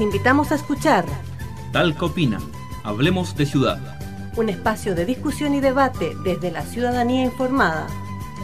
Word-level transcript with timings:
Les 0.00 0.06
invitamos 0.06 0.50
a 0.50 0.54
escuchar 0.54 1.04
Talca 1.72 2.06
Opina, 2.06 2.38
Hablemos 2.84 3.36
de 3.36 3.44
Ciudad. 3.44 3.78
Un 4.34 4.48
espacio 4.48 4.94
de 4.94 5.04
discusión 5.04 5.54
y 5.54 5.60
debate 5.60 6.14
desde 6.24 6.50
la 6.50 6.62
ciudadanía 6.62 7.22
informada. 7.22 7.86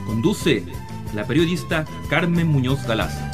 Conduce 0.05 0.67
la 1.15 1.25
periodista 1.25 1.87
Carmen 2.11 2.47
Muñoz 2.49 2.87
Galaz. 2.87 3.26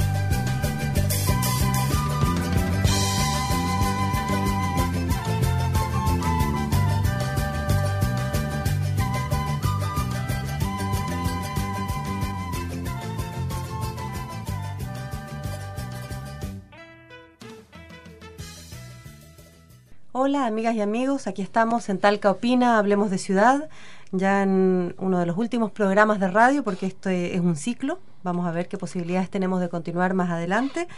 Hola 20.32 20.46
amigas 20.46 20.75
y 20.75 20.81
amigos, 20.81 21.27
aquí 21.27 21.43
estamos 21.43 21.91
en 21.91 21.99
Talca 21.99 22.31
Opina, 22.31 22.79
Hablemos 22.79 23.11
de 23.11 23.18
Ciudad, 23.18 23.68
ya 24.13 24.43
en 24.43 24.95
uno 24.96 25.18
de 25.18 25.27
los 25.27 25.36
últimos 25.36 25.73
programas 25.73 26.21
de 26.21 26.29
radio, 26.29 26.64
porque 26.64 26.86
esto 26.86 27.11
es 27.11 27.39
un 27.39 27.54
ciclo, 27.54 27.99
vamos 28.23 28.46
a 28.46 28.50
ver 28.50 28.67
qué 28.67 28.79
posibilidades 28.79 29.29
tenemos 29.29 29.61
de 29.61 29.68
continuar 29.68 30.14
más 30.14 30.31
adelante. 30.31 30.89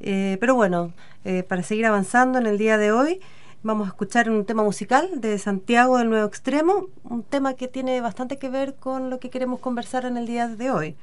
Eh, 0.00 0.36
pero 0.40 0.56
bueno, 0.56 0.92
eh, 1.24 1.44
para 1.44 1.62
seguir 1.62 1.86
avanzando 1.86 2.40
en 2.40 2.46
el 2.48 2.58
día 2.58 2.76
de 2.76 2.90
hoy, 2.90 3.20
vamos 3.62 3.86
a 3.86 3.90
escuchar 3.90 4.28
un 4.28 4.44
tema 4.44 4.64
musical 4.64 5.20
de 5.20 5.38
Santiago 5.38 5.98
del 5.98 6.10
Nuevo 6.10 6.26
Extremo, 6.26 6.88
un 7.04 7.22
tema 7.22 7.54
que 7.54 7.68
tiene 7.68 8.00
bastante 8.00 8.36
que 8.38 8.48
ver 8.48 8.74
con 8.74 9.10
lo 9.10 9.20
que 9.20 9.30
queremos 9.30 9.60
conversar 9.60 10.06
en 10.06 10.16
el 10.16 10.26
día 10.26 10.48
de 10.48 10.72
hoy. 10.72 10.96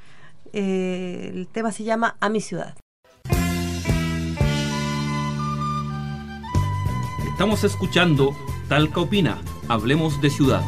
Eh, 0.51 1.31
el 1.33 1.47
tema 1.47 1.71
se 1.71 1.85
llama 1.85 2.17
A 2.19 2.27
mi 2.27 2.41
ciudad. 2.41 2.75
Estamos 7.39 7.63
escuchando 7.63 8.35
Talca 8.67 8.99
Opina, 8.99 9.41
Hablemos 9.69 10.19
de 10.19 10.29
Ciudad. 10.29 10.61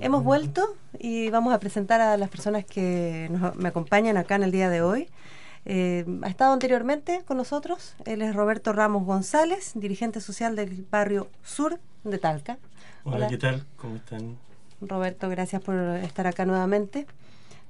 Hemos 0.00 0.24
vuelto 0.24 0.74
y 0.98 1.30
vamos 1.30 1.54
a 1.54 1.60
presentar 1.60 2.00
a 2.00 2.16
las 2.16 2.28
personas 2.28 2.64
que 2.64 3.28
nos, 3.30 3.54
me 3.54 3.68
acompañan 3.68 4.16
acá 4.16 4.34
en 4.34 4.42
el 4.42 4.50
día 4.50 4.68
de 4.68 4.82
hoy. 4.82 5.08
Eh, 5.64 6.04
ha 6.22 6.28
estado 6.28 6.52
anteriormente 6.52 7.22
con 7.24 7.36
nosotros, 7.36 7.94
él 8.04 8.20
es 8.22 8.34
Roberto 8.34 8.72
Ramos 8.72 9.04
González, 9.04 9.74
dirigente 9.76 10.20
social 10.20 10.56
del 10.56 10.84
barrio 10.90 11.28
sur 11.44 11.78
de 12.02 12.18
Talca. 12.18 12.58
Hola, 13.04 13.16
Hola. 13.16 13.28
¿qué 13.28 13.38
tal? 13.38 13.64
¿Cómo 13.76 13.94
están? 13.94 14.38
Roberto, 14.80 15.28
gracias 15.28 15.62
por 15.62 15.76
estar 15.76 16.26
acá 16.26 16.44
nuevamente. 16.44 17.06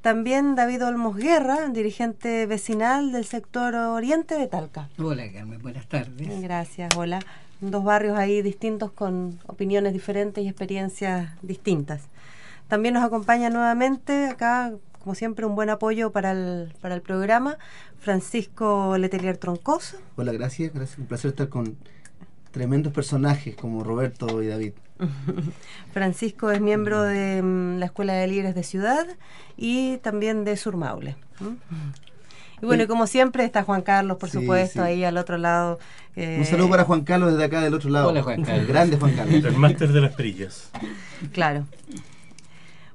También 0.02 0.54
David 0.54 0.84
Olmos 0.84 1.16
Guerra, 1.16 1.68
dirigente 1.70 2.46
vecinal 2.46 3.10
del 3.10 3.24
sector 3.24 3.74
oriente 3.74 4.36
de 4.36 4.46
Talca. 4.46 4.88
Hola, 4.96 5.30
Carmen, 5.32 5.60
buenas 5.60 5.86
tardes. 5.88 6.40
Gracias, 6.40 6.96
hola. 6.96 7.18
Dos 7.60 7.82
barrios 7.82 8.16
ahí 8.16 8.40
distintos 8.40 8.92
con 8.92 9.40
opiniones 9.48 9.92
diferentes 9.92 10.44
y 10.44 10.48
experiencias 10.48 11.30
distintas. 11.42 12.02
También 12.68 12.94
nos 12.94 13.02
acompaña 13.02 13.50
nuevamente 13.50 14.26
acá, 14.26 14.72
como 15.02 15.16
siempre, 15.16 15.46
un 15.46 15.56
buen 15.56 15.68
apoyo 15.68 16.12
para 16.12 16.30
el, 16.30 16.72
para 16.80 16.94
el 16.94 17.02
programa, 17.02 17.58
Francisco 17.98 18.96
Letelier 18.98 19.36
Troncoso. 19.36 19.96
Hola, 20.14 20.30
gracias, 20.30 20.72
gracias. 20.72 20.98
Un 20.98 21.06
placer 21.06 21.30
estar 21.30 21.48
con 21.48 21.76
tremendos 22.52 22.92
personajes 22.92 23.56
como 23.56 23.82
Roberto 23.82 24.42
y 24.42 24.46
David. 24.46 24.74
Francisco 25.92 26.50
es 26.50 26.60
miembro 26.60 27.02
de 27.02 27.42
mm, 27.42 27.78
la 27.78 27.86
Escuela 27.86 28.14
de 28.14 28.26
Líderes 28.26 28.54
de 28.54 28.62
Ciudad 28.62 29.06
y 29.56 29.98
también 29.98 30.44
de 30.44 30.56
Surmaule. 30.56 31.16
Y 32.60 32.66
bueno, 32.66 32.82
y 32.82 32.86
como 32.88 33.06
siempre 33.06 33.44
está 33.44 33.62
Juan 33.62 33.82
Carlos, 33.82 34.16
por 34.18 34.30
Sí, 34.30 34.40
supuesto, 34.40 34.80
sí. 34.82 34.88
ahí 34.88 35.04
al 35.04 35.16
otro 35.16 35.38
lado. 35.38 35.78
eh, 36.16 36.36
Un 36.40 36.44
saludo 36.44 36.68
para 36.70 36.84
Juan 36.84 37.02
Carlos 37.02 37.30
desde 37.32 37.44
acá 37.44 37.60
del 37.60 37.74
otro 37.74 37.88
lado. 37.90 38.08
Hola, 38.08 38.22
Juan 38.22 38.42
Carlos. 38.42 38.60
El 38.62 38.66
grande 38.66 38.96
Juan 38.98 39.14
Carlos. 39.14 39.44
El 39.44 39.56
máster 39.56 39.92
de 39.92 40.00
las 40.00 40.14
perillas. 40.14 40.70
Claro. 41.32 41.66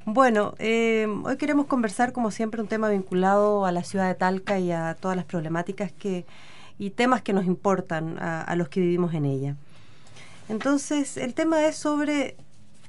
Bueno, 0.05 0.53
eh, 0.59 1.07
hoy 1.23 1.37
queremos 1.37 1.65
conversar, 1.67 2.11
como 2.11 2.29
siempre, 2.31 2.61
un 2.61 2.67
tema 2.67 2.89
vinculado 2.89 3.65
a 3.65 3.71
la 3.71 3.83
ciudad 3.83 4.07
de 4.09 4.15
Talca 4.15 4.59
y 4.59 4.71
a 4.71 4.95
todas 4.99 5.15
las 5.15 5.25
problemáticas 5.25 5.93
que 5.93 6.25
y 6.77 6.89
temas 6.89 7.21
que 7.21 7.31
nos 7.33 7.45
importan 7.45 8.17
a, 8.19 8.41
a 8.41 8.55
los 8.57 8.67
que 8.67 8.81
vivimos 8.81 9.13
en 9.13 9.25
ella. 9.25 9.55
Entonces, 10.49 11.17
el 11.17 11.33
tema 11.33 11.65
es 11.65 11.75
sobre 11.75 12.35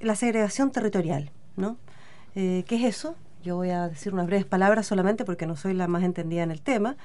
la 0.01 0.17
segregación 0.17 0.71
territorial, 0.71 1.31
¿no? 1.57 1.77
Eh, 2.35 2.65
¿Qué 2.67 2.77
es 2.77 2.85
eso? 2.85 3.15
Yo 3.43 3.57
voy 3.57 3.71
a 3.71 3.89
decir 3.89 4.13
unas 4.13 4.27
breves 4.27 4.45
palabras 4.45 4.87
solamente 4.87 5.25
porque 5.25 5.47
no 5.47 5.57
soy 5.57 5.75
la 5.75 5.87
más 5.87 6.03
entendida 6.03 6.43
en 6.43 6.51
el 6.51 6.63
tema. 6.63 6.97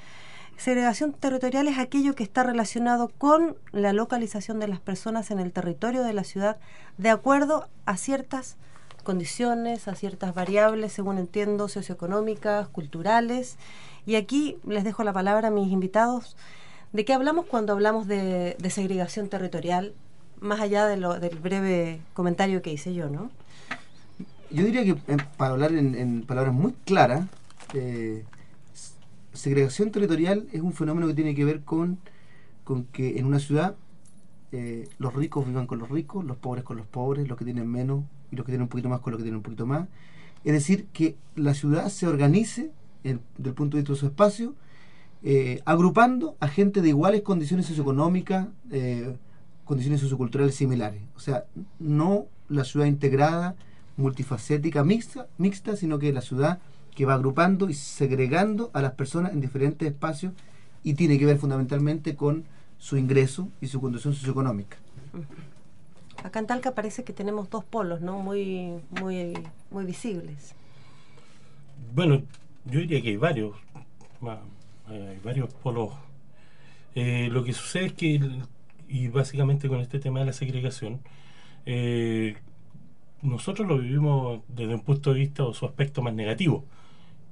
Segregación 0.56 1.12
territorial 1.12 1.68
es 1.68 1.78
aquello 1.78 2.14
que 2.14 2.22
está 2.22 2.42
relacionado 2.42 3.08
con 3.16 3.56
la 3.72 3.92
localización 3.92 4.58
de 4.58 4.68
las 4.68 4.80
personas 4.80 5.30
en 5.30 5.38
el 5.38 5.52
territorio 5.52 6.02
de 6.02 6.12
la 6.12 6.24
ciudad 6.24 6.58
de 6.98 7.10
acuerdo 7.10 7.68
a 7.86 7.96
ciertas 7.96 8.56
condiciones, 9.04 9.88
a 9.88 9.94
ciertas 9.94 10.34
variables, 10.34 10.92
según 10.92 11.18
entiendo, 11.18 11.68
socioeconómicas, 11.68 12.68
culturales. 12.68 13.56
Y 14.04 14.16
aquí 14.16 14.58
les 14.66 14.84
dejo 14.84 15.04
la 15.04 15.12
palabra 15.12 15.48
a 15.48 15.50
mis 15.50 15.72
invitados. 15.72 16.36
¿De 16.92 17.04
qué 17.04 17.14
hablamos 17.14 17.46
cuando 17.46 17.72
hablamos 17.72 18.06
de, 18.06 18.56
de 18.58 18.70
segregación 18.70 19.28
territorial? 19.28 19.94
Más 20.40 20.60
allá 20.60 20.86
de 20.86 20.96
lo, 20.96 21.18
del 21.18 21.38
breve 21.38 22.00
comentario 22.14 22.62
que 22.62 22.72
hice 22.72 22.94
yo, 22.94 23.08
¿no? 23.08 23.30
Yo 24.50 24.64
diría 24.64 24.84
que, 24.84 24.90
eh, 24.90 25.16
para 25.36 25.52
hablar 25.52 25.72
en, 25.72 25.94
en 25.94 26.22
palabras 26.22 26.54
muy 26.54 26.72
claras, 26.84 27.26
eh, 27.74 28.24
segregación 29.32 29.90
territorial 29.90 30.48
es 30.52 30.60
un 30.60 30.72
fenómeno 30.72 31.06
que 31.06 31.14
tiene 31.14 31.34
que 31.34 31.44
ver 31.44 31.60
con, 31.60 31.98
con 32.64 32.84
que 32.84 33.18
en 33.18 33.26
una 33.26 33.38
ciudad 33.38 33.76
eh, 34.52 34.88
los 34.98 35.14
ricos 35.14 35.46
vivan 35.46 35.66
con 35.66 35.78
los 35.78 35.88
ricos, 35.88 36.24
los 36.24 36.36
pobres 36.36 36.64
con 36.64 36.76
los 36.76 36.86
pobres, 36.86 37.28
los 37.28 37.38
que 37.38 37.44
tienen 37.44 37.68
menos 37.70 38.04
y 38.32 38.36
los 38.36 38.44
que 38.44 38.52
tienen 38.52 38.62
un 38.62 38.68
poquito 38.68 38.88
más 38.88 39.00
con 39.00 39.12
los 39.12 39.18
que 39.18 39.24
tienen 39.24 39.36
un 39.36 39.42
poquito 39.42 39.66
más. 39.66 39.86
Es 40.44 40.52
decir, 40.52 40.86
que 40.92 41.16
la 41.36 41.54
ciudad 41.54 41.88
se 41.88 42.06
organice, 42.06 42.70
el 43.04 43.18
punto 43.54 43.76
de 43.76 43.82
vista 43.82 43.92
de 43.92 43.98
su 43.98 44.06
espacio, 44.06 44.54
eh, 45.22 45.60
agrupando 45.64 46.36
a 46.40 46.48
gente 46.48 46.80
de 46.80 46.88
iguales 46.88 47.22
condiciones 47.22 47.66
socioeconómicas, 47.66 48.48
condiciones 49.70 50.00
socioculturales 50.00 50.56
similares. 50.56 51.00
O 51.14 51.20
sea, 51.20 51.44
no 51.78 52.26
la 52.48 52.64
ciudad 52.64 52.86
integrada, 52.86 53.54
multifacética, 53.96 54.82
mixta, 54.82 55.28
mixta, 55.38 55.76
sino 55.76 56.00
que 56.00 56.12
la 56.12 56.22
ciudad 56.22 56.58
que 56.96 57.06
va 57.06 57.14
agrupando 57.14 57.70
y 57.70 57.74
segregando 57.74 58.70
a 58.74 58.82
las 58.82 58.94
personas 58.94 59.32
en 59.32 59.40
diferentes 59.40 59.86
espacios 59.88 60.32
y 60.82 60.94
tiene 60.94 61.20
que 61.20 61.26
ver 61.26 61.38
fundamentalmente 61.38 62.16
con 62.16 62.42
su 62.78 62.96
ingreso 62.96 63.48
y 63.60 63.68
su 63.68 63.80
condición 63.80 64.12
socioeconómica. 64.12 64.76
Acá 66.24 66.40
en 66.40 66.48
Talca 66.48 66.74
parece 66.74 67.04
que 67.04 67.12
tenemos 67.12 67.48
dos 67.48 67.62
polos, 67.64 68.00
¿no? 68.00 68.18
Muy, 68.18 68.80
muy, 69.00 69.34
muy 69.70 69.84
visibles. 69.84 70.56
Bueno, 71.94 72.22
yo 72.64 72.80
diría 72.80 73.00
que 73.02 73.10
hay 73.10 73.16
varios, 73.16 73.54
hay 74.88 75.20
varios 75.22 75.54
polos. 75.62 75.92
Eh, 76.96 77.28
lo 77.30 77.44
que 77.44 77.52
sucede 77.52 77.86
es 77.86 77.92
que, 77.92 78.16
el- 78.16 78.42
y 78.90 79.08
básicamente 79.08 79.68
con 79.68 79.80
este 79.80 80.00
tema 80.00 80.20
de 80.20 80.26
la 80.26 80.32
segregación, 80.34 81.02
eh, 81.66 82.36
nosotros 83.22 83.68
lo 83.68 83.78
vivimos 83.78 84.42
desde 84.48 84.74
un 84.74 84.82
punto 84.82 85.12
de 85.12 85.20
vista 85.20 85.44
o 85.44 85.54
su 85.54 85.66
aspecto 85.66 86.02
más 86.02 86.14
negativo, 86.14 86.66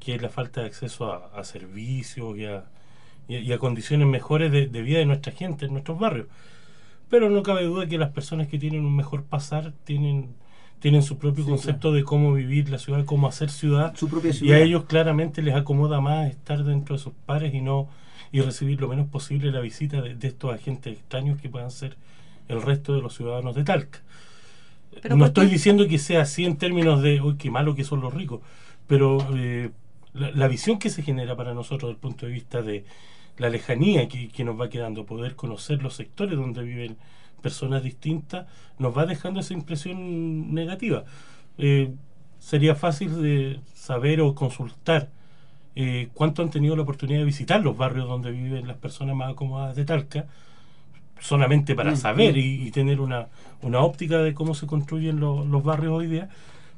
que 0.00 0.14
es 0.16 0.22
la 0.22 0.30
falta 0.30 0.62
de 0.62 0.68
acceso 0.68 1.12
a, 1.12 1.28
a 1.38 1.44
servicios 1.44 2.38
y 2.38 2.46
a, 2.46 2.66
y 3.28 3.52
y 3.52 3.58
condiciones 3.58 4.08
mejores 4.08 4.52
de, 4.52 4.68
de 4.68 4.82
vida 4.82 4.98
de 5.00 5.06
nuestra 5.06 5.32
gente 5.32 5.66
en 5.66 5.72
nuestros 5.74 5.98
barrios. 5.98 6.28
Pero 7.08 7.30
no 7.30 7.42
cabe 7.42 7.64
duda 7.64 7.86
que 7.88 7.98
las 7.98 8.10
personas 8.10 8.48
que 8.48 8.58
tienen 8.58 8.84
un 8.84 8.94
mejor 8.96 9.24
pasar 9.24 9.72
tienen, 9.84 10.34
tienen 10.80 11.02
su 11.02 11.18
propio 11.18 11.44
Sí, 11.44 11.48
concepto 11.48 11.92
de 11.92 12.04
cómo 12.04 12.32
vivir 12.34 12.68
la 12.68 12.78
ciudad, 12.78 13.04
cómo 13.06 13.28
hacer 13.28 13.50
ciudad. 13.50 13.96
Su 13.96 14.08
propia 14.08 14.32
Y 14.40 14.52
ciudad. 14.52 14.52
a 14.52 14.60
ellos 14.60 14.84
claramente 14.84 15.42
les 15.42 15.54
acomoda 15.56 16.00
más 16.00 16.28
estar 16.30 16.64
dentro 16.64 16.96
de 16.96 17.02
sus 17.02 17.14
pares 17.26 17.54
y 17.54 17.60
no 17.62 17.88
y 18.32 18.40
recibir 18.40 18.80
lo 18.80 18.88
menos 18.88 19.08
posible 19.08 19.50
la 19.50 19.60
visita 19.60 20.02
de, 20.02 20.14
de 20.14 20.28
estos 20.28 20.52
agentes 20.54 20.92
extraños 20.94 21.40
que 21.40 21.48
puedan 21.48 21.70
ser 21.70 21.96
el 22.48 22.62
resto 22.62 22.94
de 22.94 23.02
los 23.02 23.14
ciudadanos 23.14 23.54
de 23.54 23.64
Talca. 23.64 24.00
Pero 25.02 25.16
no 25.16 25.20
¿por 25.20 25.28
estoy 25.28 25.46
diciendo 25.46 25.86
que 25.86 25.98
sea 25.98 26.22
así 26.22 26.44
en 26.44 26.56
términos 26.56 27.02
de, 27.02 27.20
uy, 27.20 27.36
qué 27.36 27.50
malo 27.50 27.74
que 27.74 27.84
son 27.84 28.00
los 28.00 28.14
ricos, 28.14 28.40
pero 28.86 29.18
eh, 29.36 29.70
la, 30.14 30.30
la 30.32 30.48
visión 30.48 30.78
que 30.78 30.90
se 30.90 31.02
genera 31.02 31.36
para 31.36 31.54
nosotros 31.54 31.90
desde 31.90 31.94
el 31.96 32.00
punto 32.00 32.26
de 32.26 32.32
vista 32.32 32.62
de 32.62 32.84
la 33.36 33.50
lejanía 33.50 34.08
que, 34.08 34.28
que 34.28 34.44
nos 34.44 34.60
va 34.60 34.68
quedando, 34.68 35.06
poder 35.06 35.36
conocer 35.36 35.82
los 35.82 35.94
sectores 35.94 36.36
donde 36.36 36.62
viven 36.62 36.96
personas 37.42 37.82
distintas, 37.82 38.46
nos 38.78 38.96
va 38.96 39.06
dejando 39.06 39.40
esa 39.40 39.54
impresión 39.54 40.52
negativa. 40.54 41.04
Eh, 41.58 41.92
sería 42.38 42.74
fácil 42.74 43.22
de 43.22 43.60
saber 43.74 44.20
o 44.20 44.34
consultar 44.34 45.10
eh, 45.78 46.08
cuánto 46.14 46.42
han 46.42 46.50
tenido 46.50 46.76
la 46.76 46.82
oportunidad 46.82 47.20
de 47.20 47.26
visitar 47.26 47.62
los 47.62 47.76
barrios 47.78 48.08
donde 48.08 48.32
viven 48.32 48.68
las 48.68 48.78
personas 48.78 49.16
más 49.16 49.32
acomodadas 49.32 49.76
de 49.76 49.84
Talca, 49.86 50.26
solamente 51.20 51.74
para 51.74 51.92
Mm, 51.92 51.96
saber 51.96 52.34
mm. 52.34 52.38
y, 52.38 52.68
y 52.68 52.70
tener 52.70 53.00
una, 53.00 53.28
una 53.62 53.80
óptica 53.80 54.18
de 54.18 54.34
cómo 54.34 54.54
se 54.54 54.66
construyen 54.66 55.20
lo- 55.20 55.44
los 55.44 55.62
barrios 55.64 55.92
hoy 55.94 56.06
día. 56.08 56.28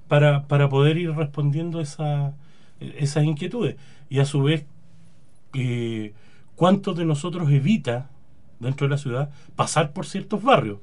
para, 0.09 0.45
para 0.49 0.69
poder 0.71 0.99
ir 0.99 1.13
respondiendo 1.17 1.81
esa, 1.81 2.35
esas 2.81 3.25
inquietudes. 3.25 3.77
Y 4.11 4.21
a 4.21 4.27
su 4.27 4.43
vez, 4.45 4.67
eh, 5.55 6.13
¿cuántos 6.57 6.97
de 6.97 7.05
nosotros 7.05 7.51
evita 7.51 8.11
dentro 8.61 8.87
de 8.87 8.91
la 8.93 8.99
ciudad 8.99 9.31
pasar 9.57 9.93
por 9.93 10.07
ciertos 10.07 10.43
barrios? 10.43 10.79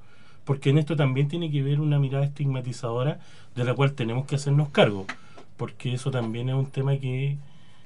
Porque 0.46 0.70
en 0.72 0.78
esto 0.78 0.96
también 0.96 1.28
tiene 1.28 1.52
que 1.52 1.64
ver 1.64 1.80
una 1.82 2.00
mirada 2.00 2.26
estigmatizadora 2.26 3.20
de 3.56 3.64
la 3.66 3.74
cual 3.74 3.94
tenemos 3.94 4.26
que 4.28 4.36
hacernos 4.36 4.70
cargo, 4.70 5.06
porque 5.58 5.94
eso 5.94 6.12
también 6.12 6.50
es 6.50 6.56
un 6.56 6.68
tema 6.72 6.98
que 6.98 7.38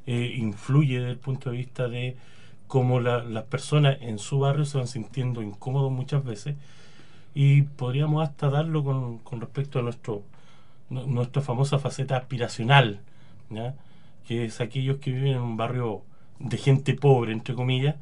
eh, 0.07 0.35
influye 0.37 0.99
desde 0.99 1.11
el 1.11 1.17
punto 1.17 1.51
de 1.51 1.57
vista 1.57 1.87
de 1.87 2.15
cómo 2.67 2.99
las 2.99 3.43
personas 3.45 3.97
en 4.01 4.17
su 4.17 4.39
barrio 4.39 4.65
se 4.65 4.77
van 4.77 4.87
sintiendo 4.87 5.41
incómodos 5.41 5.91
muchas 5.91 6.23
veces 6.23 6.55
y 7.35 7.63
podríamos 7.63 8.23
hasta 8.23 8.49
darlo 8.49 8.83
con, 8.83 9.17
con 9.19 9.41
respecto 9.41 9.79
a 9.79 9.81
nuestro 9.81 10.23
nuestra 10.91 11.41
famosa 11.41 11.79
faceta 11.79 12.17
aspiracional, 12.17 12.99
que 14.27 14.45
es 14.45 14.61
aquellos 14.61 14.97
que 14.97 15.11
viven 15.11 15.33
en 15.33 15.41
un 15.41 15.57
barrio 15.57 16.01
de 16.39 16.57
gente 16.57 16.93
pobre, 16.93 17.31
entre 17.31 17.55
comillas, 17.55 17.95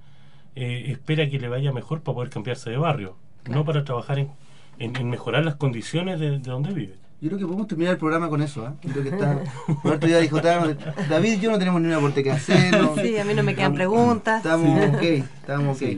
eh, 0.56 0.86
espera 0.88 1.30
que 1.30 1.40
le 1.40 1.48
vaya 1.48 1.72
mejor 1.72 2.02
para 2.02 2.16
poder 2.16 2.30
cambiarse 2.30 2.70
de 2.70 2.78
barrio, 2.78 3.16
no 3.48 3.64
para 3.64 3.84
trabajar 3.84 4.20
en, 4.20 4.32
en, 4.80 5.10
mejorar 5.10 5.46
las 5.46 5.56
condiciones 5.56 6.20
de, 6.20 6.40
donde 6.40 6.74
vive. 6.74 6.96
Yo 7.22 7.28
creo 7.28 7.40
que 7.40 7.46
podemos 7.46 7.68
terminar 7.68 7.94
el 7.94 8.00
programa 8.00 8.30
con 8.30 8.42
eso. 8.42 8.66
¿eh? 8.66 8.72
Creo 8.82 9.04
que 9.04 9.10
está. 9.10 9.42
otro 9.84 10.08
día 10.08 10.20
dijo, 10.20 10.40
David 10.40 11.34
y 11.34 11.40
yo 11.40 11.52
no 11.52 11.60
tenemos 11.60 11.82
ni 11.82 11.88
una 11.88 11.98
aporte 11.98 12.24
que 12.24 12.32
hacer. 12.32 12.74
Sí, 13.02 13.18
a 13.18 13.26
mí 13.26 13.34
no 13.34 13.44
me 13.44 13.56
quedan 13.56 13.74
preguntas. 13.74 14.38
Estamos 14.38 14.88
ok, 14.88 15.04
estamos 15.04 15.82
ok. 15.82 15.90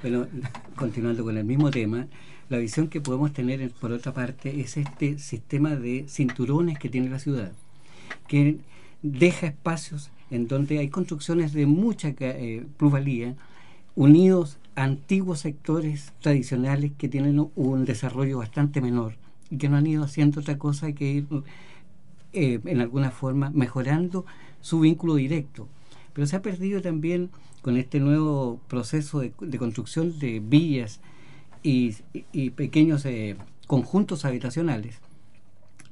Bueno, 0.00 0.26
continuando 0.74 1.24
con 1.24 1.36
el 1.36 1.44
mismo 1.44 1.70
tema, 1.70 2.06
la 2.48 2.56
visión 2.56 2.88
que 2.88 3.02
podemos 3.02 3.34
tener, 3.34 3.70
por 3.70 3.92
otra 3.92 4.14
parte, 4.14 4.60
es 4.60 4.78
este 4.78 5.18
sistema 5.18 5.76
de 5.76 6.06
cinturones 6.08 6.78
que 6.78 6.88
tiene 6.88 7.10
la 7.10 7.18
ciudad, 7.18 7.52
que 8.26 8.56
deja 9.02 9.48
espacios 9.48 10.10
en 10.30 10.48
donde 10.48 10.78
hay 10.78 10.88
construcciones 10.88 11.52
de 11.52 11.66
mucha 11.66 12.14
eh, 12.18 12.64
plusvalía, 12.78 13.34
unidos 13.94 14.56
a 14.74 14.84
antiguos 14.84 15.40
sectores 15.40 16.14
tradicionales 16.22 16.92
que 16.96 17.08
tienen 17.08 17.46
un 17.56 17.84
desarrollo 17.84 18.38
bastante 18.38 18.80
menor 18.80 19.21
y 19.52 19.58
que 19.58 19.68
no 19.68 19.76
han 19.76 19.86
ido 19.86 20.02
haciendo 20.02 20.40
otra 20.40 20.56
cosa 20.56 20.92
que 20.92 21.12
ir 21.12 21.26
eh, 22.32 22.58
en 22.64 22.80
alguna 22.80 23.10
forma 23.10 23.50
mejorando 23.50 24.24
su 24.62 24.80
vínculo 24.80 25.16
directo. 25.16 25.68
Pero 26.14 26.26
se 26.26 26.36
ha 26.36 26.42
perdido 26.42 26.80
también 26.80 27.28
con 27.60 27.76
este 27.76 28.00
nuevo 28.00 28.60
proceso 28.66 29.20
de, 29.20 29.32
construcción 29.58 30.18
de 30.18 30.40
villas 30.40 31.00
y, 31.62 31.92
pequeños 32.56 33.04
eh, 33.04 33.36
conjuntos 33.66 34.24
habitacionales, 34.24 35.00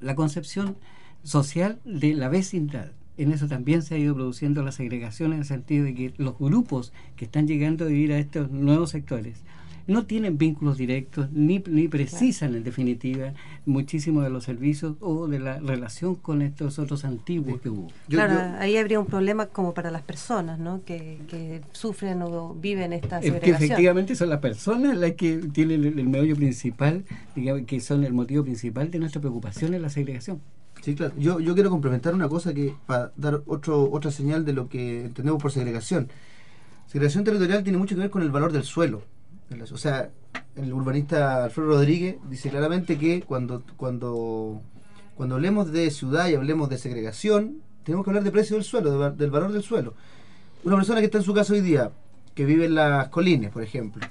la 0.00 0.14
concepción 0.14 0.76
social 1.22 1.80
de 1.84 2.14
la 2.14 2.30
vecindad. 2.30 2.92
En 3.18 3.30
eso 3.30 3.46
también 3.46 3.82
se 3.82 3.94
ha 3.94 3.98
ido 3.98 4.14
produciendo 4.14 4.62
la 4.62 4.72
segregación 4.72 5.34
en 5.34 5.40
el 5.40 5.44
sentido 5.44 5.84
de 5.84 5.94
que 5.94 6.14
los 6.16 6.38
grupos 6.38 6.94
que 7.16 7.26
están 7.26 7.46
llegando 7.46 7.84
a 7.84 7.88
vivir 7.88 8.12
a 8.12 8.18
estos 8.18 8.50
nuevos 8.50 8.88
sectores 8.90 9.42
no 9.86 10.06
tienen 10.06 10.38
vínculos 10.38 10.78
directos 10.78 11.30
ni, 11.32 11.62
ni 11.66 11.88
precisan 11.88 12.54
en 12.54 12.64
definitiva 12.64 13.32
muchísimo 13.66 14.22
de 14.22 14.30
los 14.30 14.44
servicios 14.44 14.96
o 15.00 15.26
de 15.26 15.38
la 15.38 15.58
relación 15.58 16.14
con 16.14 16.42
estos 16.42 16.78
otros 16.78 17.04
antiguos 17.04 17.60
que 17.60 17.68
hubo. 17.68 17.88
claro, 18.08 18.56
ahí 18.58 18.76
habría 18.76 19.00
un 19.00 19.06
problema 19.06 19.46
como 19.46 19.74
para 19.74 19.90
las 19.90 20.02
personas 20.02 20.58
¿no? 20.58 20.82
que, 20.84 21.62
sufren 21.72 22.22
o 22.22 22.54
viven 22.54 22.92
esta 22.92 23.20
segregación. 23.20 23.58
que 23.58 23.64
efectivamente 23.64 24.14
son 24.14 24.28
las 24.28 24.40
personas 24.40 24.96
las 24.96 25.12
que 25.12 25.38
tienen 25.52 25.84
el, 25.84 26.08
medio 26.08 26.36
principal, 26.36 27.04
digamos, 27.34 27.62
que 27.66 27.80
son 27.80 28.04
el 28.04 28.12
motivo 28.12 28.44
principal 28.44 28.90
de 28.90 28.98
nuestra 28.98 29.20
preocupación 29.20 29.74
en 29.74 29.82
la 29.82 29.90
segregación. 29.90 30.40
Sí, 30.82 30.94
claro. 30.94 31.14
Yo, 31.18 31.40
yo 31.40 31.54
quiero 31.54 31.70
complementar 31.70 32.14
una 32.14 32.28
cosa 32.28 32.54
que 32.54 32.74
para 32.86 33.12
dar 33.16 33.42
otro, 33.46 33.90
otra 33.90 34.10
señal 34.10 34.44
de 34.44 34.52
lo 34.52 34.68
que 34.68 35.04
entendemos 35.04 35.40
por 35.40 35.52
segregación. 35.52 36.08
Segregación 36.86 37.24
territorial 37.24 37.62
tiene 37.62 37.78
mucho 37.78 37.94
que 37.94 38.00
ver 38.00 38.10
con 38.10 38.22
el 38.22 38.30
valor 38.30 38.52
del 38.52 38.64
suelo. 38.64 39.02
O 39.73 39.76
sea, 39.79 40.11
el 40.56 40.73
urbanista 40.73 41.44
Alfredo 41.44 41.70
Rodríguez 41.70 42.17
dice 42.29 42.50
claramente 42.50 42.99
que 42.99 43.23
cuando, 43.23 43.62
cuando, 43.76 44.62
cuando 45.17 45.35
hablemos 45.35 45.73
de 45.73 45.91
ciudad 45.91 46.29
y 46.29 46.35
hablemos 46.35 46.69
de 46.69 46.79
segregación, 46.79 47.61
tenemos 47.85 48.05
que 48.05 48.11
hablar 48.11 48.23
de 48.23 48.31
precio 48.31 48.56
del 48.56 48.64
suelo, 48.64 49.11
del 49.11 49.31
valor 49.31 49.52
del 49.52 49.62
suelo. 49.62 49.94
Una 50.62 50.76
persona 50.76 51.00
que 51.00 51.06
está 51.06 51.19
en 51.19 51.25
su 51.25 51.35
casa 51.35 51.52
hoy 51.52 51.62
día, 51.62 51.91
que 52.35 52.44
vive 52.44 52.67
en 52.67 52.76
las 52.76 53.08
colinas, 53.08 53.50
por 53.50 53.62
ejemplo, 53.62 54.06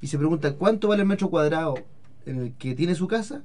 y 0.00 0.06
se 0.06 0.16
pregunta 0.16 0.54
cuánto 0.54 0.88
vale 0.88 1.02
el 1.02 1.08
metro 1.08 1.28
cuadrado 1.28 1.74
en 2.24 2.38
el 2.38 2.52
que 2.54 2.74
tiene 2.74 2.94
su 2.94 3.08
casa, 3.08 3.42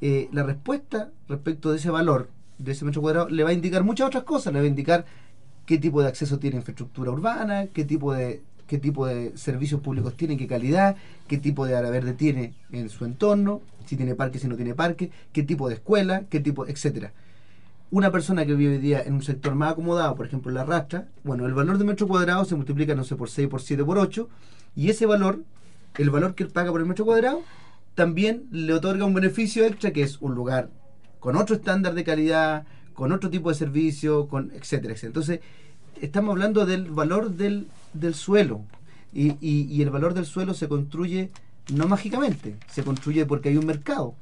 eh, 0.00 0.28
la 0.32 0.44
respuesta 0.44 1.10
respecto 1.28 1.70
de 1.70 1.76
ese 1.76 1.90
valor 1.90 2.30
de 2.60 2.72
ese 2.72 2.84
metro 2.84 3.02
cuadrado 3.02 3.28
le 3.28 3.42
va 3.42 3.50
a 3.50 3.54
indicar 3.54 3.84
muchas 3.84 4.06
otras 4.06 4.24
cosas, 4.24 4.52
le 4.52 4.60
va 4.60 4.64
a 4.64 4.68
indicar 4.68 5.04
qué 5.66 5.78
tipo 5.78 6.02
de 6.02 6.08
acceso 6.08 6.38
tiene 6.38 6.56
infraestructura 6.56 7.10
urbana, 7.10 7.66
qué 7.72 7.84
tipo 7.84 8.12
de 8.12 8.42
qué 8.70 8.78
tipo 8.78 9.04
de 9.04 9.36
servicios 9.36 9.80
públicos 9.80 10.16
tiene, 10.16 10.36
qué 10.36 10.46
calidad, 10.46 10.94
qué 11.26 11.38
tipo 11.38 11.66
de 11.66 11.74
área 11.74 11.90
verde 11.90 12.12
tiene 12.12 12.54
en 12.70 12.88
su 12.88 13.04
entorno, 13.04 13.62
si 13.84 13.96
tiene 13.96 14.14
parque, 14.14 14.38
si 14.38 14.46
no 14.46 14.54
tiene 14.54 14.76
parque, 14.76 15.10
qué 15.32 15.42
tipo 15.42 15.68
de 15.68 15.74
escuela, 15.74 16.22
qué 16.30 16.38
tipo, 16.38 16.68
etcétera. 16.68 17.12
Una 17.90 18.12
persona 18.12 18.46
que 18.46 18.54
vive 18.54 18.78
día 18.78 19.02
en 19.02 19.14
un 19.14 19.22
sector 19.22 19.56
más 19.56 19.72
acomodado, 19.72 20.14
por 20.14 20.24
ejemplo 20.24 20.52
la 20.52 20.62
rastra, 20.62 21.08
bueno, 21.24 21.46
el 21.46 21.52
valor 21.52 21.78
de 21.78 21.84
metro 21.84 22.06
cuadrado 22.06 22.44
se 22.44 22.54
multiplica, 22.54 22.94
no 22.94 23.02
sé, 23.02 23.16
por 23.16 23.28
6, 23.28 23.48
por 23.48 23.60
7, 23.60 23.84
por 23.84 23.98
8, 23.98 24.28
y 24.76 24.88
ese 24.88 25.04
valor, 25.04 25.42
el 25.98 26.10
valor 26.10 26.36
que 26.36 26.44
él 26.44 26.50
paga 26.50 26.70
por 26.70 26.80
el 26.80 26.86
metro 26.86 27.04
cuadrado, 27.04 27.42
también 27.96 28.44
le 28.52 28.72
otorga 28.72 29.04
un 29.04 29.14
beneficio 29.14 29.64
extra 29.64 29.90
que 29.90 30.04
es 30.04 30.22
un 30.22 30.36
lugar 30.36 30.70
con 31.18 31.34
otro 31.34 31.56
estándar 31.56 31.94
de 31.94 32.04
calidad, 32.04 32.66
con 32.94 33.10
otro 33.10 33.30
tipo 33.30 33.48
de 33.48 33.56
servicio, 33.56 34.28
con 34.28 34.52
etcétera, 34.52 34.94
etcétera. 34.94 35.08
Entonces, 35.08 35.40
estamos 36.00 36.30
hablando 36.30 36.66
del 36.66 36.88
valor 36.92 37.32
del 37.32 37.66
del 37.92 38.14
suelo. 38.14 38.62
Y, 39.12 39.36
y, 39.40 39.82
el 39.82 39.90
valor 39.90 40.14
del 40.14 40.24
suelo 40.24 40.54
se 40.54 40.68
construye 40.68 41.30
no 41.72 41.88
mágicamente, 41.88 42.56
se 42.68 42.84
construye 42.84 43.26
porque 43.26 43.48
hay 43.48 43.56
un 43.56 43.66
mercado 43.66 44.14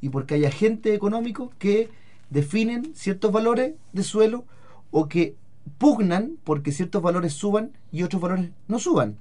y 0.00 0.08
porque 0.08 0.34
hay 0.34 0.46
agentes 0.46 0.94
económicos 0.94 1.50
que 1.58 1.90
definen 2.30 2.92
ciertos 2.94 3.30
valores 3.30 3.74
de 3.92 4.02
suelo 4.02 4.44
o 4.90 5.06
que 5.06 5.34
pugnan 5.78 6.38
porque 6.44 6.72
ciertos 6.72 7.02
valores 7.02 7.34
suban 7.34 7.72
y 7.92 8.02
otros 8.02 8.22
valores 8.22 8.50
no 8.68 8.78
suban. 8.78 9.16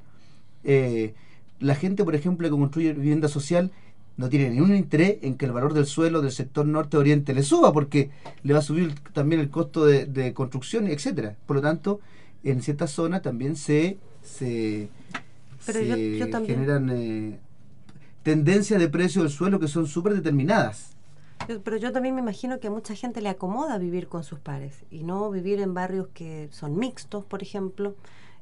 Eh, 0.63 1.13
la 1.59 1.75
gente, 1.75 2.03
por 2.03 2.15
ejemplo, 2.15 2.47
que 2.47 2.55
construye 2.55 2.93
vivienda 2.93 3.27
social 3.27 3.71
no 4.17 4.29
tiene 4.29 4.49
ningún 4.49 4.75
interés 4.75 5.17
en 5.21 5.35
que 5.35 5.45
el 5.45 5.51
valor 5.51 5.73
del 5.73 5.85
suelo 5.85 6.21
del 6.21 6.31
sector 6.31 6.65
norte-oriente 6.65 7.33
le 7.33 7.43
suba 7.43 7.71
porque 7.71 8.11
le 8.43 8.53
va 8.53 8.59
a 8.59 8.63
subir 8.63 8.93
también 9.13 9.41
el 9.41 9.49
costo 9.49 9.85
de, 9.85 10.05
de 10.05 10.33
construcción, 10.33 10.87
etcétera. 10.87 11.35
Por 11.45 11.57
lo 11.57 11.61
tanto, 11.61 11.99
en 12.43 12.61
ciertas 12.61 12.91
zonas 12.91 13.21
también 13.21 13.55
se, 13.55 13.97
se, 14.23 14.89
generan 15.63 16.89
eh, 16.89 17.39
tendencias 18.23 18.79
de 18.79 18.89
precio 18.89 19.23
del 19.23 19.31
suelo 19.31 19.59
que 19.59 19.67
son 19.67 19.87
súper 19.87 20.13
determinadas. 20.13 20.95
pero 21.63 21.77
yo 21.77 21.91
también 21.91 22.15
me 22.15 22.21
imagino 22.21 22.59
que 22.59 22.67
a 22.67 22.71
mucha 22.71 22.95
gente 22.95 23.21
le 23.21 23.29
acomoda 23.29 23.77
vivir 23.77 24.07
con 24.07 24.23
sus 24.23 24.39
pares 24.39 24.83
y 24.89 25.03
no 25.03 25.29
vivir 25.29 25.59
en 25.59 25.73
barrios 25.73 26.07
que 26.13 26.49
son 26.51 26.77
mixtos, 26.77 27.25
por 27.25 27.43
ejemplo, 27.43 27.95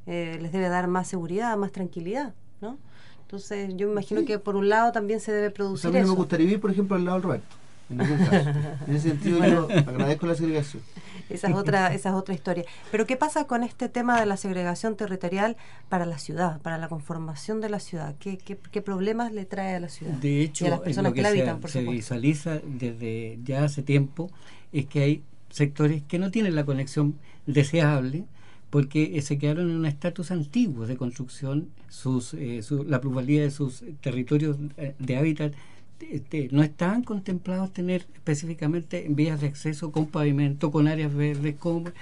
eh, 0.05 0.37
les 0.41 0.51
debe 0.51 0.69
dar 0.69 0.87
más 0.87 1.07
seguridad, 1.07 1.55
más 1.57 1.71
tranquilidad, 1.71 2.33
¿no? 2.61 2.77
Entonces 3.21 3.75
yo 3.75 3.85
me 3.87 3.93
imagino 3.93 4.25
que 4.25 4.39
por 4.39 4.55
un 4.55 4.69
lado 4.69 4.91
también 4.91 5.19
se 5.19 5.31
debe 5.31 5.51
producir 5.51 5.91
mí 5.91 5.99
me 5.99 6.09
gustaría 6.09 6.45
vivir, 6.45 6.59
por 6.59 6.71
ejemplo, 6.71 6.95
al 6.95 7.05
lado 7.05 7.17
del 7.17 7.23
Roberto. 7.23 7.55
En, 7.89 8.01
en 8.01 8.95
ese 8.95 9.09
sentido 9.09 9.45
yo 9.45 9.67
agradezco 9.69 10.27
la 10.27 10.35
segregación. 10.35 10.83
Esa 11.29 11.49
es 11.49 11.55
otra, 11.55 11.93
esa 11.93 12.09
es 12.09 12.15
otra 12.15 12.33
historia. 12.33 12.65
Pero 12.91 13.05
¿qué 13.05 13.15
pasa 13.15 13.45
con 13.45 13.63
este 13.63 13.87
tema 13.87 14.19
de 14.19 14.25
la 14.25 14.37
segregación 14.37 14.95
territorial 14.95 15.57
para 15.87 16.05
la 16.05 16.17
ciudad, 16.17 16.59
para 16.61 16.77
la 16.77 16.87
conformación 16.87 17.61
de 17.61 17.69
la 17.69 17.79
ciudad? 17.79 18.15
¿Qué, 18.19 18.37
qué, 18.37 18.81
problemas 18.81 19.31
le 19.31 19.45
trae 19.45 19.75
a 19.75 19.79
la 19.79 19.89
ciudad? 19.89 20.13
De 20.13 20.41
hecho, 20.41 20.65
a 20.65 20.69
las 20.69 20.79
personas 20.79 21.13
que, 21.13 21.21
la 21.21 21.29
habitan, 21.29 21.61
se, 21.67 21.81
visualiza 21.83 22.59
desde 22.65 23.39
ya 23.43 23.63
hace 23.63 23.83
tiempo 23.83 24.31
es 24.71 24.87
que 24.87 25.03
hay 25.03 25.23
sectores 25.49 26.03
que 26.03 26.19
no 26.19 26.31
tienen 26.31 26.55
la 26.55 26.65
conexión 26.65 27.15
deseable 27.45 28.25
porque 28.69 29.19
se 29.21 29.37
quedaron 29.37 29.69
en 29.71 29.77
un 29.77 29.85
estatus 29.85 30.31
antiguo 30.31 30.85
de 30.85 30.95
construcción, 30.95 31.69
sus, 31.89 32.35
eh, 32.35 32.61
la 32.85 33.01
plusvalía 33.01 33.41
de 33.41 33.51
sus 33.51 33.83
territorios 34.01 34.57
eh, 34.77 34.93
de 34.99 35.17
hábitat 35.17 35.53
este, 36.01 36.49
no 36.51 36.63
estaban 36.63 37.03
contemplados 37.03 37.71
tener 37.73 38.05
específicamente 38.13 39.05
vías 39.09 39.41
de 39.41 39.47
acceso 39.47 39.91
con 39.91 40.07
pavimento, 40.07 40.71
con 40.71 40.87
áreas 40.87 41.13
verdes, 41.13 41.55
con 41.55 41.93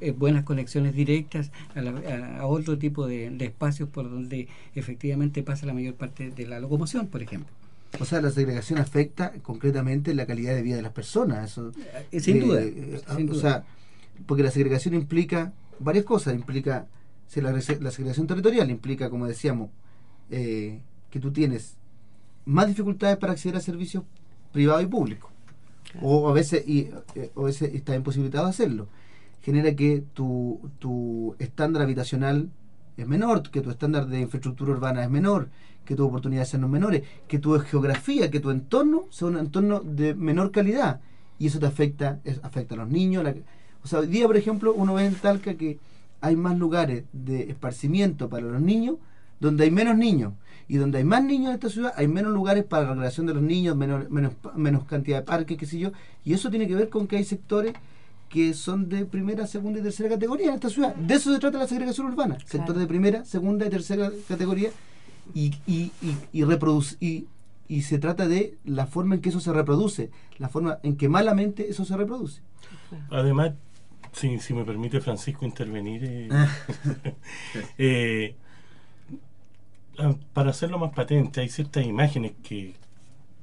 eh, 0.00 0.10
buenas 0.12 0.44
conexiones 0.44 0.94
directas 0.94 1.50
a, 1.74 2.46
otro 2.46 2.78
tipo 2.78 3.06
de, 3.06 3.34
espacios 3.40 3.88
por 3.88 4.10
donde 4.10 4.48
efectivamente 4.74 5.42
pasa 5.42 5.66
la 5.66 5.74
mayor 5.74 5.94
parte 5.94 6.30
de 6.30 6.46
la 6.46 6.60
locomoción, 6.60 7.08
por 7.08 7.22
ejemplo. 7.22 7.50
O 7.98 8.04
sea, 8.04 8.20
la 8.20 8.30
segregación 8.30 8.78
afecta 8.78 9.32
concretamente 9.42 10.14
la 10.14 10.26
calidad 10.26 10.54
de 10.54 10.62
vida 10.62 10.76
de 10.76 10.82
las 10.82 10.92
personas. 10.92 11.50
Eso, 11.50 11.72
eh, 12.12 12.20
sin, 12.20 12.40
duda, 12.40 12.60
O 13.30 13.34
sea, 13.34 13.64
porque 14.26 14.42
la 14.42 14.50
segregación 14.50 14.94
implica 14.94 15.52
varias 15.78 16.04
cosas. 16.04 16.34
Implica, 16.34 16.86
la, 17.34 17.52
la 17.52 17.60
segregación 17.62 18.26
territorial 18.26 18.70
implica, 18.70 19.08
como 19.08 19.26
decíamos, 19.26 19.70
eh, 20.30 20.80
que 21.10 21.20
tú 21.20 21.32
tienes 21.32 21.76
más 22.46 22.66
dificultades 22.68 23.18
para 23.18 23.32
acceder 23.34 23.56
a 23.56 23.60
servicios 23.60 24.02
privados 24.52 24.82
y 24.82 24.86
públicos. 24.86 25.30
o 26.02 26.28
a 26.28 26.32
veces 26.32 26.66
y, 26.68 26.90
eh, 27.14 27.30
o 27.34 27.42
a 27.42 27.46
veces 27.46 27.74
está 27.74 27.94
imposibilitado 27.94 28.46
hacerlo. 28.46 28.88
Genera 29.42 29.74
que 29.74 30.02
tu, 30.14 30.60
tu 30.78 31.34
estándar 31.38 31.82
habitacional 31.82 32.50
es 32.96 33.06
menor, 33.06 33.42
que 33.50 33.60
tu 33.62 33.70
estándar 33.70 34.06
de 34.06 34.20
infraestructura 34.20 34.72
urbana 34.72 35.04
es 35.04 35.10
menor, 35.10 35.48
que 35.84 35.94
tus 35.94 36.06
oportunidades 36.08 36.48
sean 36.50 36.68
menores, 36.70 37.02
que 37.28 37.38
tu 37.38 37.58
geografía, 37.60 38.30
que 38.30 38.40
tu 38.40 38.50
entorno 38.50 39.04
sea 39.10 39.28
un 39.28 39.38
entorno 39.38 39.80
de 39.80 40.14
menor 40.14 40.50
calidad. 40.50 41.00
Y 41.38 41.46
eso 41.46 41.58
te 41.60 41.66
afecta, 41.66 42.18
afecta 42.42 42.74
a 42.74 42.78
los 42.78 42.88
niños. 42.88 43.22
la- 43.24 43.34
o 43.82 43.86
sea, 43.88 44.00
hoy 44.00 44.08
día, 44.08 44.26
por 44.26 44.36
ejemplo, 44.36 44.74
uno 44.74 44.94
ve 44.94 45.06
en 45.06 45.14
Talca 45.14 45.54
que 45.54 45.78
hay 46.20 46.34
más 46.36 46.58
lugares 46.58 47.04
de 47.12 47.48
esparcimiento 47.50 48.28
para 48.28 48.46
los 48.46 48.60
niños 48.60 48.96
donde 49.40 49.64
hay 49.64 49.70
menos 49.70 49.96
niños. 49.96 50.32
Y 50.68 50.76
donde 50.78 50.98
hay 50.98 51.04
más 51.04 51.22
niños 51.22 51.50
en 51.50 51.54
esta 51.54 51.68
ciudad, 51.68 51.92
hay 51.96 52.08
menos 52.08 52.32
lugares 52.32 52.64
para 52.64 52.84
la 52.84 52.90
recreación 52.94 53.26
de 53.26 53.34
los 53.34 53.42
niños, 53.42 53.76
menos, 53.76 54.10
menos, 54.10 54.32
menos 54.56 54.84
cantidad 54.84 55.18
de 55.18 55.22
parques, 55.24 55.56
qué 55.56 55.66
sé 55.66 55.78
yo. 55.78 55.92
Y 56.24 56.32
eso 56.34 56.50
tiene 56.50 56.66
que 56.66 56.74
ver 56.74 56.88
con 56.88 57.06
que 57.06 57.16
hay 57.16 57.24
sectores 57.24 57.72
que 58.28 58.52
son 58.54 58.88
de 58.88 59.04
primera, 59.04 59.46
segunda 59.46 59.78
y 59.78 59.82
tercera 59.82 60.08
categoría 60.08 60.48
en 60.48 60.54
esta 60.54 60.68
ciudad. 60.68 60.94
De 60.96 61.14
eso 61.14 61.32
se 61.32 61.38
trata 61.38 61.58
la 61.58 61.68
segregación 61.68 62.08
urbana. 62.08 62.38
Sectores 62.44 62.80
de 62.80 62.86
primera, 62.88 63.24
segunda 63.24 63.64
y 63.66 63.70
tercera 63.70 64.10
categoría. 64.26 64.70
Y, 65.34 65.54
y, 65.66 65.92
y, 66.02 66.16
y, 66.32 66.42
reproduce- 66.42 66.96
y, 67.00 67.26
y 67.68 67.82
se 67.82 67.98
trata 67.98 68.26
de 68.26 68.56
la 68.64 68.86
forma 68.86 69.14
en 69.14 69.20
que 69.20 69.28
eso 69.28 69.40
se 69.40 69.52
reproduce, 69.52 70.10
la 70.38 70.48
forma 70.48 70.78
en 70.82 70.96
que 70.96 71.08
malamente 71.08 71.68
eso 71.70 71.84
se 71.84 71.96
reproduce. 71.96 72.40
Además, 73.10 73.52
si, 74.12 74.38
si 74.40 74.54
me 74.54 74.64
permite 74.64 75.00
Francisco 75.00 75.44
intervenir, 75.44 76.02
eh, 76.04 76.28
eh, 77.78 78.34
para 80.32 80.50
hacerlo 80.50 80.78
más 80.78 80.92
patente, 80.94 81.40
hay 81.40 81.48
ciertas 81.48 81.84
imágenes 81.86 82.32
que, 82.42 82.74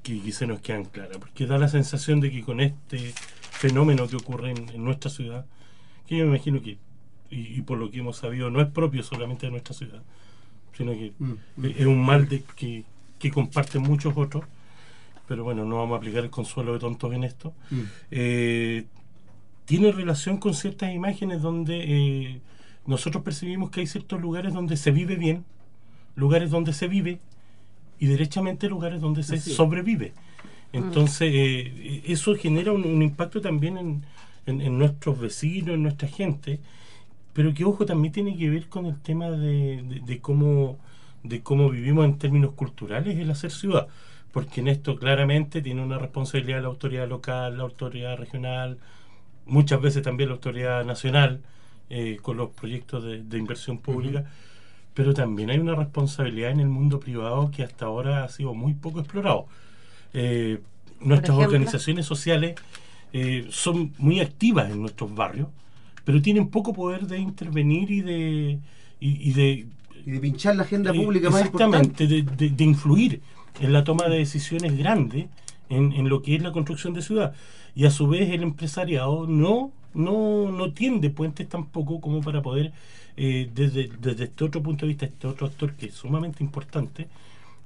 que, 0.03 0.21
que 0.21 0.31
se 0.31 0.47
nos 0.47 0.61
quedan 0.61 0.85
claras, 0.85 1.17
porque 1.17 1.45
da 1.47 1.57
la 1.57 1.67
sensación 1.67 2.19
de 2.21 2.31
que 2.31 2.43
con 2.43 2.59
este 2.59 3.13
fenómeno 3.51 4.07
que 4.07 4.15
ocurre 4.17 4.51
en, 4.51 4.69
en 4.69 4.83
nuestra 4.83 5.09
ciudad, 5.11 5.45
que 6.07 6.17
yo 6.17 6.25
me 6.25 6.31
imagino 6.35 6.61
que, 6.61 6.77
y, 7.29 7.57
y 7.59 7.61
por 7.61 7.77
lo 7.77 7.89
que 7.91 7.99
hemos 7.99 8.17
sabido, 8.17 8.49
no 8.49 8.61
es 8.61 8.67
propio 8.69 9.03
solamente 9.03 9.45
de 9.47 9.51
nuestra 9.51 9.73
ciudad, 9.75 10.03
sino 10.77 10.91
que 10.93 11.13
Mm, 11.19 11.33
mm. 11.57 11.65
es 11.65 11.85
un 11.85 12.03
mal 12.03 12.27
de, 12.29 12.43
que, 12.55 12.85
que 13.19 13.31
comparten 13.31 13.81
muchos 13.83 14.13
otros, 14.17 14.45
pero 15.27 15.43
bueno, 15.43 15.65
no 15.65 15.77
vamos 15.77 15.95
a 15.95 15.97
aplicar 15.97 16.23
el 16.23 16.29
consuelo 16.31 16.73
de 16.73 16.79
tontos 16.79 17.13
en 17.13 17.23
esto 17.23 17.53
Mm. 17.71 17.81
eh, 18.11 18.85
tiene 19.65 19.91
relación 19.91 20.37
con 20.37 20.53
ciertas 20.53 20.93
imágenes 20.93 21.41
donde 21.41 21.77
eh, 22.35 22.41
nosotros 22.85 23.23
percibimos 23.23 23.69
que 23.71 23.81
hay 23.81 23.87
ciertos 23.87 24.21
lugares 24.21 24.53
donde 24.53 24.77
se 24.77 24.91
vive 24.91 25.15
bien, 25.15 25.45
lugares 26.15 26.51
donde 26.51 26.73
se 26.73 26.87
vive 26.87 27.19
y 27.99 28.07
derechamente 28.07 28.69
lugares 28.69 29.01
donde 29.01 29.23
se 29.23 29.39
sobrevive. 29.39 30.13
Entonces, 30.73 31.31
eh, 31.33 32.03
eso 32.07 32.35
genera 32.35 32.71
un, 32.73 32.85
un 32.85 33.01
impacto 33.03 33.41
también 33.41 33.77
en, 33.77 34.05
en- 34.45 34.61
en 34.61 34.77
nuestros 34.79 35.19
vecinos, 35.19 35.75
en 35.75 35.83
nuestra 35.83 36.07
gente, 36.09 36.61
pero 37.33 37.53
que, 37.53 37.65
ojo, 37.65 37.85
también 37.85 38.11
tiene 38.13 38.37
que 38.37 38.49
ver 38.49 38.69
con 38.69 38.85
el 38.85 38.99
tema 39.01 39.31
de, 39.31 39.83
de- 39.83 40.01
de 40.01 40.19
cómo, 40.21 40.79
de 41.23 41.41
cómo 41.43 41.69
vivimos 41.69 42.05
en 42.05 42.17
términos 42.19 42.53
culturales 42.53 43.17
el 43.19 43.31
hacer 43.31 43.51
ciudad, 43.51 43.87
porque 44.31 44.61
en 44.61 44.67
esto 44.69 44.97
claramente 44.97 45.61
tiene 45.61 45.83
una 45.83 45.97
responsabilidad 45.99 46.61
la 46.61 46.67
autoridad 46.69 47.07
local, 47.09 47.57
la 47.57 47.63
autoridad 47.63 48.17
regional, 48.17 48.79
muchas 49.45 49.81
veces 49.81 50.03
también 50.03 50.29
la 50.29 50.35
autoridad 50.35 50.85
nacional, 50.85 51.41
eh, 51.89 52.17
con 52.21 52.37
los 52.37 52.51
proyectos 52.51 53.03
de, 53.03 53.23
de 53.23 53.37
inversión 53.37 53.77
pública, 53.79 54.25
pero 54.93 55.13
también 55.13 55.49
hay 55.49 55.59
una 55.59 55.75
responsabilidad 55.75 56.51
en 56.51 56.59
el 56.59 56.69
mundo 56.69 56.99
privado 56.99 57.51
que 57.51 57.63
hasta 57.63 57.85
ahora 57.85 58.23
ha 58.23 58.29
sido 58.29 58.53
muy 58.53 58.73
poco 58.73 58.99
explorado. 58.99 59.47
Eh, 60.13 60.61
nuestras 61.01 61.37
organizaciones 61.37 62.05
sociales 62.05 62.55
eh, 63.13 63.47
son 63.49 63.93
muy 63.97 64.19
activas 64.19 64.71
en 64.71 64.81
nuestros 64.81 65.13
barrios, 65.13 65.49
pero 66.05 66.21
tienen 66.21 66.49
poco 66.49 66.73
poder 66.73 67.07
de 67.07 67.19
intervenir 67.19 67.91
y 67.91 68.01
de, 68.01 68.59
y, 68.99 69.29
y 69.29 69.33
de 69.33 69.67
Y 70.05 70.11
de 70.11 70.19
pinchar 70.19 70.55
la 70.55 70.63
agenda 70.63 70.91
eh, 70.91 70.93
pública 70.93 71.29
más 71.29 71.41
importante. 71.45 72.03
exactamente, 72.03 72.07
de, 72.07 72.23
de- 72.23 72.49
de 72.55 72.63
influir 72.63 73.21
en 73.59 73.73
la 73.73 73.83
toma 73.83 74.07
de 74.09 74.17
decisiones 74.17 74.77
grandes 74.77 75.27
en, 75.69 75.93
en 75.93 76.09
lo 76.09 76.21
que 76.21 76.35
es 76.35 76.41
la 76.41 76.51
construcción 76.51 76.93
de 76.93 77.01
ciudad. 77.01 77.33
Y 77.75 77.85
a 77.85 77.91
su 77.91 78.07
vez 78.07 78.29
el 78.31 78.43
empresariado 78.43 79.27
no, 79.27 79.71
no, 79.93 80.51
no 80.51 80.73
tiende 80.73 81.09
puentes 81.09 81.47
tampoco 81.49 82.01
como 82.01 82.21
para 82.21 82.41
poder, 82.41 82.73
eh, 83.17 83.49
desde, 83.53 83.89
desde 83.99 84.25
este 84.25 84.43
otro 84.45 84.61
punto 84.63 84.85
de 84.85 84.89
vista, 84.89 85.05
este 85.05 85.27
otro 85.27 85.47
actor 85.47 85.73
que 85.75 85.87
es 85.87 85.93
sumamente 85.95 86.43
importante 86.43 87.07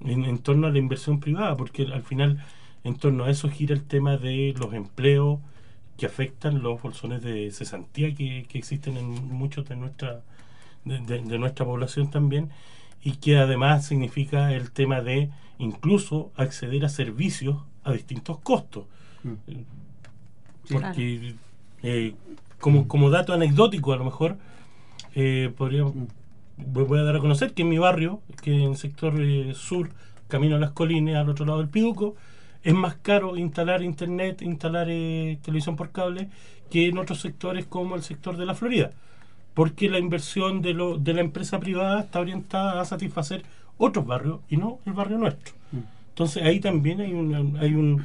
en, 0.01 0.25
en 0.25 0.39
torno 0.39 0.67
a 0.67 0.71
la 0.71 0.79
inversión 0.79 1.19
privada, 1.19 1.55
porque 1.57 1.83
al 1.83 2.03
final 2.03 2.43
en 2.83 2.95
torno 2.97 3.25
a 3.25 3.31
eso 3.31 3.49
gira 3.49 3.73
el 3.75 3.83
tema 3.83 4.17
de 4.17 4.53
los 4.59 4.73
empleos 4.73 5.39
que 5.97 6.05
afectan 6.05 6.61
los 6.63 6.81
bolsones 6.81 7.23
de 7.23 7.51
cesantía 7.51 8.13
que, 8.15 8.45
que 8.49 8.57
existen 8.59 8.97
en 8.97 9.07
muchos 9.33 9.67
de 9.69 9.75
nuestra 9.75 10.21
de, 10.85 10.99
de- 11.01 11.21
de 11.21 11.39
nuestra 11.39 11.65
población 11.65 12.09
también 12.11 12.49
y 13.03 13.13
que 13.17 13.37
además 13.37 13.85
significa 13.87 14.53
el 14.53 14.71
tema 14.71 15.01
de 15.01 15.29
incluso 15.59 16.31
acceder 16.35 16.85
a 16.85 16.89
servicios 16.89 17.57
a 17.83 17.93
distintos 17.93 18.39
costos. 18.39 18.85
Mm. 19.23 19.33
porque 20.69 21.35
eh, 21.83 22.13
como, 22.59 22.87
como 22.87 23.09
dato 23.09 23.33
anecdótico 23.33 23.93
a 23.93 23.97
lo 23.97 24.05
mejor 24.05 24.37
eh, 25.15 25.51
podríamos 25.57 25.93
Mm. 25.95 26.05
voy 26.73 26.83
voy 26.85 26.99
a 26.99 27.03
dar 27.03 27.15
a 27.17 27.19
conocer 27.19 27.53
que 27.53 27.61
en 27.61 27.69
mi 27.69 27.77
barrio 27.77 28.21
que 28.41 28.51
en 28.53 28.71
el 28.71 28.77
sector 28.77 29.13
eh, 29.21 29.53
sur 29.55 29.89
camino 30.27 30.55
a 30.55 30.59
las 30.59 30.71
colinas 30.71 31.15
al 31.17 31.29
otro 31.29 31.45
lado 31.45 31.59
del 31.59 31.69
Piduco 31.69 32.15
es 32.63 32.73
más 32.73 32.95
caro 32.95 33.37
instalar 33.37 33.83
internet 33.83 34.41
instalar 34.41 34.87
eh, 34.89 35.37
televisión 35.43 35.75
por 35.75 35.91
cable 35.91 36.29
que 36.71 36.87
en 36.87 36.97
otros 36.97 37.21
sectores 37.21 37.65
como 37.67 37.95
el 37.95 38.01
sector 38.01 38.37
de 38.37 38.45
la 38.47 38.55
Florida 38.55 38.91
porque 39.53 39.89
la 39.89 39.99
inversión 39.99 40.61
de, 40.61 40.73
lo, 40.73 40.97
de 40.97 41.13
la 41.13 41.21
empresa 41.21 41.59
privada 41.59 42.01
está 42.01 42.19
orientada 42.19 42.79
a 42.81 42.85
satisfacer 42.85 43.43
otros 43.77 44.05
barrios 44.05 44.39
y 44.49 44.57
no 44.57 44.79
el 44.85 44.93
barrio 44.93 45.17
nuestro. 45.17 45.53
Entonces 46.09 46.43
ahí 46.43 46.59
también 46.59 47.01
hay, 47.01 47.13
una- 47.13 47.59
hay, 47.59 47.73
un, 47.75 48.03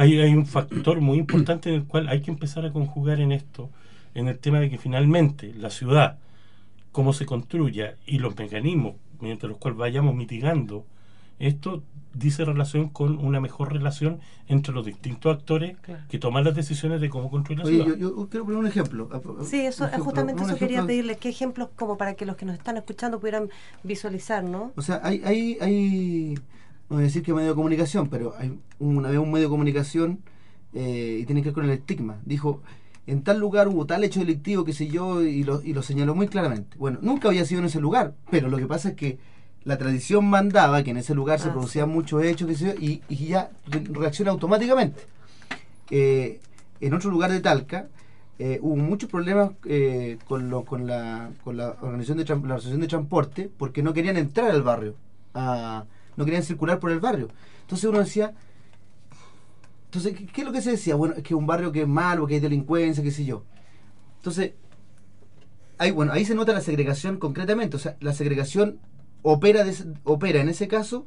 hay, 0.00 0.18
hay 0.18 0.34
un 0.34 0.46
factor 0.46 1.00
muy 1.00 1.18
importante 1.18 1.68
en 1.68 1.74
el 1.76 1.84
cual 1.84 2.08
hay 2.08 2.20
que 2.22 2.30
empezar 2.30 2.64
a 2.64 2.72
conjugar 2.72 3.20
en 3.20 3.32
esto, 3.32 3.68
en 4.14 4.28
el 4.28 4.38
tema 4.38 4.58
de 4.60 4.70
que 4.70 4.78
finalmente 4.78 5.52
la 5.54 5.70
ciudad, 5.70 6.18
cómo 6.92 7.12
se 7.12 7.26
construya 7.26 7.94
y 8.06 8.18
los 8.18 8.36
mecanismos 8.36 8.94
mediante 9.20 9.46
los 9.48 9.58
cuales 9.58 9.78
vayamos 9.78 10.14
mitigando 10.14 10.84
esto 11.40 11.82
dice 12.12 12.44
relación 12.44 12.88
con 12.90 13.18
una 13.18 13.40
mejor 13.40 13.72
relación 13.72 14.20
entre 14.46 14.74
los 14.74 14.84
distintos 14.84 15.34
actores 15.34 15.76
Claro. 15.80 16.02
que 16.08 16.18
toman 16.18 16.44
las 16.44 16.54
decisiones 16.54 17.00
de 17.00 17.08
cómo 17.08 17.30
construir 17.30 17.60
la 17.60 17.64
Oye, 17.64 17.82
ciudad. 17.82 17.96
yo, 17.96 18.16
yo 18.16 18.28
quiero 18.28 18.44
poner 18.44 18.60
un 18.60 18.66
ejemplo. 18.66 19.08
Sí, 19.44 19.60
eso, 19.60 19.86
ejemplo, 19.86 20.04
justamente 20.04 20.42
eso 20.42 20.56
quería 20.56 20.84
pedirles. 20.84 21.16
¿Qué 21.16 21.30
ejemplos 21.30 21.68
como 21.76 21.96
para 21.96 22.14
que 22.14 22.26
los 22.26 22.36
que 22.36 22.44
nos 22.44 22.56
están 22.56 22.76
escuchando 22.76 23.20
pudieran 23.20 23.48
visualizar, 23.82 24.44
no? 24.44 24.72
O 24.76 24.82
sea, 24.82 25.00
hay, 25.02 25.22
hay, 25.24 25.56
hay, 25.62 26.38
no 26.90 26.96
voy 26.96 27.04
a 27.04 27.06
decir 27.06 27.22
que 27.22 27.32
medio 27.32 27.50
de 27.50 27.54
comunicación, 27.54 28.08
pero 28.08 28.34
hay 28.36 28.58
una 28.80 29.08
vez 29.08 29.18
un 29.18 29.30
medio 29.30 29.46
de 29.46 29.50
comunicación 29.50 30.18
eh, 30.74 31.20
y 31.22 31.24
tiene 31.24 31.40
que 31.42 31.48
ver 31.50 31.54
con 31.54 31.64
el 31.64 31.70
estigma. 31.70 32.18
Dijo, 32.26 32.62
en 33.06 33.22
tal 33.22 33.38
lugar 33.38 33.68
hubo 33.68 33.86
tal 33.86 34.02
hecho 34.04 34.18
delictivo, 34.20 34.64
que 34.64 34.72
sé 34.72 34.88
yo, 34.88 35.22
y 35.22 35.44
lo, 35.44 35.62
y 35.62 35.72
lo 35.72 35.82
señaló 35.82 36.14
muy 36.16 36.26
claramente. 36.26 36.76
Bueno, 36.78 36.98
nunca 37.00 37.28
había 37.28 37.44
sido 37.44 37.60
en 37.60 37.66
ese 37.66 37.80
lugar, 37.80 38.14
pero 38.30 38.48
lo 38.48 38.56
que 38.58 38.66
pasa 38.66 38.90
es 38.90 38.94
que 38.96 39.18
la 39.62 39.78
tradición 39.78 40.24
mandaba 40.28 40.82
que 40.82 40.90
en 40.90 40.96
ese 40.96 41.14
lugar 41.14 41.38
se 41.38 41.48
Ah, 41.48 41.52
producían 41.52 41.86
sí. 41.86 41.92
muchos 41.92 42.24
hechos, 42.24 42.48
que 42.48 42.54
sé 42.56 42.66
yo, 42.66 42.72
y, 42.80 43.02
y 43.08 43.26
ya 43.26 43.50
re- 43.66 43.84
reacciona 43.92 44.32
automáticamente. 44.32 45.00
Eh, 45.90 46.40
en 46.80 46.94
otro 46.94 47.10
lugar 47.10 47.30
de 47.30 47.40
Talca, 47.40 47.88
eh, 48.38 48.58
hubo 48.62 48.74
muchos 48.76 49.10
problemas 49.10 49.50
eh, 49.64 50.18
con, 50.26 50.50
lo- 50.50 50.64
con, 50.64 50.86
la, 50.86 51.30
con 51.44 51.56
la 51.56 51.76
organización 51.82 52.18
de 52.18 52.24
la 52.24 52.54
asociación 52.54 52.80
de 52.80 52.88
transporte 52.88 53.50
porque 53.56 53.82
no 53.82 53.92
querían 53.92 54.16
entrar 54.16 54.50
al 54.50 54.62
barrio, 54.62 54.94
a- 55.34 55.84
no 56.20 56.26
querían 56.26 56.42
circular 56.42 56.78
por 56.78 56.92
el 56.92 57.00
barrio. 57.00 57.28
Entonces 57.62 57.88
uno 57.88 57.98
decía, 57.98 58.34
entonces, 59.86 60.14
¿qué, 60.32 60.42
es 60.42 60.46
lo 60.46 60.52
que 60.52 60.60
se 60.60 60.72
decía? 60.72 60.94
Bueno, 60.94 61.14
es 61.16 61.22
que 61.22 61.34
un 61.34 61.46
barrio 61.46 61.72
que 61.72 61.80
es 61.80 61.88
malo, 61.88 62.26
que 62.26 62.34
hay 62.34 62.40
delincuencia, 62.40 63.02
qué 63.02 63.10
sé 63.10 63.24
yo. 63.24 63.42
Entonces, 64.18 64.52
ahí, 65.78 65.90
bueno, 65.90 66.12
ahí 66.12 66.26
se 66.26 66.34
nota 66.34 66.52
la 66.52 66.60
segregación 66.60 67.16
concretamente, 67.16 67.76
o 67.76 67.80
sea, 67.80 67.96
la 68.00 68.12
segregación 68.12 68.78
opera, 69.22 69.64
opera 70.04 70.40
en 70.40 70.50
ese 70.50 70.68
caso 70.68 71.06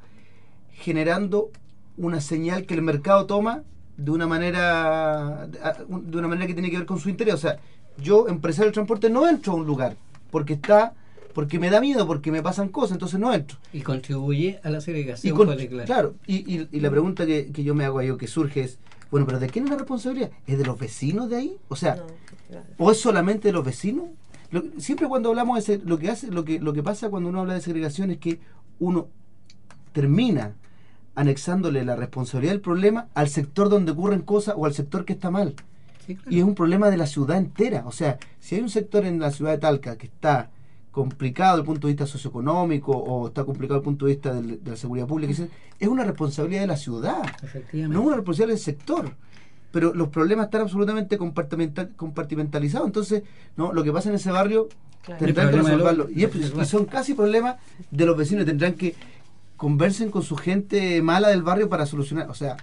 generando 0.72 1.52
una 1.96 2.20
señal 2.20 2.66
que 2.66 2.74
el 2.74 2.82
mercado 2.82 3.28
toma 3.28 3.64
de 3.98 4.10
una 4.10 4.26
manera 4.26 5.48
de 5.48 6.18
una 6.18 6.28
manera 6.28 6.48
que 6.48 6.54
tiene 6.54 6.72
que 6.72 6.78
ver 6.78 6.88
con 6.88 7.00
su 7.00 7.10
interés. 7.10 7.36
O 7.36 7.38
sea, 7.38 7.60
yo, 7.98 8.28
empresario 8.28 8.66
del 8.66 8.74
transporte, 8.74 9.12
no 9.12 9.30
entro 9.30 9.54
a 9.54 9.58
un 9.58 9.68
lugar 9.68 9.96
porque 10.32 10.54
está 10.54 10.96
porque 11.34 11.60
me 11.60 11.70
da 11.70 11.82
miedo, 11.82 12.06
porque 12.08 12.32
me 12.32 12.42
pasan 12.42 12.70
cosas, 12.70 12.94
entonces 12.94 13.20
no 13.20 13.34
entro. 13.34 13.58
Y 13.74 13.82
contribuye 13.82 14.60
a 14.64 14.70
la 14.70 14.78
Y 14.78 14.82
segregación 14.82 15.36
con- 15.36 15.48
particular. 15.48 15.86
claro, 15.86 16.16
y, 16.28 16.36
y- 16.56 16.68
y 16.72 16.80
la 16.80 16.90
pregunta 16.92 17.26
que, 17.26 17.52
que 17.52 17.64
yo 17.64 17.74
me 17.76 17.86
hago 17.86 18.00
ahí 18.00 18.10
o 18.10 18.18
que 18.18 18.28
surge 18.28 18.62
es, 18.62 18.78
bueno, 19.12 19.26
pero 19.26 19.40
¿de 19.40 19.48
quién 19.50 19.66
es 19.66 19.72
la 19.72 19.78
responsabilidad? 19.78 20.32
¿Es 20.48 20.58
de 20.58 20.66
los 20.66 20.78
vecinos 20.80 21.30
de 21.30 21.36
ahí? 21.38 21.58
O 21.70 21.76
sea, 21.76 21.96
No, 21.96 22.04
claro. 22.50 22.66
¿O 22.78 22.92
es 22.92 23.00
solamente 23.00 23.48
de 23.50 23.52
los 23.54 23.64
vecinos? 23.66 24.06
Lo- 24.52 24.64
siempre 24.80 25.08
cuando 25.08 25.30
hablamos 25.30 25.66
de 25.66 25.80
lo 25.80 25.98
que 26.00 26.10
hace, 26.10 26.28
lo 26.28 26.46
que, 26.46 26.60
lo 26.60 26.74
que 26.74 26.84
pasa 26.84 27.10
cuando 27.10 27.30
uno 27.30 27.40
habla 27.42 27.54
de 27.56 27.62
segregación 27.62 28.12
es 28.12 28.18
que 28.20 28.40
uno 28.80 29.08
termina 29.92 30.54
anexándole 31.16 31.84
la 31.86 31.96
responsabilidad 31.96 32.54
del 32.54 32.62
problema 32.62 33.08
al 33.14 33.30
sector 33.30 33.70
donde 33.70 33.92
ocurren 33.92 34.22
cosas 34.22 34.56
o 34.58 34.66
al 34.66 34.74
sector 34.74 35.06
que 35.06 35.14
está 35.14 35.30
mal. 35.30 35.56
Sí, 36.06 36.16
claro. 36.16 36.32
Y 36.36 36.40
es 36.40 36.44
un 36.44 36.56
problema 36.56 36.90
de 36.90 36.98
la 36.98 37.06
ciudad 37.08 37.38
entera. 37.38 37.84
O 37.86 37.92
sea, 37.92 38.18
si 38.40 38.56
hay 38.56 38.62
un 38.62 38.70
sector 38.70 39.06
en 39.06 39.20
la 39.20 39.32
ciudad 39.32 39.52
de 39.52 39.58
Talca 39.60 39.96
que 39.98 40.08
está 40.08 40.50
complicado 40.94 41.58
desde 41.58 41.62
el 41.64 41.66
punto 41.66 41.88
de 41.88 41.94
vista 41.94 42.06
socioeconómico 42.08 42.92
o 42.94 43.28
está 43.28 43.44
complicado 43.44 43.80
desde 43.80 43.90
el 43.90 43.92
punto 43.92 44.06
de 44.06 44.12
vista 44.14 44.34
del- 44.34 44.64
de 44.64 44.72
la 44.72 44.78
seguridad 44.78 45.08
pública, 45.08 45.34
es 45.80 45.88
una 45.90 46.04
responsabilidad 46.06 46.62
de 46.62 46.68
la 46.68 46.78
ciudad, 46.78 47.22
Efectivamente. 47.44 47.94
no 47.94 48.00
es 48.02 48.08
una 48.08 48.16
responsabilidad 48.18 48.56
del 48.56 48.64
sector. 48.64 49.12
Pero 49.72 49.92
los 49.96 50.10
problemas 50.10 50.46
están 50.46 50.62
absolutamente 50.62 51.18
compartimenta- 51.18 51.90
compartimentalizados. 51.96 52.86
Entonces, 52.86 53.24
no 53.58 53.74
lo 53.74 53.84
que 53.84 53.92
pasa 53.92 54.10
en 54.10 54.16
ese 54.16 54.32
barrio 54.32 54.70
Claro. 55.04 55.26
tendrán 55.26 55.50
que 55.50 55.56
de 55.58 55.62
resolverlo. 55.64 56.08
Y, 56.12 56.24
es- 56.26 56.54
de- 56.56 56.62
y 56.62 56.66
son 56.66 56.86
casi 56.86 57.16
problemas 57.16 57.56
de 57.90 58.06
los 58.06 58.16
vecinos. 58.16 58.46
Tendrán 58.46 58.74
que 58.74 58.94
conversen 59.58 60.12
con 60.12 60.22
su 60.22 60.36
gente 60.36 61.02
mala 61.02 61.30
del 61.30 61.42
barrio 61.42 61.70
para 61.70 61.88
solucionar. 61.88 62.30
O 62.30 62.36
sea, 62.36 62.56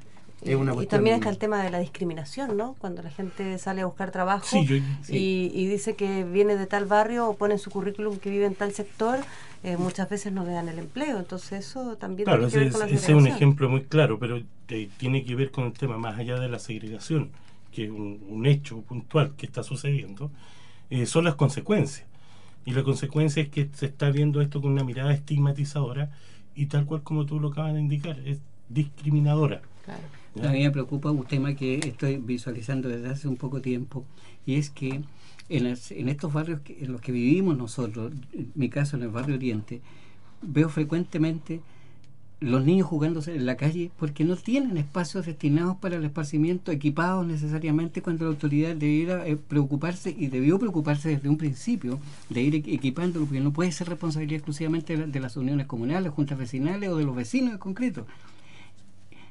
es 0.42 0.56
una 0.56 0.73
y 0.82 0.87
también 0.87 1.16
está 1.16 1.28
el 1.28 1.38
tema 1.38 1.62
de 1.62 1.70
la 1.70 1.78
discriminación, 1.78 2.56
¿no? 2.56 2.75
Cuando 2.78 3.02
la 3.02 3.11
gente 3.11 3.59
sale 3.59 3.82
a 3.82 3.87
buscar 3.87 4.11
trabajo 4.11 4.47
Sí, 4.47 4.64
yo- 4.66 4.76
y, 5.14 5.50
y 5.54 5.66
dice 5.66 5.94
que 5.97 6.25
viene 6.25 6.56
de 6.56 6.66
tal 6.66 6.87
barrio 6.87 7.28
o 7.28 7.37
pone 7.37 7.54
en 7.54 7.59
su 7.59 7.70
currículum 7.70 8.18
que 8.18 8.30
vive 8.30 8.47
en 8.47 8.54
tal 8.54 8.73
sector, 8.73 9.18
eh, 9.64 9.76
muchas 9.76 10.09
veces 10.09 10.32
no 10.32 10.44
le 10.44 10.52
dan 10.52 10.68
el 10.68 10.78
empleo. 10.78 11.18
Entonces 11.18 11.66
eso 11.66 11.97
también 11.97 12.25
Claro, 12.26 12.49
tiene 12.49 12.52
que 12.52 12.59
ese, 12.59 12.64
ver 12.64 12.73
con 12.73 12.80
la 12.80 12.87
ese 12.87 13.12
es 13.12 13.18
un 13.18 13.26
ejemplo 13.26 13.68
muy 13.68 13.82
claro, 13.85 14.18
pero 14.18 14.40
eh, 14.68 14.88
tiene 14.99 15.25
que 15.25 15.35
ver 15.35 15.50
con 15.50 15.64
el 15.64 15.73
tema 15.73 15.99
más 15.99 16.18
allá 16.18 16.38
de 16.38 16.49
la 16.49 16.59
segregación, 16.59 17.30
que 17.73 17.85
es 17.85 17.90
un, 17.90 18.20
un 18.28 18.47
hecho 18.47 18.80
puntual 18.82 19.35
que 19.37 19.47
está 19.47 19.62
sucediendo, 19.62 20.30
eh, 20.90 21.06
son 21.06 21.25
las 21.25 21.35
consecuencias. 21.37 22.06
Y 22.64 22.73
la 22.73 22.82
consecuencia 22.82 23.42
es 23.42 23.49
que 23.49 23.68
se 23.75 23.87
está 23.87 24.11
viendo 24.11 24.40
esto 24.40 24.61
con 24.61 24.73
una 24.73 24.85
mirada 24.85 25.12
estigmatizadora 25.14 26.11
y 26.54 26.66
tal 26.66 26.85
cual 26.87 27.02
como 27.02 27.26
tú 27.26 27.40
lo 27.40 27.49
acabas 27.49 27.75
de 27.75 27.80
indicar, 27.80 28.18
es 28.26 28.38
discriminadora. 28.68 29.62
Claro. 29.85 30.02
A 30.44 30.52
mí 30.52 30.60
me 30.62 30.70
preocupa 30.70 31.10
un 31.10 31.25
tema 31.25 31.54
que 31.54 31.78
estoy 31.78 32.16
visualizando 32.18 32.88
desde 32.88 33.08
hace 33.08 33.26
un 33.28 33.37
poco 33.37 33.60
tiempo 33.60 34.04
y 34.46 34.54
es 34.54 34.70
que 34.70 35.00
en, 35.49 35.66
estos 35.66 36.32
barrios 36.32 36.60
en 36.68 36.92
los 36.92 37.00
que 37.00 37.10
vivimos 37.10 37.56
nosotros, 37.58 38.12
en 38.32 38.52
mi 38.54 38.68
caso 38.68 38.96
en 38.96 39.02
el 39.02 39.08
barrio 39.08 39.34
Oriente, 39.34 39.80
veo 40.42 40.68
frecuentemente 40.68 41.60
los 42.38 42.64
niños 42.64 42.87
jugándose 42.87 43.34
en 43.34 43.44
la 43.44 43.56
calle 43.56 43.90
porque 43.99 44.25
no 44.25 44.34
tienen 44.37 44.78
espacios 44.78 45.26
destinados 45.26 45.76
para 45.76 45.96
el 45.96 46.04
esparcimiento 46.04 46.70
equipados 46.72 47.26
necesariamente 47.26 48.00
cuando 48.00 48.25
la 48.25 48.30
autoridad 48.30 48.75
debiera 48.76 49.26
eh, 49.26 49.37
preocuparse 49.37 50.14
y 50.16 50.28
debió 50.28 50.58
preocuparse 50.58 51.10
desde 51.10 51.28
un 51.28 51.37
principio 51.37 51.99
de 52.30 52.40
ir 52.42 52.54
equ- 52.54 52.72
equipándolo 52.72 53.26
porque 53.26 53.40
no 53.40 53.52
puede 53.52 53.72
ser 53.72 53.88
responsabilidad 53.88 54.37
exclusivamente 54.37 54.96
de, 54.96 55.06
de 55.08 55.20
las 55.20 55.37
uniones 55.37 55.66
comunales, 55.66 56.12
juntas 56.12 56.38
vecinales 56.38 56.88
o 56.88 56.96
de 56.96 57.04
los 57.04 57.14
vecinos 57.16 57.52
en 57.52 57.58
concreto. 57.58 58.06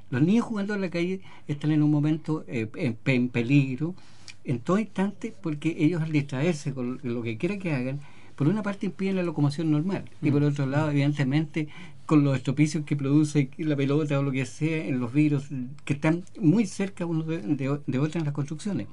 Los 0.09 0.21
niños 0.21 0.45
jugando 0.45 0.73
en 0.73 0.81
la 0.81 0.89
calle 0.89 1.21
están 1.47 1.71
en 1.71 1.83
un 1.83 1.91
momento 1.91 2.43
eh, 2.47 2.69
en, 2.75 2.97
en 3.05 3.29
peligro 3.29 3.95
en 4.43 4.59
todo 4.59 4.79
instante 4.79 5.33
porque 5.41 5.75
ellos 5.77 6.01
al 6.01 6.11
distraerse 6.11 6.73
con 6.73 6.99
lo 7.03 7.21
que 7.21 7.37
quiera 7.37 7.57
que 7.57 7.73
hagan, 7.73 7.99
por 8.35 8.47
una 8.47 8.63
parte 8.63 8.85
impiden 8.85 9.17
la 9.17 9.23
locomoción 9.23 9.69
normal 9.69 10.05
y 10.21 10.31
por 10.31 10.43
otro 10.43 10.65
lado, 10.65 10.89
evidentemente, 10.91 11.67
con 12.05 12.23
los 12.23 12.37
estropicios 12.37 12.85
que 12.85 12.95
produce 12.95 13.51
la 13.57 13.75
pelota 13.75 14.17
o 14.17 14.23
lo 14.23 14.31
que 14.31 14.45
sea 14.45 14.85
en 14.85 14.99
los 14.99 15.13
virus 15.13 15.49
que 15.85 15.93
están 15.93 16.23
muy 16.39 16.65
cerca 16.65 17.05
uno 17.05 17.23
de, 17.23 17.39
de, 17.39 17.79
de 17.85 17.99
otros 17.99 18.15
en 18.15 18.25
las 18.25 18.33
construcciones. 18.33 18.87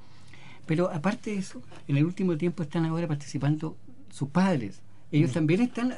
Pero 0.67 0.91
aparte 0.91 1.31
de 1.31 1.39
eso, 1.39 1.63
en 1.87 1.97
el 1.97 2.05
último 2.05 2.37
tiempo 2.37 2.63
están 2.65 2.85
ahora 2.85 3.07
participando 3.07 3.77
sus 4.11 4.29
padres. 4.29 4.83
Ellos 5.13 5.33
también 5.33 5.61
están 5.61 5.95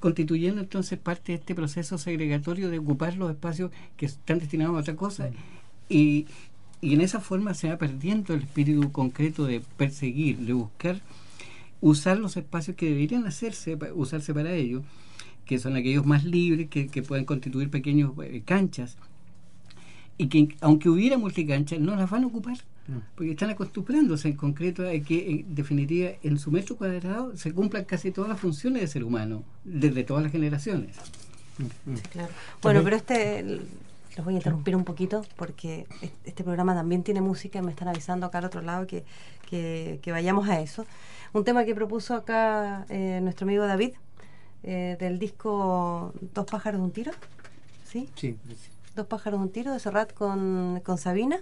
constituyendo 0.00 0.60
entonces 0.60 0.98
parte 0.98 1.32
de 1.32 1.38
este 1.38 1.54
proceso 1.54 1.98
segregatorio 1.98 2.70
de 2.70 2.78
ocupar 2.78 3.16
los 3.16 3.30
espacios 3.30 3.70
que 3.96 4.06
están 4.06 4.38
destinados 4.38 4.76
a 4.76 4.80
otra 4.80 4.96
cosa. 4.96 5.30
Y, 5.88 6.26
y 6.80 6.94
en 6.94 7.02
esa 7.02 7.20
forma 7.20 7.54
se 7.54 7.68
va 7.68 7.76
perdiendo 7.76 8.34
el 8.34 8.42
espíritu 8.42 8.90
concreto 8.92 9.44
de 9.44 9.60
perseguir, 9.76 10.38
de 10.38 10.52
buscar 10.54 11.00
usar 11.80 12.18
los 12.18 12.36
espacios 12.36 12.76
que 12.76 12.88
deberían 12.88 13.26
hacerse, 13.26 13.78
usarse 13.94 14.32
para 14.32 14.52
ello, 14.54 14.82
que 15.44 15.58
son 15.58 15.76
aquellos 15.76 16.06
más 16.06 16.24
libres, 16.24 16.68
que, 16.68 16.88
que 16.88 17.02
pueden 17.02 17.24
constituir 17.24 17.70
pequeños 17.70 18.12
eh, 18.22 18.42
canchas, 18.44 18.96
y 20.18 20.28
que 20.28 20.56
aunque 20.60 20.88
hubiera 20.88 21.18
multicanchas, 21.18 21.78
no 21.78 21.94
las 21.94 22.10
van 22.10 22.24
a 22.24 22.26
ocupar, 22.26 22.58
porque 23.14 23.32
están 23.32 23.50
acostumbrándose 23.50 24.28
en 24.28 24.36
concreto 24.36 24.82
a 24.86 24.92
que, 25.00 25.30
en 25.30 25.54
definitiva, 25.54 26.10
en 26.22 26.38
su 26.38 26.50
metro 26.50 26.76
cuadrado 26.76 27.36
se 27.36 27.52
cumplan 27.52 27.84
casi 27.84 28.12
todas 28.12 28.30
las 28.30 28.38
funciones 28.40 28.80
del 28.82 28.88
ser 28.88 29.04
humano, 29.04 29.42
desde 29.64 30.04
todas 30.04 30.22
las 30.22 30.32
generaciones. 30.32 30.96
Sí, 31.58 31.64
claro. 32.12 32.28
Bueno, 32.62 32.82
pero 32.84 32.96
este, 32.96 33.42
los 34.16 34.24
voy 34.24 34.34
a 34.34 34.36
interrumpir 34.36 34.76
un 34.76 34.84
poquito 34.84 35.24
porque 35.36 35.86
es- 36.02 36.12
este 36.24 36.44
programa 36.44 36.74
también 36.74 37.02
tiene 37.02 37.20
música 37.20 37.58
y 37.58 37.62
me 37.62 37.70
están 37.70 37.88
avisando 37.88 38.26
acá 38.26 38.38
al 38.38 38.44
otro 38.44 38.60
lado 38.62 38.86
que, 38.86 39.04
que, 39.48 39.98
que 40.02 40.12
vayamos 40.12 40.48
a 40.48 40.60
eso. 40.60 40.86
Un 41.32 41.44
tema 41.44 41.64
que 41.64 41.74
propuso 41.74 42.14
acá 42.14 42.86
eh, 42.88 43.20
nuestro 43.22 43.44
amigo 43.46 43.66
David 43.66 43.92
eh, 44.62 44.96
del 45.00 45.18
disco 45.18 46.12
Dos 46.34 46.44
pájaros 46.46 46.80
de 46.80 46.84
un 46.84 46.92
tiro, 46.92 47.12
¿sí? 47.84 48.08
Sí, 48.16 48.36
Dos 48.94 49.06
pájaros 49.06 49.40
de 49.40 49.46
un 49.46 49.52
tiro 49.52 49.72
de 49.72 49.80
Serrat 49.80 50.12
con, 50.14 50.80
con 50.84 50.98
Sabina. 50.98 51.38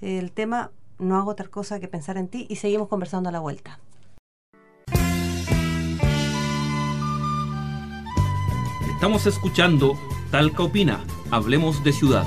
El 0.00 0.30
tema 0.30 0.70
No 1.00 1.16
hago 1.16 1.32
otra 1.32 1.48
cosa 1.48 1.80
que 1.80 1.88
pensar 1.88 2.18
en 2.18 2.28
ti 2.28 2.46
y 2.48 2.56
seguimos 2.56 2.86
conversando 2.88 3.28
a 3.28 3.32
la 3.32 3.40
vuelta. 3.40 3.80
Estamos 8.94 9.26
escuchando 9.26 9.98
Talca 10.30 10.62
Opina. 10.62 11.04
Hablemos 11.30 11.82
de 11.82 11.92
ciudad. 11.92 12.26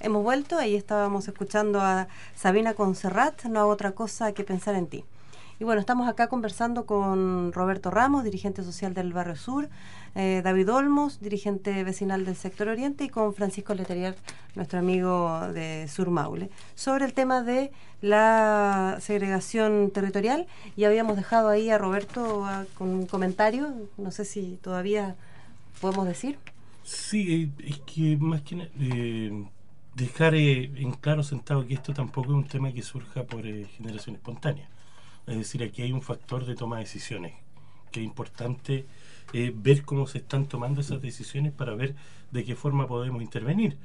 Hemos 0.00 0.22
vuelto, 0.22 0.56
ahí 0.56 0.76
estábamos 0.76 1.26
escuchando 1.28 1.80
a 1.80 2.08
Sabina 2.34 2.74
Conserrat, 2.74 3.44
no 3.44 3.60
hago 3.60 3.70
otra 3.70 3.92
cosa 3.92 4.32
que 4.32 4.44
pensar 4.44 4.74
en 4.74 4.86
ti. 4.86 5.04
Y 5.60 5.64
bueno, 5.64 5.80
estamos 5.80 6.08
acá 6.08 6.28
conversando 6.28 6.86
con 6.86 7.52
Roberto 7.52 7.90
Ramos, 7.90 8.22
dirigente 8.22 8.62
social 8.62 8.94
del 8.94 9.12
Barrio 9.12 9.34
Sur, 9.34 9.68
eh, 10.14 10.40
David 10.44 10.72
Olmos, 10.72 11.20
dirigente 11.20 11.82
vecinal 11.82 12.24
del 12.24 12.36
sector 12.36 12.68
Oriente, 12.68 13.04
y 13.04 13.08
con 13.08 13.34
Francisco 13.34 13.74
Leterier, 13.74 14.14
nuestro 14.54 14.78
amigo 14.78 15.48
de 15.52 15.88
Sur 15.88 16.10
Maule, 16.10 16.50
sobre 16.76 17.06
el 17.06 17.12
tema 17.12 17.42
de 17.42 17.72
la 18.00 18.98
segregación 19.00 19.90
territorial. 19.90 20.46
Y 20.76 20.84
habíamos 20.84 21.16
dejado 21.16 21.48
ahí 21.48 21.70
a 21.70 21.78
Roberto 21.78 22.46
con 22.76 22.88
un 22.90 23.06
comentario, 23.06 23.74
no 23.96 24.12
sé 24.12 24.24
si 24.24 24.58
todavía 24.62 25.16
podemos 25.80 26.06
decir. 26.06 26.38
Sí, 26.88 27.52
eh, 27.58 27.66
es 27.66 27.80
que 27.80 28.16
más 28.16 28.40
que 28.42 28.70
eh, 28.80 29.44
dejar 29.94 30.34
eh, 30.34 30.70
en 30.76 30.92
claro 30.92 31.22
sentado 31.22 31.66
que 31.66 31.74
esto 31.74 31.92
tampoco 31.92 32.30
es 32.30 32.34
un 32.34 32.46
tema 32.46 32.72
que 32.72 32.82
surja 32.82 33.24
por 33.24 33.42
generación 33.42 34.16
espontánea. 34.16 34.68
Es 35.28 35.36
decir, 35.36 35.62
aquí 35.62 35.82
hay 35.82 35.92
un 35.92 36.02
factor 36.02 36.46
de 36.46 36.54
toma 36.54 36.76
de 36.76 36.84
decisiones, 36.84 37.34
que 37.92 38.00
es 38.00 38.06
importante 38.06 38.86
eh, 39.32 39.52
ver 39.54 39.82
cómo 39.82 40.06
se 40.06 40.18
están 40.18 40.46
tomando 40.46 40.80
esas 40.80 41.02
decisiones 41.02 41.52
para 41.52 41.74
ver 41.74 41.94
de 42.30 42.44
qué 42.44 42.54
forma 42.56 42.86
podemos 42.86 43.22
intervenir. 43.22 43.76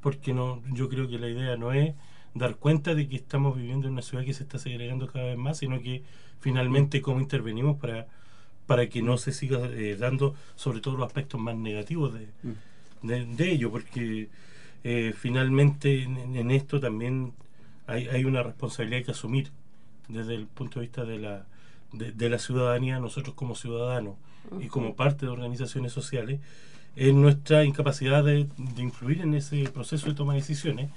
Porque 0.00 0.32
no, 0.32 0.62
yo 0.72 0.88
creo 0.88 1.08
que 1.08 1.18
la 1.18 1.28
idea 1.28 1.56
no 1.56 1.72
es 1.72 1.94
dar 2.34 2.56
cuenta 2.56 2.94
de 2.94 3.08
que 3.08 3.16
estamos 3.16 3.56
viviendo 3.56 3.86
en 3.86 3.94
una 3.94 4.02
ciudad 4.02 4.24
que 4.24 4.34
se 4.34 4.42
está 4.42 4.58
segregando 4.58 5.06
cada 5.06 5.26
vez 5.26 5.38
más, 5.38 5.58
sino 5.58 5.80
que 5.80 6.02
finalmente 6.40 7.00
cómo 7.02 7.20
intervenimos 7.20 7.78
para, 7.78 8.06
para 8.66 8.88
que 8.88 9.02
no 9.02 9.16
se 9.18 9.32
siga 9.32 9.66
eh, 9.66 9.96
dando 9.96 10.34
sobre 10.54 10.80
todo 10.80 10.96
los 10.96 11.06
aspectos 11.06 11.40
más 11.40 11.56
negativos 11.56 12.14
de, 12.14 12.28
de, 13.02 13.24
de 13.24 13.52
ello, 13.52 13.70
porque 13.70 14.28
eh, 14.84 15.14
finalmente 15.16 16.02
en, 16.02 16.36
en 16.36 16.50
esto 16.50 16.78
también 16.78 17.32
hay, 17.86 18.08
hay 18.08 18.24
una 18.24 18.42
responsabilidad 18.42 19.04
que 19.04 19.10
asumir 19.12 19.50
desde 20.08 20.34
el 20.34 20.46
punto 20.46 20.80
de 20.80 20.86
vista 20.86 21.04
de 21.04 21.18
la, 21.18 21.46
de, 21.92 22.12
de 22.12 22.28
la 22.30 22.38
ciudadanía, 22.38 22.98
nosotros 22.98 23.34
como 23.34 23.54
ciudadanos 23.54 24.16
y 24.60 24.68
como 24.68 24.94
parte 24.94 25.26
de 25.26 25.32
organizaciones 25.32 25.92
sociales, 25.92 26.40
en 26.96 27.20
nuestra 27.20 27.64
incapacidad 27.64 28.24
de, 28.24 28.48
de 28.56 28.82
influir 28.82 29.20
en 29.20 29.34
ese 29.34 29.64
proceso 29.64 30.06
de 30.06 30.14
toma 30.14 30.32
de 30.32 30.40
decisiones 30.40 30.90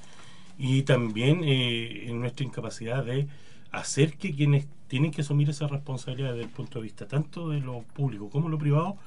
y 0.57 0.83
también 0.83 1.43
eh, 1.43 2.09
en 2.09 2.19
nuestra 2.19 2.45
incapacidad 2.45 3.03
de 3.03 3.27
hacer 3.71 4.17
que 4.17 4.33
quienes 4.33 4.67
tienen 4.87 5.11
que 5.11 5.21
asumir 5.21 5.49
esa 5.49 5.67
responsabilidad 5.67 6.31
desde 6.31 6.43
el 6.43 6.49
punto 6.49 6.79
de 6.79 6.83
vista 6.83 7.07
tanto 7.07 7.49
de 7.49 7.59
lo 7.59 7.81
público 7.81 8.29
como 8.29 8.49
lo 8.49 8.57
privado 8.57 8.97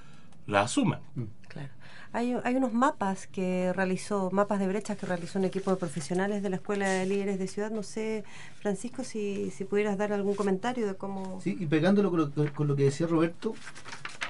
la 0.46 0.62
asuman. 0.62 1.00
Claro. 1.48 1.68
Hay, 2.14 2.34
hay 2.44 2.54
unos 2.56 2.74
mapas 2.74 3.26
que 3.26 3.72
realizó, 3.72 4.30
mapas 4.30 4.58
de 4.58 4.68
brechas 4.68 4.98
que 4.98 5.06
realizó 5.06 5.38
un 5.38 5.46
equipo 5.46 5.70
de 5.70 5.76
profesionales 5.76 6.42
de 6.42 6.50
la 6.50 6.56
Escuela 6.56 6.88
de 6.88 7.06
Líderes 7.06 7.38
de 7.38 7.46
Ciudad. 7.46 7.70
No 7.70 7.82
sé, 7.82 8.24
Francisco, 8.60 9.02
si, 9.02 9.50
si 9.50 9.64
pudieras 9.64 9.96
dar 9.96 10.12
algún 10.12 10.34
comentario 10.34 10.86
de 10.86 10.94
cómo... 10.94 11.40
Sí, 11.40 11.56
y 11.58 11.66
pegándolo 11.66 12.10
con 12.10 12.20
lo, 12.20 12.52
con 12.52 12.68
lo 12.68 12.76
que 12.76 12.84
decía 12.84 13.06
Roberto, 13.06 13.54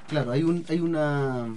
claro, 0.07 0.31
hay 0.31 0.45
un, 0.45 0.65
hay 0.69 0.81
una 0.81 1.49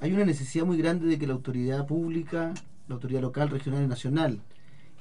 hay 0.00 0.12
una 0.12 0.24
necesidad 0.24 0.64
muy 0.64 0.78
grande 0.78 1.06
de 1.06 1.16
que 1.16 1.28
la 1.28 1.34
autoridad 1.34 1.86
pública, 1.86 2.54
la 2.88 2.94
autoridad 2.94 3.20
local, 3.20 3.50
regional 3.50 3.84
y 3.84 3.86
nacional 3.86 4.40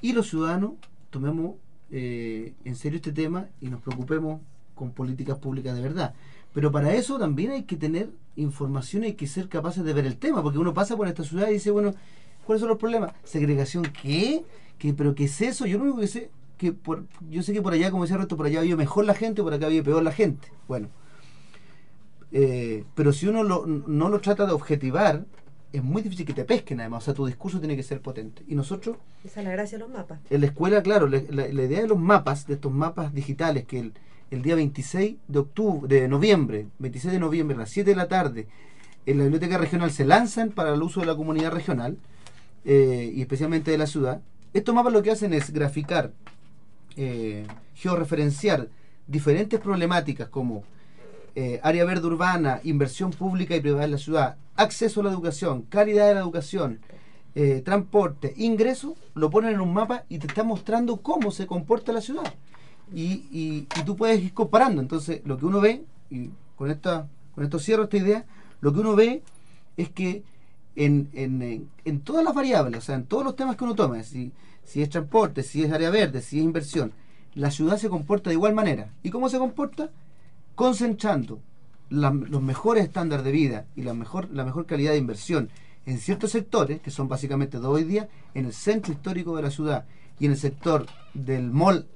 y 0.02 0.14
los 0.14 0.30
ciudadanos 0.30 0.74
tomemos 1.10 1.56
eh, 1.90 2.54
en 2.66 2.76
serio 2.76 2.98
este 2.98 3.12
tema 3.12 3.48
y 3.60 3.70
nos 3.70 3.82
preocupemos 3.82 4.42
con 4.76 4.92
políticas 4.92 5.38
públicas 5.40 5.76
de 5.76 5.82
verdad. 5.82 6.14
Pero 6.54 6.72
para 6.72 6.94
eso 6.94 7.18
también 7.18 7.52
hay 7.52 7.64
que 7.64 7.78
tener 7.78 8.10
información, 8.36 9.04
hay 9.04 9.14
que 9.14 9.28
ser 9.28 9.48
capaces 9.48 9.84
de 9.84 9.94
ver 9.94 10.06
el 10.06 10.18
tema, 10.18 10.44
porque 10.44 10.58
uno 10.58 10.74
pasa 10.74 10.98
por 10.98 11.08
esta 11.08 11.24
ciudad 11.24 11.50
y 11.50 11.54
dice, 11.54 11.72
bueno, 11.72 11.94
¿cuáles 12.46 12.60
son 12.60 12.70
los 12.70 12.78
problemas? 12.78 13.14
¿Segregación 13.24 13.84
qué? 14.02 14.44
¿Qué 14.78 14.94
¿Pero 14.94 15.16
qué 15.16 15.26
es 15.26 15.42
eso? 15.42 15.66
Yo 15.66 15.78
lo 15.78 15.86
único 15.86 16.00
que 16.00 16.08
sé, 16.08 16.30
que 16.58 16.74
por, 16.74 17.06
yo 17.30 17.42
sé 17.42 17.54
que 17.54 17.62
por 17.62 17.74
allá, 17.74 17.90
como 17.90 18.04
decía 18.04 18.18
Reto, 18.18 18.36
por 18.36 18.48
allá 18.48 18.60
había 18.60 18.76
mejor 18.76 19.06
la 19.06 19.14
gente, 19.14 19.42
por 19.42 19.54
acá 19.54 19.68
había 19.68 19.84
peor 19.84 20.04
la 20.04 20.12
gente. 20.12 20.50
Bueno, 20.68 20.90
eh, 22.32 22.84
pero 22.96 23.14
si 23.14 23.28
uno 23.28 23.44
lo, 23.44 23.66
no 23.66 24.10
lo 24.10 24.20
trata 24.20 24.46
de 24.46 24.52
objetivar, 24.52 25.26
es 25.72 25.84
muy 25.84 26.02
difícil 26.02 26.26
que 26.26 26.34
te 26.34 26.44
pesquen 26.44 26.82
además, 26.82 27.04
o 27.04 27.06
sea, 27.06 27.14
tu 27.14 27.26
discurso 27.26 27.60
tiene 27.60 27.78
que 27.78 27.84
ser 27.84 28.02
potente. 28.02 28.44
Y 28.48 28.56
nosotros... 28.56 28.98
Esa 29.24 29.40
es 29.40 29.46
la 29.46 29.54
gracia 29.54 29.78
de 29.78 29.86
los 29.86 29.94
mapas. 29.94 30.20
En 30.30 30.42
la 30.42 30.48
escuela, 30.48 30.84
claro, 30.84 31.08
la, 31.08 31.22
la, 31.30 31.48
la 31.48 31.64
idea 31.64 31.82
de 31.82 31.88
los 31.88 31.98
mapas, 31.98 32.46
de 32.46 32.56
estos 32.56 32.74
mapas 32.74 33.14
digitales, 33.14 33.66
que 33.66 33.80
el, 33.80 33.94
el 34.32 34.41
día 34.41 34.56
26 34.56 35.17
de 35.28 35.39
octubre, 35.39 35.94
de 35.94 36.08
noviembre, 36.08 36.67
26 36.80 37.13
de 37.13 37.20
noviembre 37.20 37.56
a 37.56 37.60
las 37.60 37.70
7 37.70 37.89
de 37.89 37.96
la 37.96 38.08
tarde, 38.08 38.48
en 39.06 39.17
la 39.17 39.24
biblioteca 39.24 39.58
regional 39.58 39.91
se 39.91 40.06
lanzan 40.06 40.52
para 40.52 40.74
el 40.74 40.82
uso 40.82 41.02
de 41.02 41.08
la 41.08 41.15
comunidad 41.15 41.52
regional 41.52 41.98
eh, 42.65 43.12
y 43.13 43.22
especialmente 43.22 43.72
de 43.72 43.78
la 43.78 43.88
ciudad. 43.88 44.22
Estos 44.54 44.74
mapas 44.74 44.94
lo 44.94 45.04
que 45.04 45.12
hacen 45.12 45.34
es 45.34 45.52
graficar, 45.52 46.13
eh, 46.96 47.46
georreferenciar 47.76 48.70
diferentes 49.08 49.60
problemáticas 49.60 50.30
como 50.30 50.63
eh, 51.36 51.60
área 51.63 51.86
verde 51.86 52.08
urbana, 52.08 52.60
inversión 52.63 53.12
pública 53.12 53.56
y 53.56 53.62
privada 53.62 53.86
en 53.86 53.91
la 53.91 53.98
ciudad, 53.98 54.38
acceso 54.56 55.02
a 55.02 55.04
la 55.06 55.12
educación, 55.12 55.63
calidad 55.63 56.08
de 56.08 56.15
la 56.15 56.20
educación, 56.22 56.80
eh, 57.34 57.62
transporte, 57.63 58.34
ingreso, 58.36 58.96
lo 59.13 59.30
ponen 59.30 59.54
en 59.54 59.62
un 59.62 59.74
mapa 59.74 60.04
y 60.10 60.20
te 60.20 60.28
está 60.28 60.44
mostrando 60.44 60.98
cómo 60.98 61.32
se 61.32 61.48
comporta 61.48 61.94
la 61.94 62.02
ciudad. 62.02 62.34
Y, 62.93 63.25
y, 63.32 63.67
y 63.80 63.84
tú 63.86 63.95
puedes 63.95 64.21
ir 64.21 64.34
comparando. 64.34 64.82
Entonces, 64.82 65.21
lo 65.25 65.38
que 65.38 65.45
uno 65.45 65.62
ve, 65.62 65.84
y 66.10 66.30
con, 66.56 66.69
esta, 66.69 67.08
con 67.34 67.43
esto 67.43 67.60
cierro 67.60 67.84
esta 67.84 67.97
idea, 67.97 68.25
lo 68.60 68.73
que 68.73 68.80
uno 68.80 68.95
ve 68.95 69.23
es 69.77 69.89
que 69.89 70.23
en, 70.75 71.10
en, 71.13 71.69
en, 71.84 71.99
todas 72.01 72.23
las 72.23 72.34
variables, 72.34 72.80
o 72.80 72.82
sea, 72.82 72.95
en 72.95 73.06
todos 73.06 73.23
los 73.23 73.36
temas 73.36 73.56
que 73.56 73.63
uno 73.63 73.75
toma, 73.75 74.04
si, 74.04 74.32
si 74.63 74.82
es 74.82 74.89
transporte, 74.89 75.43
si 75.43 75.63
es 75.63 75.71
área 75.71 75.89
verde, 75.89 76.21
si 76.21 76.39
es 76.39 76.43
inversión, 76.43 76.93
la 77.36 77.51
ciudad 77.51 77.77
se 77.77 77.89
comporta 77.89 78.30
de 78.30 78.36
igual 78.36 78.54
manera. 78.54 78.89
¿Y 79.04 79.10
cómo 79.10 79.30
se 79.30 79.39
comporta? 79.39 79.89
Concentrando 80.56 81.39
los 81.89 82.41
mejores 82.41 82.86
estándares 82.86 83.25
de 83.25 83.32
vida 83.32 83.65
y 83.75 83.82
la 83.82 83.93
mejor, 83.93 84.30
la 84.32 84.45
mejor 84.45 84.65
calidad 84.65 84.91
de 84.91 84.97
inversión 84.97 85.49
en 85.86 85.97
ciertos 85.97 86.32
sectores, 86.32 86.80
que 86.82 86.91
son 86.91 87.08
básicamente 87.08 87.58
dos 87.58 87.75
hoy 87.75 87.84
día, 87.84 88.08
en 88.34 88.45
el 88.45 88.54
centro 88.54 88.93
histórico 88.93 89.36
de 89.36 89.41
la 89.41 89.51
ciudad 89.51 89.86
y 90.19 90.25
en 90.25 90.32
el 90.32 90.38
sector 90.38 90.86
del 91.13 91.51
mall, 91.51 91.88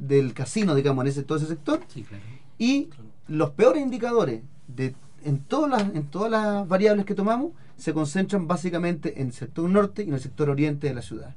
del 0.00 0.32
casino, 0.34 0.74
digamos, 0.74 1.04
en 1.04 1.08
ese, 1.10 1.22
todo 1.22 1.38
ese 1.38 1.46
sector, 1.46 1.80
Sí, 1.88 2.02
claro. 2.02 2.22
y 2.58 2.88
los 3.28 3.50
peores 3.50 3.82
indicadores 3.82 4.42
de, 4.68 4.94
en, 5.24 5.38
todas 5.40 5.70
las, 5.70 5.94
en 5.94 6.04
todas 6.04 6.30
las 6.30 6.66
variables 6.66 7.04
que 7.06 7.14
tomamos 7.14 7.52
se 7.76 7.92
concentran 7.94 8.46
básicamente 8.48 9.20
en 9.20 9.28
el 9.28 9.32
sector 9.32 9.68
norte 9.68 10.02
y 10.02 10.08
en 10.08 10.14
el 10.14 10.20
sector 10.20 10.50
oriente 10.50 10.88
de 10.88 10.94
la 10.94 11.02
ciudad. 11.02 11.34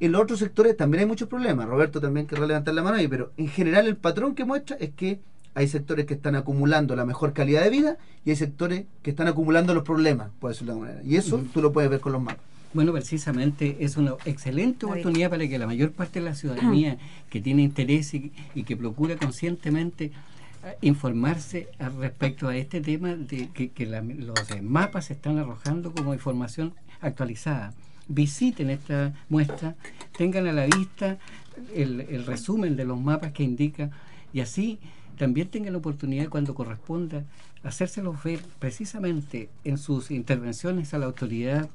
En 0.00 0.12
los 0.12 0.22
otros 0.22 0.38
sectores 0.38 0.76
también 0.76 1.00
hay 1.00 1.06
muchos 1.06 1.28
problemas. 1.28 1.66
Roberto 1.68 2.00
también 2.00 2.26
querrá 2.26 2.46
levantar 2.46 2.72
la 2.74 2.82
mano 2.82 2.96
ahí, 2.96 3.08
pero 3.08 3.32
en 3.36 3.48
general 3.48 3.86
el 3.86 3.96
patrón 3.96 4.34
que 4.34 4.44
muestra 4.44 4.76
es 4.78 4.90
que 4.90 5.20
hay 5.54 5.66
sectores 5.66 6.06
que 6.06 6.14
están 6.14 6.36
acumulando 6.36 6.94
la 6.94 7.04
mejor 7.04 7.32
calidad 7.32 7.64
de 7.64 7.70
vida 7.70 7.98
y 8.24 8.30
hay 8.30 8.36
sectores 8.36 8.84
que 9.02 9.10
están 9.10 9.26
acumulando 9.26 9.74
los 9.74 9.82
problemas, 9.82 10.30
por 10.38 10.50
decirlo 10.50 10.72
de 10.74 10.78
alguna 10.78 10.90
manera. 10.92 11.08
Y 11.10 11.16
eso 11.16 11.36
Ujú. 11.36 11.46
tú 11.46 11.60
lo 11.62 11.72
puedes 11.72 11.90
ver 11.90 11.98
con 12.00 12.12
los 12.12 12.22
mapas. 12.22 12.44
Bueno, 12.74 12.92
precisamente 12.92 13.78
es 13.80 13.96
una 13.96 14.12
excelente 14.26 14.84
oportunidad 14.86 15.30
para 15.30 15.48
que 15.48 15.58
la 15.58 15.66
mayor 15.66 15.92
parte 15.92 16.20
de 16.20 16.26
la 16.26 16.34
ciudadanía 16.34 16.98
que 17.30 17.40
tiene 17.40 17.62
interés 17.62 18.12
y, 18.14 18.30
y 18.54 18.64
que 18.64 18.76
procura 18.76 19.16
conscientemente 19.16 20.06
eh, 20.64 20.76
informarse 20.82 21.68
respecto 21.98 22.46
a 22.48 22.56
este 22.56 22.80
tema 22.82 23.14
de 23.16 23.48
que, 23.48 23.70
que 23.70 23.86
la- 23.86 24.02
los 24.02 24.34
mapas 24.62 25.06
se 25.06 25.14
están 25.14 25.38
arrojando 25.38 25.92
como 25.92 26.12
información 26.12 26.74
actualizada. 27.00 27.72
Visiten 28.06 28.70
esta 28.70 29.14
muestra, 29.28 29.74
tengan 30.16 30.46
a 30.46 30.52
la 30.52 30.66
vista 30.66 31.18
el, 31.74 32.00
el 32.02 32.26
resumen 32.26 32.76
de 32.76 32.84
los 32.84 33.00
mapas 33.00 33.32
que 33.32 33.42
indica 33.44 33.90
y 34.32 34.40
así 34.40 34.78
también 35.16 35.48
tengan 35.48 35.72
la 35.72 35.78
oportunidad 35.78 36.28
cuando 36.28 36.54
corresponda 36.54 37.24
hacérselos 37.64 38.22
ver 38.22 38.40
precisamente 38.58 39.48
en 39.64 39.78
sus 39.78 40.10
intervenciones 40.10 40.94
a 40.94 40.98
la 40.98 41.06
autoridad 41.06 41.68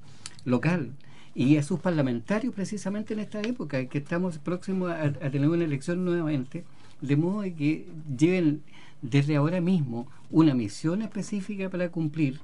local 0.46 0.94
y 1.36 1.58
a 1.58 1.64
sus 1.64 1.80
parlamentarios 1.80 2.54
precisamente 2.54 3.14
en 3.14 3.20
esta 3.20 3.42
época 3.42 3.86
que 3.86 3.98
estamos 3.98 4.38
próximos 4.38 4.92
a, 4.92 5.12
tener 5.32 5.50
una 5.50 5.64
elección 5.64 6.06
nuevamente, 6.06 6.64
de 7.02 7.16
modo 7.16 7.42
que 7.42 7.88
lleven 8.18 8.62
desde 9.02 9.36
ahora 9.36 9.60
mismo 9.60 10.08
una 10.30 10.54
misión 10.54 11.02
específica 11.02 11.70
para 11.70 11.90
cumplir 11.90 12.40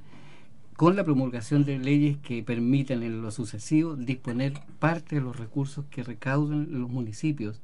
con 0.76 0.96
la 0.96 1.04
promulgación 1.04 1.66
de 1.66 1.78
leyes 1.78 2.18
que 2.20 2.42
permitan 2.42 3.04
en 3.04 3.22
lo 3.22 3.32
sucesivo 3.32 3.96
disponer 3.96 4.54
parte 4.80 5.16
de 5.16 5.22
los 5.22 5.38
recursos 5.38 5.86
que 5.92 6.04
recaudan 6.04 6.68
los 6.72 6.90
municipios, 6.90 7.60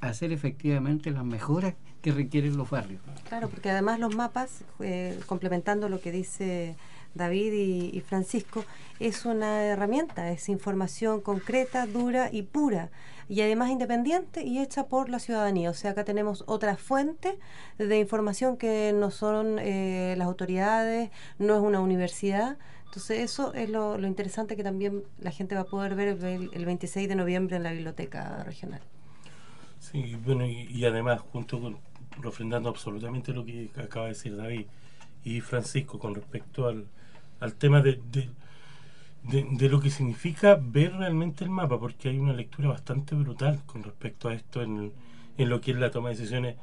hacer 0.00 0.32
efectivamente 0.32 1.10
las 1.10 1.24
mejoras 1.24 1.74
que 2.00 2.12
requieren 2.12 2.56
los 2.56 2.70
barrios. 2.70 3.00
Claro, 3.28 3.48
porque 3.48 3.70
además 3.70 3.98
los 3.98 4.14
mapas, 4.14 4.62
eh, 4.78 5.18
complementando 5.26 5.88
lo 5.88 6.00
que 6.00 6.12
dice 6.12 6.76
David 7.14 7.52
y, 7.92 8.00
Francisco, 8.00 8.64
es 8.98 9.24
una 9.24 9.64
herramienta, 9.64 10.30
es 10.30 10.48
información 10.48 11.20
concreta, 11.20 11.86
dura 11.86 12.28
y 12.32 12.42
pura, 12.42 12.90
y 13.28 13.40
además 13.40 13.70
independiente 13.70 14.44
y 14.44 14.58
hecha 14.58 14.86
por 14.86 15.08
la 15.08 15.18
ciudadanía. 15.18 15.70
O 15.70 15.74
sea, 15.74 15.92
acá 15.92 16.04
tenemos 16.04 16.44
otra 16.46 16.76
fuente 16.76 17.38
de 17.78 17.98
información 17.98 18.56
que 18.56 18.92
no 18.94 19.10
son 19.10 19.58
eh, 19.58 20.14
las 20.18 20.26
autoridades, 20.26 21.10
no 21.38 21.54
es 21.54 21.60
una 21.60 21.80
universidad. 21.80 22.58
Entonces 22.86 23.20
eso 23.20 23.54
es 23.54 23.70
lo, 23.70 23.98
interesante 24.04 24.56
que 24.56 24.64
también 24.64 25.04
la 25.20 25.30
gente 25.30 25.54
va 25.54 25.62
a 25.62 25.64
poder 25.64 25.94
ver 25.94 26.08
el, 26.08 26.50
el 26.52 26.64
26 26.66 27.08
de 27.08 27.14
noviembre 27.14 27.56
en 27.56 27.62
la 27.62 27.72
biblioteca 27.72 28.42
regional. 28.42 28.80
Sí, 29.78 30.16
bueno, 30.24 30.44
y, 30.44 30.66
y 30.70 30.84
además, 30.84 31.20
junto 31.20 31.60
con, 31.60 31.78
refrendando 32.20 32.68
absolutamente 32.68 33.32
lo 33.32 33.44
que 33.44 33.70
acaba 33.76 34.06
de 34.06 34.12
decir 34.12 34.36
David 34.36 34.66
y 35.24 35.40
Francisco 35.40 35.98
con 35.98 36.14
respecto 36.14 36.66
al, 36.66 36.86
al 37.40 37.54
tema 37.56 37.80
de, 37.82 38.00
de, 38.12 38.30
de- 39.22 39.68
lo 39.68 39.80
que 39.80 39.90
significa 39.90 40.58
ver 40.60 40.94
realmente 40.94 41.44
el 41.44 41.50
mapa, 41.50 41.78
porque 41.78 42.08
hay 42.08 42.18
una 42.18 42.32
lectura 42.32 42.68
bastante 42.70 43.14
brutal 43.14 43.62
con 43.66 43.82
respecto 43.82 44.28
a 44.28 44.34
esto 44.34 44.62
en, 44.62 44.92
en 45.36 45.48
lo 45.50 45.60
que 45.60 45.72
es 45.72 45.76
la 45.78 45.90
toma 45.90 46.08
de 46.10 46.16
decisiones, 46.16 46.56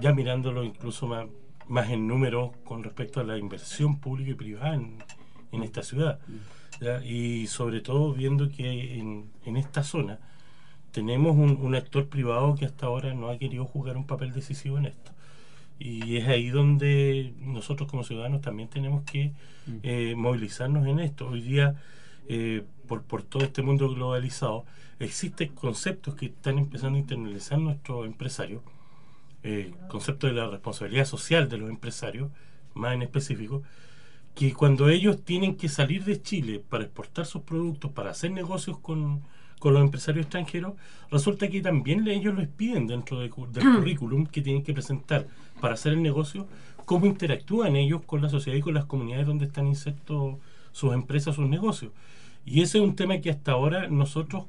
ya 0.00 0.12
mirándolo 0.14 0.64
incluso 0.64 1.06
más, 1.06 1.26
más 1.68 1.90
en 1.90 2.06
números 2.06 2.52
con 2.64 2.82
respecto 2.84 3.20
a 3.20 3.24
la 3.24 3.38
inversión 3.38 4.00
pública 4.00 4.30
y 4.30 4.34
privada 4.34 4.74
en, 4.74 5.04
en 5.52 5.62
esta 5.62 5.82
ciudad. 5.82 6.20
Y 7.04 7.46
sobre 7.48 7.80
todo 7.80 8.12
viendo 8.14 8.48
que 8.50 8.98
en, 8.98 9.30
en 9.44 9.56
esta 9.56 9.82
zona, 9.82 10.20
tenemos 10.92 11.36
un, 11.36 11.58
un 11.62 11.74
actor 11.74 12.08
privado 12.08 12.54
que 12.56 12.66
hasta 12.66 12.86
ahora 12.86 13.14
no 13.14 13.30
ha 13.30 13.38
querido 13.38 13.64
jugar 13.66 13.96
un 13.96 14.06
papel 14.06 14.32
decisivo 14.32 14.78
en 14.78 14.86
esto. 14.86 15.12
Y 15.78 16.16
es 16.16 16.28
ahí 16.28 16.48
donde 16.48 17.32
nosotros 17.40 17.88
como 17.88 18.02
ciudadanos 18.04 18.40
también 18.40 18.68
tenemos 18.68 19.04
que 19.04 19.32
eh, 19.82 20.14
movilizarnos 20.16 20.86
en 20.86 20.98
esto. 20.98 21.28
Hoy 21.28 21.42
día, 21.42 21.76
eh, 22.28 22.64
por, 22.86 23.02
por 23.04 23.22
todo 23.22 23.44
este 23.44 23.62
mundo 23.62 23.88
globalizado, 23.88 24.64
existen 24.98 25.54
conceptos 25.54 26.14
que 26.14 26.26
están 26.26 26.58
empezando 26.58 26.96
a 26.96 27.00
internalizar 27.00 27.58
nuestros 27.58 28.06
empresarios. 28.06 28.62
Eh, 29.44 29.72
concepto 29.88 30.26
de 30.26 30.32
la 30.32 30.48
responsabilidad 30.48 31.04
social 31.04 31.48
de 31.48 31.58
los 31.58 31.70
empresarios, 31.70 32.30
más 32.74 32.94
en 32.94 33.02
específico, 33.02 33.62
que 34.34 34.52
cuando 34.52 34.88
ellos 34.88 35.22
tienen 35.24 35.56
que 35.56 35.68
salir 35.68 36.04
de 36.04 36.20
Chile 36.20 36.62
para 36.68 36.84
exportar 36.84 37.24
sus 37.24 37.42
productos, 37.42 37.92
para 37.92 38.10
hacer 38.10 38.32
negocios 38.32 38.78
con, 38.78 39.22
con 39.58 39.74
los 39.74 39.82
empresarios 39.82 40.24
extranjeros, 40.24 40.74
resulta 41.10 41.48
que 41.48 41.60
también 41.60 42.06
ellos 42.08 42.34
les 42.36 42.48
piden 42.48 42.86
dentro 42.86 43.18
de 43.20 43.28
del 43.28 43.64
currículum 43.76 44.26
que 44.26 44.42
tienen 44.42 44.62
que 44.62 44.72
presentar 44.72 45.26
para 45.60 45.74
hacer 45.74 45.92
el 45.94 46.02
negocio 46.02 46.46
cómo 46.84 47.06
interactúan 47.06 47.76
ellos 47.76 48.02
con 48.06 48.22
la 48.22 48.28
sociedad 48.28 48.56
y 48.58 48.62
con 48.62 48.74
las 48.74 48.86
comunidades 48.86 49.26
donde 49.26 49.44
están 49.46 49.66
insertos 49.66 50.36
sus 50.72 50.94
empresas, 50.94 51.34
sus 51.36 51.48
negocios. 51.48 51.92
Y 52.46 52.62
ese 52.62 52.78
es 52.78 52.84
un 52.84 52.96
tema 52.96 53.18
que 53.18 53.30
hasta 53.30 53.52
ahora 53.52 53.88
nosotros 53.88 54.46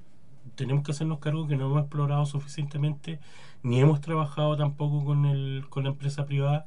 tenemos 0.56 0.84
que 0.84 0.92
hacernos 0.92 1.20
cargo 1.20 1.48
que 1.48 1.56
no 1.58 1.66
hemos 1.68 1.82
explorado 1.82 2.26
suficientemente, 2.26 3.20
ni 3.64 3.80
hemos 3.80 4.02
trabajado 4.02 4.56
tampoco 4.58 5.04
con, 5.06 5.26
el, 5.26 5.66
con 5.70 5.84
la 5.84 5.90
empresa 5.90 6.26
privada 6.26 6.66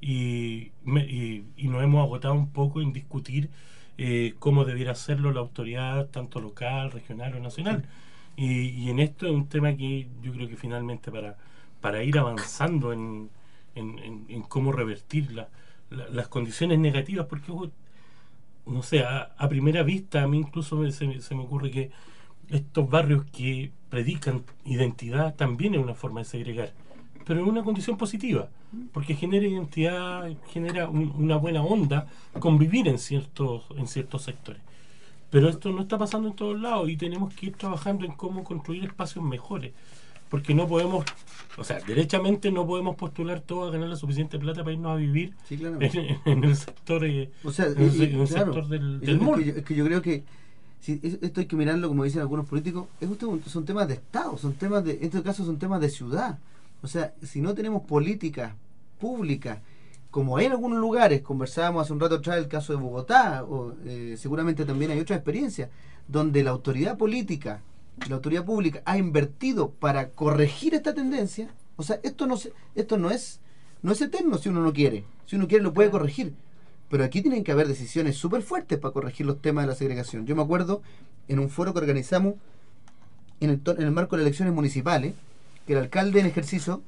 y, 0.00 0.72
me- 0.84 1.04
y, 1.06 1.46
y 1.56 1.68
nos 1.68 1.82
hemos 1.82 2.02
agotado 2.04 2.34
un 2.34 2.50
poco 2.50 2.80
en 2.82 2.92
discutir 2.92 3.50
eh, 4.04 4.34
cómo 4.38 4.64
debiera 4.64 4.92
hacerlo 4.92 5.32
la 5.32 5.40
autoridad, 5.40 6.08
tanto 6.10 6.40
local, 6.40 6.90
regional 6.92 7.34
o 7.36 7.40
nacional. 7.40 7.84
Y, 8.36 8.70
y 8.70 8.90
en 8.90 8.98
esto 8.98 9.26
es 9.26 9.32
un 9.32 9.48
tema 9.48 9.76
que 9.76 10.08
yo 10.22 10.32
creo 10.32 10.48
que 10.48 10.56
finalmente 10.56 11.10
para, 11.12 11.36
para 11.80 12.02
ir 12.02 12.18
avanzando 12.18 12.92
en, 12.92 13.30
en, 13.74 13.98
en- 14.00 14.26
en 14.28 14.42
cómo 14.42 14.72
revertir 14.72 15.32
la- 15.32 15.48
la- 15.90 16.08
las 16.08 16.28
condiciones 16.28 16.78
negativas, 16.78 17.26
porque 17.26 17.52
no 18.66 18.82
sé, 18.82 19.00
a, 19.04 19.32
a 19.36 19.48
primera 19.48 19.82
vista 19.82 20.22
a 20.22 20.28
mí 20.28 20.38
incluso 20.38 20.76
me- 20.76 20.92
se, 20.92 21.06
me- 21.06 21.20
se 21.20 21.34
me 21.34 21.42
ocurre 21.42 21.70
que 21.70 21.90
estos 22.50 22.88
barrios 22.88 23.24
que 23.26 23.72
predican 23.90 24.44
identidad 24.64 25.34
también 25.36 25.74
es 25.74 25.80
una 25.80 25.94
forma 25.94 26.20
de 26.20 26.26
segregar, 26.26 26.72
pero 27.26 27.40
es 27.42 27.46
una 27.46 27.62
condición 27.64 27.96
positiva, 27.96 28.48
porque 28.92 29.14
genera 29.14 29.46
identidad, 29.46 30.30
genera 30.48 30.88
una 30.88 31.36
buena 31.36 31.62
onda 31.62 32.06
convivir 32.38 32.88
en 32.88 32.98
ciertos, 32.98 33.64
en 33.76 33.86
ciertos 33.86 34.22
sectores. 34.22 34.62
Pero 35.30 35.48
esto 35.48 35.70
no 35.70 35.82
está 35.82 35.98
pasando 35.98 36.28
en 36.28 36.34
todos 36.34 36.60
lados 36.60 36.88
y 36.90 36.96
tenemos 36.96 37.32
que 37.34 37.46
ir 37.46 37.56
trabajando 37.56 38.04
en 38.04 38.12
cómo 38.12 38.44
construir 38.44 38.84
espacios 38.84 39.24
mejores. 39.24 39.72
Porque 40.28 40.54
no 40.54 40.66
podemos, 40.66 41.04
o 41.58 41.64
sea, 41.64 41.78
derechamente 41.80 42.50
no 42.50 42.66
podemos 42.66 42.96
postular 42.96 43.40
todo 43.40 43.68
a 43.68 43.70
ganar 43.70 43.88
la 43.88 43.96
suficiente 43.96 44.38
plata 44.38 44.62
para 44.62 44.72
irnos 44.72 44.92
a 44.92 44.96
vivir 44.96 45.34
en, 45.50 46.44
el 46.44 46.56
sector, 46.56 47.04
eh, 47.04 47.30
o 47.44 47.50
sea, 47.50 47.66
en 47.66 47.78
el, 47.78 48.26
sector 48.26 48.66
del, 48.68 49.00
del 49.00 49.20
es, 49.56 49.64
que 49.64 49.74
yo, 49.74 49.84
creo 49.84 50.00
que 50.00 50.24
si 50.80 51.00
esto 51.02 51.40
hay 51.40 51.46
que 51.46 51.56
mirarlo, 51.56 51.88
como 51.88 52.04
dicen 52.04 52.22
algunos 52.22 52.46
políticos, 52.46 52.86
es 53.00 53.08
son 53.46 53.64
temas 53.66 53.88
de 53.88 53.94
Estado, 53.94 54.38
son 54.38 54.54
temas 54.54 54.84
de, 54.84 54.92
en 54.92 55.04
este 55.04 55.22
caso 55.22 55.44
son 55.44 55.58
temas 55.58 55.80
de 55.82 55.90
ciudad. 55.90 56.38
O 56.82 56.88
sea, 56.88 57.14
si 57.22 57.40
no 57.40 57.54
tenemos 57.54 57.82
políticas 57.82 58.54
públicas 59.02 59.58
como 60.12 60.36
hay 60.36 60.44
en 60.44 60.52
algunos 60.52 60.78
lugares, 60.78 61.22
conversábamos 61.22 61.82
hace 61.82 61.94
un 61.94 61.98
rato 61.98 62.16
atrás 62.16 62.36
el 62.36 62.46
caso 62.46 62.74
de 62.74 62.78
Bogotá, 62.78 63.44
o 63.44 63.72
eh, 63.86 64.14
seguramente 64.18 64.66
también 64.66 64.90
hay 64.90 65.00
otras 65.00 65.16
experiencias, 65.16 65.70
donde 66.06 66.44
la 66.44 66.50
autoridad 66.50 66.98
política, 66.98 67.62
la 68.10 68.16
autoridad 68.16 68.44
pública 68.44 68.82
ha 68.84 68.98
invertido 68.98 69.70
para 69.70 70.10
corregir 70.10 70.74
esta 70.74 70.92
tendencia, 70.92 71.48
o 71.76 71.82
sea, 71.82 71.98
esto 72.02 72.26
no, 72.26 72.36
esto 72.74 72.98
no, 72.98 73.10
es, 73.10 73.40
no 73.80 73.92
es 73.92 74.02
eterno 74.02 74.36
si 74.36 74.50
uno 74.50 74.60
no 74.60 74.74
quiere, 74.74 75.06
si 75.24 75.36
uno 75.36 75.48
quiere 75.48 75.64
lo 75.64 75.72
puede 75.72 75.90
corregir, 75.90 76.34
pero 76.90 77.04
aquí 77.04 77.22
tienen 77.22 77.42
que 77.42 77.52
haber 77.52 77.66
decisiones 77.66 78.18
súper 78.18 78.42
fuertes 78.42 78.78
para 78.78 78.92
corregir 78.92 79.24
los 79.24 79.40
temas 79.40 79.64
de 79.64 79.68
la 79.68 79.76
segregación. 79.76 80.26
Yo 80.26 80.36
me 80.36 80.42
acuerdo 80.42 80.82
en 81.26 81.38
un 81.38 81.48
foro 81.48 81.72
que 81.72 81.78
organizamos 81.78 82.34
en 83.40 83.48
el, 83.48 83.62
en 83.64 83.82
el 83.82 83.92
marco 83.92 84.16
de 84.16 84.24
las 84.24 84.26
elecciones 84.26 84.52
municipales, 84.52 85.14
que 85.66 85.72
el 85.72 85.78
alcalde 85.78 86.20
en 86.20 86.26
ejercicio 86.26 86.82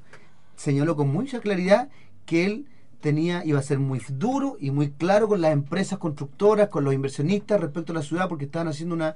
señaló 0.57 0.97
con 0.97 1.09
mucha 1.09 1.41
claridad 1.41 1.89
que 2.27 2.45
él 2.47 2.67
tenía 3.01 3.45
iba 3.45 3.59
a 3.59 3.63
ser 3.63 3.79
muy 3.79 4.01
duro 4.09 4.57
y 4.59 4.71
muy 4.71 4.91
claro 4.91 5.29
con 5.29 5.41
las 5.41 5.53
empresas 5.53 5.99
constructoras, 5.99 6.69
con 6.69 6.85
los 6.85 6.95
inversionistas 6.95 7.61
respecto 7.61 7.93
a 7.93 7.97
la 7.97 8.03
ciudad, 8.03 8.29
porque 8.29 8.47
estaban 8.47 8.69
haciendo 8.69 8.95
una 8.95 9.15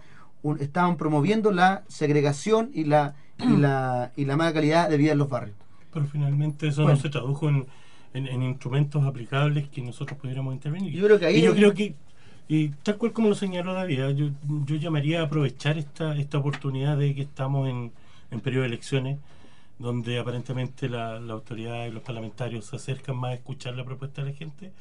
estaban 0.60 0.96
promoviendo 0.96 1.50
la 1.50 1.84
segregación 1.88 2.70
y 2.74 2.84
la 2.84 3.14
y 3.38 3.56
la 3.56 4.12
y 4.14 4.24
la 4.24 4.36
mala 4.36 4.52
calidad 4.52 4.90
de 4.90 4.96
vida 4.98 5.12
en 5.12 5.18
los 5.18 5.28
barrios. 5.28 5.56
Pero 5.92 6.06
finalmente 6.06 6.68
eso 6.68 6.86
no 6.86 6.96
se 6.96 7.08
tradujo 7.08 7.48
en, 7.48 7.66
en, 8.12 8.42
instrumentos 8.42 9.04
aplicables 9.04 9.68
que 9.68 9.80
nosotros 9.80 10.18
pudiéramos 10.18 10.54
intervenir. 10.54 10.92
Yo 10.92 11.06
creo 11.06 11.18
que 11.18 11.26
ahí 11.26 11.36
y 11.38 11.42
yo 11.42 11.54
creo 11.54 11.72
que 11.72 11.94
y 12.46 12.68
tal 12.82 12.96
cual 12.96 13.12
como 13.12 13.28
lo 13.28 13.34
señaló 13.34 13.74
David, 13.74 14.00
yo, 14.16 14.28
yo 14.66 14.76
llamaría 14.76 15.20
a 15.20 15.24
aprovechar 15.24 15.76
esta, 15.76 16.16
esta 16.16 16.38
oportunidad 16.38 16.96
de 16.96 17.14
que 17.14 17.22
estamos 17.22 17.68
en, 17.68 17.92
en 18.30 18.40
periodo 18.40 18.62
de 18.62 18.68
elecciones 18.68 19.18
donde 19.78 20.18
aparentemente 20.18 20.88
la, 20.88 21.16
autoridad 21.16 21.86
y 21.86 21.90
los 21.90 22.02
parlamentarios 22.02 22.66
se 22.66 22.76
acercan 22.76 23.16
más 23.16 23.32
a 23.32 23.34
escuchar 23.34 23.76
la 23.76 23.84
propuesta 23.84 24.22
de 24.22 24.30
la 24.32 24.36
gente, 24.36 24.72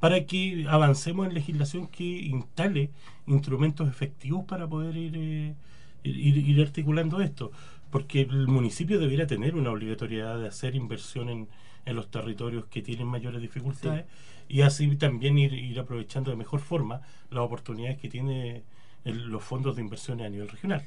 para 0.00 0.24
que 0.24 0.66
avancemos 0.68 1.26
en 1.26 1.34
legislación 1.34 1.86
que 1.86 2.04
instale 2.04 2.90
instrumentos 3.26 3.88
efectivos 3.88 4.44
para 4.44 4.66
poder 4.66 4.96
ir, 4.96 5.12
eh, 5.16 5.54
ir, 6.02 6.60
articulando 6.62 7.20
esto. 7.20 7.52
Porque 7.90 8.22
el 8.22 8.48
municipio 8.48 8.98
debería 8.98 9.26
tener 9.26 9.54
una 9.56 9.70
obligatoriedad 9.70 10.38
de 10.38 10.48
hacer 10.48 10.74
inversión 10.74 11.28
en, 11.28 11.48
en 11.84 11.96
los 11.96 12.10
territorios 12.10 12.66
que 12.66 12.82
tienen 12.82 13.06
mayores 13.08 13.42
dificultades 13.42 14.06
y 14.48 14.62
así 14.62 14.96
también 14.96 15.38
ir, 15.38 15.52
ir 15.54 15.78
aprovechando 15.78 16.30
de 16.30 16.36
mejor 16.36 16.60
forma 16.60 17.02
las 17.30 17.40
oportunidades 17.40 17.98
que 17.98 18.08
tienen 18.08 18.64
los 19.04 19.42
fondos 19.42 19.76
de 19.76 19.82
inversión 19.82 20.20
a 20.20 20.28
nivel 20.28 20.48
regional. 20.48 20.84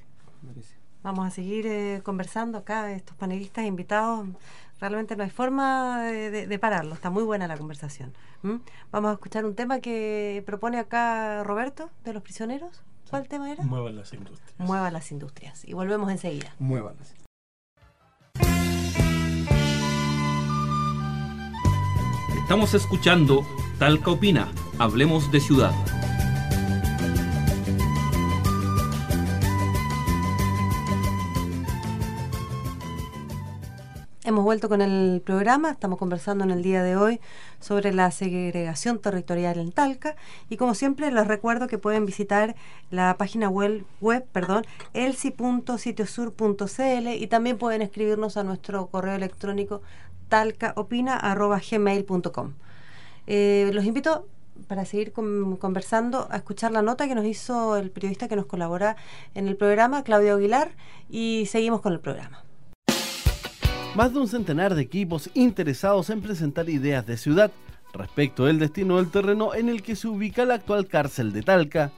Vamos 1.04 1.28
a 1.28 1.32
seguir 1.32 1.68
eh, 1.68 2.02
conversando 2.02 2.58
acá, 2.58 2.92
estos 2.94 3.16
panelistas 3.18 3.66
invitados. 3.66 4.26
Realmente 4.80 5.16
no 5.16 5.24
hay 5.24 5.30
forma 5.30 6.02
de, 6.04 6.60
pararlo, 6.60 6.94
está 6.96 7.10
muy 7.10 7.24
buena 7.24 7.48
la 7.48 7.58
conversación. 7.58 8.14
Vamos 8.92 9.12
a 9.12 9.14
escuchar 9.14 9.46
un 9.46 9.56
tema 9.56 9.80
que 9.80 10.44
propone 10.46 10.80
acá 10.80 11.44
Roberto, 11.44 11.90
de 12.04 12.14
los 12.14 12.24
prisioneros. 12.24 12.84
¿Cuál 13.10 13.28
tema 13.28 13.52
era? 13.52 13.64
Muevan 13.64 13.96
las 13.96 14.12
industrias. 14.14 14.54
Muevan 14.58 14.92
las 14.92 15.12
industrias. 15.12 15.64
Y 15.66 15.74
volvemos 15.74 16.12
enseguida. 16.12 16.54
Muévanlas. 16.60 17.14
Estamos 22.42 22.74
escuchando 22.74 23.46
Talca 23.80 24.12
Opina, 24.12 24.52
Hablemos 24.80 25.32
de 25.32 25.40
Ciudad. 25.40 25.74
Hemos 34.26 34.46
vuelto 34.46 34.70
con 34.70 34.82
el 34.82 35.22
programa, 35.26 35.72
estamos 35.72 36.00
conversando 36.00 36.46
en 36.46 36.52
el 36.52 36.64
día 36.64 36.82
de 36.82 36.96
hoy 36.96 37.20
sobre 37.60 37.94
la 37.94 38.10
segregación 38.10 39.00
territorial 39.00 39.60
en 39.60 39.74
Talca 39.74 40.16
y 40.50 40.56
como 40.56 40.76
siempre 40.76 41.12
les 41.12 41.28
recuerdo 41.28 41.68
que 41.68 41.78
pueden 41.78 42.06
visitar 42.06 42.56
la 42.90 43.18
página 43.18 43.50
web, 43.50 43.84
web 44.00 44.26
perdón, 44.32 44.64
elsi.sitiosur.cl 44.94 47.08
y 47.10 47.28
también 47.28 47.58
pueden 47.58 47.82
escribirnos 47.82 48.38
a 48.38 48.46
nuestro 48.46 48.88
correo 48.88 49.16
electrónico 49.16 49.82
talcaopina.gmail.com. 50.30 52.54
Eh, 53.28 53.72
los 53.74 53.84
invito 53.84 54.26
para 54.70 54.86
seguir 54.86 55.12
conversando 55.12 56.30
a 56.32 56.38
escuchar 56.38 56.72
la 56.72 56.82
nota 56.82 57.10
que 57.10 57.16
nos 57.16 57.26
hizo 57.26 57.76
el 57.76 57.92
periodista 57.92 58.30
que 58.30 58.38
nos 58.38 58.46
colabora 58.46 58.96
en 59.36 59.50
el 59.50 59.58
programa, 59.58 60.04
Claudio 60.04 60.36
Aguilar, 60.36 60.72
y 61.10 61.46
seguimos 61.48 61.82
con 61.82 61.92
el 61.92 62.00
programa 62.00 62.46
más 63.96 64.12
de 64.12 64.20
un 64.20 64.28
centenar 64.28 64.74
de 64.74 64.82
equipos 64.82 65.30
interesados 65.36 66.10
en 66.10 66.22
presentar 66.22 66.68
ideas 66.68 67.06
de 67.06 67.16
ciudad 67.16 67.52
respecto 67.94 68.46
del 68.46 68.58
destino 68.58 68.98
del 68.98 69.12
terreno 69.12 69.54
en 69.54 69.70
el 69.70 69.84
que 69.84 69.96
se 69.96 70.08
ubica 70.08 70.46
la 70.46 70.56
actual 70.56 70.88
cárcel 70.88 71.32
de 71.32 71.44
Talca. 71.44 71.92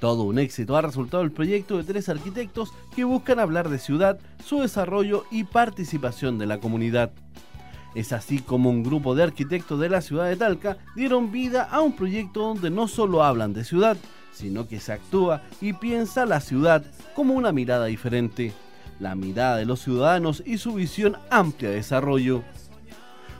Todo 0.00 0.24
un 0.24 0.40
éxito 0.40 0.76
ha 0.76 0.82
resultado 0.82 1.22
el 1.22 1.30
proyecto 1.30 1.76
de 1.76 1.84
tres 1.84 2.08
arquitectos 2.08 2.72
que 2.94 3.04
buscan 3.04 3.38
hablar 3.38 3.68
de 3.68 3.78
ciudad, 3.78 4.18
su 4.44 4.60
desarrollo 4.62 5.26
y 5.30 5.44
participación 5.44 6.38
de 6.38 6.46
la 6.46 6.58
comunidad. 6.58 7.12
Es 7.94 8.12
así 8.12 8.40
como 8.40 8.70
un 8.70 8.82
grupo 8.82 9.14
de 9.14 9.22
arquitectos 9.22 9.78
de 9.78 9.90
la 9.90 10.00
ciudad 10.00 10.26
de 10.26 10.36
Talca 10.36 10.78
dieron 10.96 11.30
vida 11.30 11.68
a 11.70 11.80
un 11.80 11.94
proyecto 11.94 12.40
donde 12.40 12.70
no 12.70 12.88
solo 12.88 13.22
hablan 13.22 13.52
de 13.52 13.64
ciudad, 13.64 13.96
sino 14.32 14.66
que 14.66 14.80
se 14.80 14.92
actúa 14.92 15.42
y 15.60 15.72
piensa 15.72 16.26
la 16.26 16.40
ciudad 16.40 16.84
como 17.14 17.34
una 17.34 17.52
mirada 17.52 17.86
diferente 17.86 18.52
la 19.00 19.14
mirada 19.14 19.56
de 19.56 19.66
los 19.66 19.80
ciudadanos 19.80 20.42
y 20.44 20.58
su 20.58 20.74
visión 20.74 21.16
amplia 21.30 21.70
de 21.70 21.76
desarrollo. 21.76 22.42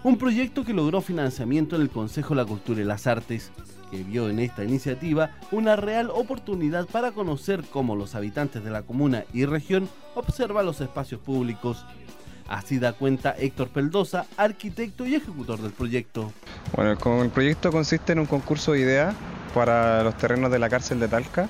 Un 0.05 0.17
proyecto 0.17 0.65
que 0.65 0.73
logró 0.73 1.01
financiamiento 1.01 1.77
en 1.77 1.83
el 1.83 1.91
Consejo 1.91 2.35
de 2.35 2.43
la 2.43 2.47
Cultura 2.47 2.81
y 2.81 2.85
las 2.85 3.07
Artes, 3.07 3.51
que 3.91 4.03
vio 4.03 4.29
en 4.29 4.39
esta 4.39 4.65
iniciativa 4.65 5.33
una 5.51 5.77
real 5.77 6.11
oportunidad 6.11 6.87
para 6.87 7.13
conocer 7.13 7.65
cómo 7.71 7.97
los 7.97 8.15
habitantes 8.15 8.63
de 8.63 8.71
la 8.71 8.83
comuna 8.83 9.25
y 9.33 9.45
región 9.45 9.89
observan 10.15 10.67
los 10.67 10.81
espacios 10.81 11.21
públicos. 11.21 11.85
Así 12.47 12.79
da 12.79 12.93
cuenta 12.93 13.35
Héctor 13.37 13.69
Peldosa, 13.69 14.27
arquitecto 14.37 15.05
y 15.05 15.17
ejecutor 15.17 15.61
del 15.61 15.73
proyecto. 15.73 16.33
Bueno, 16.75 16.93
el 17.23 17.31
proyecto 17.31 17.71
consiste 17.71 18.13
en 18.13 18.21
un 18.21 18.27
concurso 18.27 18.73
de 18.73 18.81
ideas 18.81 19.15
para 19.53 20.03
los 20.03 20.17
terrenos 20.17 20.51
de 20.51 20.59
la 20.59 20.69
cárcel 20.69 21.01
de 21.01 21.09
Talca 21.09 21.49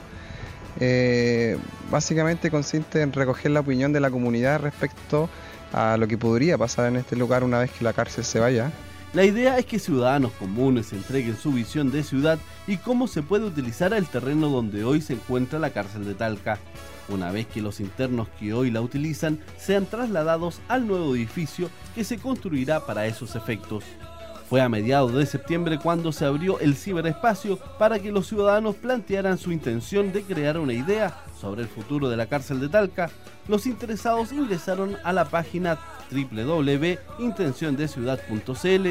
eh, 0.81 1.59
básicamente 1.91 2.51
consiste 2.51 3.03
en 3.03 3.13
recoger 3.13 3.51
la 3.51 3.61
opinión 3.61 3.93
de 3.93 4.01
la 4.01 4.11
comunidad 4.11 4.61
respecto 4.61 5.29
a 5.73 5.97
lo 5.97 6.07
que 6.09 6.17
podría 6.17 6.57
pasar 6.57 6.87
en 6.87 6.97
este 6.97 7.17
lugar 7.17 7.45
una 7.45 7.59
vez 7.59 7.71
que 7.71 7.85
la 7.85 7.93
cárcel 7.93 8.25
se 8.25 8.41
vaya. 8.41 8.71
La 9.15 9.25
idea 9.25 9.59
es 9.59 9.65
que 9.65 9.79
ciudadanos 9.79 10.33
comunes 10.33 10.93
entreguen 10.93 11.37
su 11.37 11.53
visión 11.53 11.91
de 11.91 12.03
ciudad 12.03 12.39
y 12.67 12.77
cómo 12.77 13.07
se 13.09 13.23
puede 13.23 13.47
utilizar 13.47 13.95
el 13.95 14.07
terreno 14.07 14.51
donde 14.51 14.85
hoy 14.85 15.01
se 15.01 15.15
encuentra 15.15 15.59
la 15.59 15.71
cárcel 15.71 16.05
de 16.05 16.15
Talca, 16.15 16.59
una 17.09 17.33
vez 17.33 17.47
que 17.47 17.63
los 17.63 17.81
internos 17.81 18.29
que 18.39 18.53
hoy 18.53 18.71
la 18.71 18.83
utilizan 18.83 19.41
sean 19.57 19.87
trasladados 19.87 20.61
al 20.69 20.87
nuevo 20.87 21.17
edificio 21.17 21.71
que 21.95 22.05
se 22.05 22.19
construirá 22.19 22.85
para 22.85 23.07
esos 23.07 23.35
efectos. 23.35 23.83
Fue 24.49 24.63
a 24.63 24.69
mediados 24.71 25.13
de 25.13 25.27
septiembre 25.27 25.79
cuando 25.79 26.11
se 26.11 26.25
abrió 26.25 26.59
el 26.59 26.75
ciberespacio 26.75 27.59
para 27.79 27.99
que 27.99 28.11
los 28.11 28.29
ciudadanos 28.29 28.77
plantearan 28.77 29.37
su 29.37 29.53
intención 29.53 30.11
de 30.11 30.23
crear 30.23 30.59
una 30.59 30.73
idea 30.73 31.23
sobre 31.39 31.61
el 31.61 31.69
futuro 31.69 32.09
de 32.09 32.17
la 32.17 32.25
cárcel 32.25 32.59
de 32.59 32.71
Talca. 32.71 33.11
Los 33.47 33.67
interesados 33.67 34.33
ingresaron 34.33 34.97
a 35.05 35.13
la 35.13 35.27
página 35.27 35.79
www.intenciondeciudad.cl, 36.11 38.89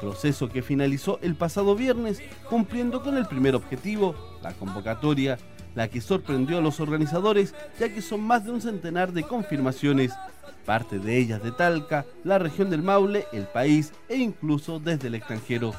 proceso 0.00 0.48
que 0.48 0.62
finalizó 0.62 1.18
el 1.20 1.34
pasado 1.34 1.74
viernes 1.74 2.22
cumpliendo 2.48 3.02
con 3.02 3.18
el 3.18 3.26
primer 3.26 3.54
objetivo, 3.54 4.14
la 4.42 4.54
convocatoria, 4.54 5.36
la 5.76 5.86
que 5.88 6.00
sorprendió 6.00 6.58
a 6.58 6.60
los 6.60 6.80
organizadores 6.80 7.54
ya 7.78 7.88
que 7.88 8.02
son 8.02 8.22
más 8.22 8.44
de 8.44 8.50
un 8.50 8.60
centenar 8.60 9.12
de 9.12 9.22
confirmaciones 9.22 10.12
parte 10.64 10.98
de 10.98 11.16
ellas 11.16 11.42
de 11.44 11.52
Talca, 11.52 12.04
la 12.24 12.40
región 12.40 12.68
del 12.68 12.82
Maule, 12.82 13.26
el 13.32 13.44
país 13.44 13.92
e 14.08 14.16
incluso 14.16 14.80
desde 14.80 15.06
el 15.06 15.14
extranjero. 15.14 15.72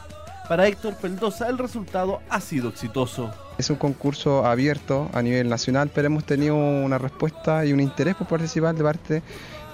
Para 0.47 0.65
Héctor 0.65 0.95
Peldosa 0.95 1.49
el 1.49 1.57
resultado 1.57 2.21
ha 2.29 2.39
sido 2.39 2.69
exitoso. 2.69 3.29
Es 3.57 3.69
un 3.69 3.75
concurso 3.75 4.45
abierto 4.45 5.09
a 5.13 5.21
nivel 5.21 5.49
nacional, 5.49 5.91
pero 5.93 6.07
hemos 6.07 6.23
tenido 6.23 6.55
una 6.55 6.97
respuesta 6.97 7.65
y 7.65 7.73
un 7.73 7.81
interés 7.81 8.15
por 8.15 8.27
participar 8.27 8.73
de 8.73 8.83
parte 8.83 9.23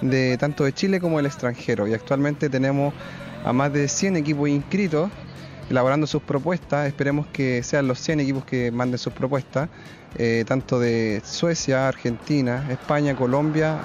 de 0.00 0.36
tanto 0.36 0.64
de 0.64 0.72
Chile 0.72 1.00
como 1.00 1.18
del 1.18 1.26
extranjero. 1.26 1.86
Y 1.86 1.94
actualmente 1.94 2.50
tenemos 2.50 2.92
a 3.44 3.52
más 3.52 3.72
de 3.72 3.86
100 3.86 4.16
equipos 4.16 4.48
inscritos 4.48 5.10
elaborando 5.70 6.06
sus 6.06 6.22
propuestas. 6.22 6.86
Esperemos 6.86 7.26
que 7.28 7.62
sean 7.62 7.88
los 7.88 7.98
100 8.00 8.20
equipos 8.20 8.44
que 8.44 8.70
manden 8.70 8.98
sus 8.98 9.12
propuestas, 9.12 9.68
eh, 10.16 10.44
tanto 10.46 10.78
de 10.78 11.22
Suecia, 11.24 11.88
Argentina, 11.88 12.66
España, 12.70 13.16
Colombia 13.16 13.80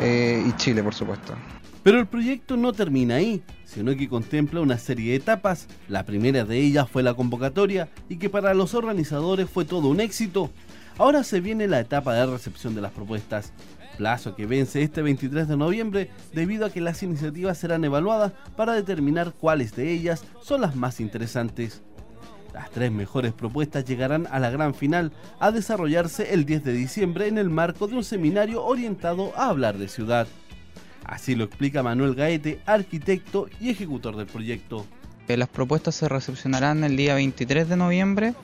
eh, 0.00 0.42
y 0.46 0.52
Chile, 0.56 0.82
por 0.82 0.94
supuesto. 0.94 1.34
Pero 1.82 2.00
el 2.00 2.06
proyecto 2.06 2.56
no 2.56 2.72
termina 2.72 3.14
ahí, 3.14 3.42
sino 3.64 3.96
que 3.96 4.08
contempla 4.08 4.60
una 4.60 4.76
serie 4.76 5.10
de 5.10 5.16
etapas. 5.18 5.68
La 5.88 6.04
primera 6.04 6.44
de 6.44 6.58
ellas 6.58 6.90
fue 6.90 7.04
la 7.04 7.14
convocatoria 7.14 7.88
y 8.08 8.16
que 8.16 8.28
para 8.28 8.54
los 8.54 8.74
organizadores 8.74 9.48
fue 9.48 9.64
todo 9.64 9.88
un 9.88 10.00
éxito. 10.00 10.50
Ahora 10.98 11.22
se 11.22 11.40
viene 11.40 11.68
la 11.68 11.78
etapa 11.78 12.14
de 12.14 12.26
recepción 12.26 12.74
de 12.74 12.80
las 12.80 12.90
propuestas, 12.90 13.52
plazo 13.96 14.36
que 14.36 14.46
vence 14.46 14.82
este 14.82 15.02
23 15.02 15.48
de 15.48 15.56
noviembre 15.56 16.10
debido 16.32 16.66
a 16.66 16.70
que 16.70 16.80
las 16.80 17.02
iniciativas 17.02 17.58
serán 17.58 17.84
evaluadas 17.84 18.32
para 18.56 18.72
determinar 18.72 19.32
cuáles 19.32 19.74
de 19.74 19.90
ellas 19.90 20.24
son 20.42 20.60
las 20.60 20.76
más 20.76 21.00
interesantes. 21.00 21.82
Las 22.54 22.70
tres 22.70 22.90
mejores 22.90 23.32
propuestas 23.32 23.84
llegarán 23.84 24.26
a 24.30 24.38
la 24.38 24.50
gran 24.50 24.74
final 24.74 25.12
a 25.40 25.50
desarrollarse 25.50 26.32
el 26.32 26.46
10 26.46 26.64
de 26.64 26.72
diciembre 26.72 27.28
en 27.28 27.36
el 27.36 27.50
marco 27.50 27.86
de 27.86 27.96
un 27.96 28.04
seminario 28.04 28.64
orientado 28.64 29.32
a 29.36 29.48
hablar 29.48 29.76
de 29.76 29.88
ciudad. 29.88 30.26
Así 31.04 31.34
lo 31.34 31.44
explica 31.44 31.82
Manuel 31.82 32.14
Gaete, 32.14 32.60
arquitecto 32.64 33.48
y 33.60 33.70
ejecutor 33.70 34.16
del 34.16 34.26
proyecto. 34.26 34.86
Eh, 35.28 35.36
las 35.36 35.48
propuestas 35.48 35.96
se 35.96 36.08
recepcionarán 36.08 36.82
el 36.84 36.96
día 36.96 37.14
23 37.14 37.68
de 37.68 37.76
noviembre 37.76 38.34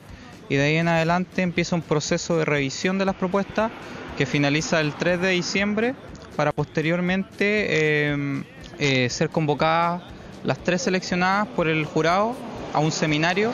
y 0.47 0.55
de 0.55 0.63
ahí 0.63 0.75
en 0.75 0.89
adelante 0.89 1.41
empieza 1.41 1.75
un 1.75 1.81
proceso 1.81 2.37
de 2.37 2.45
revisión 2.45 2.97
de 2.97 3.05
las 3.05 3.15
propuestas 3.15 3.71
que 4.17 4.25
finaliza 4.25 4.79
el 4.81 4.93
3 4.93 5.21
de 5.21 5.29
diciembre 5.29 5.95
para 6.35 6.51
posteriormente 6.51 8.09
em, 8.11 8.43
eh, 8.79 9.09
ser 9.09 9.29
convocadas 9.29 10.03
las 10.43 10.59
tres 10.59 10.81
seleccionadas 10.81 11.47
por 11.49 11.67
el 11.67 11.85
jurado 11.85 12.35
a 12.73 12.79
un 12.79 12.91
seminario 12.91 13.53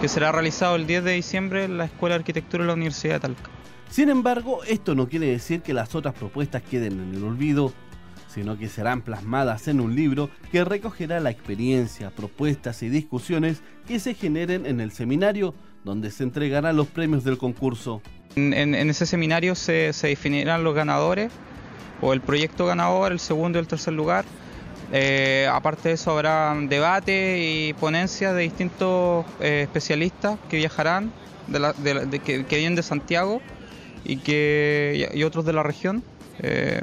que 0.00 0.08
será 0.08 0.30
realizado 0.32 0.76
el 0.76 0.86
10 0.86 1.04
de 1.04 1.12
diciembre 1.12 1.64
en 1.64 1.78
la 1.78 1.86
Escuela 1.86 2.14
de 2.14 2.20
Arquitectura 2.20 2.64
de 2.64 2.68
la 2.68 2.74
Universidad 2.74 3.14
de 3.14 3.20
Talca. 3.20 3.50
Sin 3.90 4.08
embargo, 4.08 4.64
esto 4.64 4.94
no 4.94 5.08
quiere 5.08 5.26
decir 5.26 5.62
que 5.62 5.74
las 5.74 5.94
otras 5.94 6.14
propuestas 6.14 6.62
queden 6.62 7.00
en 7.00 7.14
el 7.14 7.24
olvido 7.24 7.72
sino 8.32 8.56
que 8.56 8.68
serán 8.68 9.02
plasmadas 9.02 9.68
en 9.68 9.80
un 9.80 9.94
libro 9.94 10.30
que 10.50 10.64
recogerá 10.64 11.20
la 11.20 11.30
experiencia, 11.30 12.10
propuestas 12.10 12.82
y 12.82 12.88
discusiones 12.88 13.62
que 13.86 14.00
se 14.00 14.14
generen 14.14 14.64
en 14.64 14.80
el 14.80 14.92
seminario, 14.92 15.54
donde 15.84 16.10
se 16.10 16.24
entregarán 16.24 16.76
los 16.76 16.86
premios 16.86 17.24
del 17.24 17.36
concurso. 17.36 18.00
En, 18.36 18.74
ese 18.74 19.06
seminario 19.06 19.54
se, 19.54 19.92
definirán 20.02 20.64
los 20.64 20.74
ganadores, 20.74 21.32
o 22.00 22.12
el 22.12 22.20
proyecto 22.20 22.66
ganador, 22.66 23.12
el 23.12 23.20
segundo 23.20 23.58
y 23.58 23.60
el 23.60 23.68
tercer 23.68 23.92
lugar. 23.92 24.24
Eh, 24.92 25.48
aparte 25.50 25.90
de 25.90 25.94
eso 25.94 26.10
habrá 26.10 26.54
debate 26.68 27.38
y 27.40 27.72
ponencias 27.74 28.34
de 28.34 28.42
distintos 28.42 29.24
eh, 29.40 29.62
especialistas 29.62 30.38
que 30.50 30.58
viajarán, 30.58 31.12
que, 32.24 32.44
vienen 32.50 32.74
de 32.74 32.82
Santiago 32.82 33.40
y, 34.04 34.16
que, 34.18 35.10
y 35.14 35.22
otros 35.22 35.44
de 35.44 35.52
la 35.52 35.62
región. 35.62 36.02
Eh, 36.40 36.80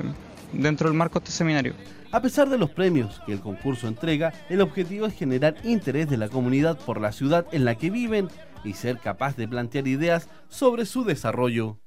dentro 0.54 0.90
del 0.90 0.98
marco 0.98 1.20
de 1.20 1.26
este 1.26 1.38
seminario. 1.38 1.74
A 2.12 2.22
pesar 2.22 2.50
de 2.50 2.58
los 2.58 2.72
premios 2.72 3.22
que 3.26 3.34
el 3.34 3.40
concurso 3.40 3.88
entrega, 3.88 4.34
el 4.50 4.62
objetivo 4.62 5.06
es 5.06 5.14
generar 5.14 5.56
interés 5.64 6.10
de 6.10 6.18
la 6.18 6.28
comunidad 6.28 6.78
por 6.78 7.00
la 7.00 7.12
ciudad 7.12 7.46
en 7.52 7.66
la 7.66 7.76
que 7.76 7.92
viven 7.92 8.30
y 8.64 8.74
ser 8.74 9.00
capaz 9.00 9.36
de 9.36 9.48
plantear 9.48 9.88
ideas 9.88 10.30
sobre 10.50 10.86
su 10.86 11.04
desarrollo. 11.04 11.78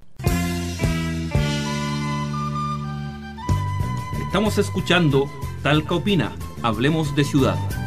Estamos 4.27 4.57
escuchando 4.57 5.31
Talca 5.63 5.95
Opina, 5.95 6.33
Hablemos 6.63 7.15
de 7.15 7.25
Ciudad. 7.25 7.82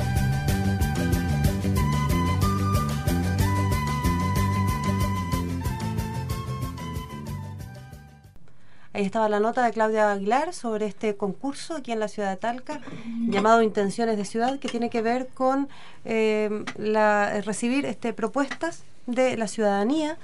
Ahí 8.95 9.03
estaba 9.03 9.27
la 9.27 9.41
nota 9.41 9.65
de 9.65 9.73
Claudia 9.73 10.09
Aguilar 10.09 10.53
sobre 10.53 10.85
este 10.85 11.17
concurso 11.17 11.75
aquí 11.75 11.91
en 11.91 11.99
la 11.99 12.07
ciudad 12.07 12.29
de 12.29 12.37
Talca, 12.37 12.79
llamado 13.27 13.61
Intenciones 13.61 14.15
de 14.15 14.23
Ciudad, 14.23 14.57
que 14.57 14.69
tiene 14.69 14.89
que 14.89 15.01
ver 15.01 15.27
con 15.33 15.67
eh, 16.05 16.63
la, 16.77 17.41
recibir 17.41 17.85
este, 17.85 18.13
propuestas 18.13 18.83
de 19.05 19.35
la 19.35 19.49
ciudadanía, 19.49 20.17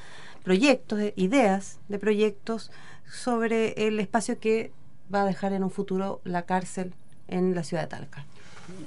proyectos, 0.46 1.02
ideas 1.18 1.80
de 1.90 2.00
proyectos 2.00 2.72
sobre 3.12 3.74
el 3.88 4.00
espacio 4.00 4.40
que 4.40 4.72
va 5.14 5.24
a 5.24 5.26
dejar 5.26 5.52
en 5.52 5.66
un 5.66 5.70
futuro 5.70 6.22
la 6.24 6.44
cárcel 6.44 6.94
en 7.28 7.54
la 7.54 7.66
ciudad 7.66 7.84
de 7.84 7.90
Talca. 7.90 8.26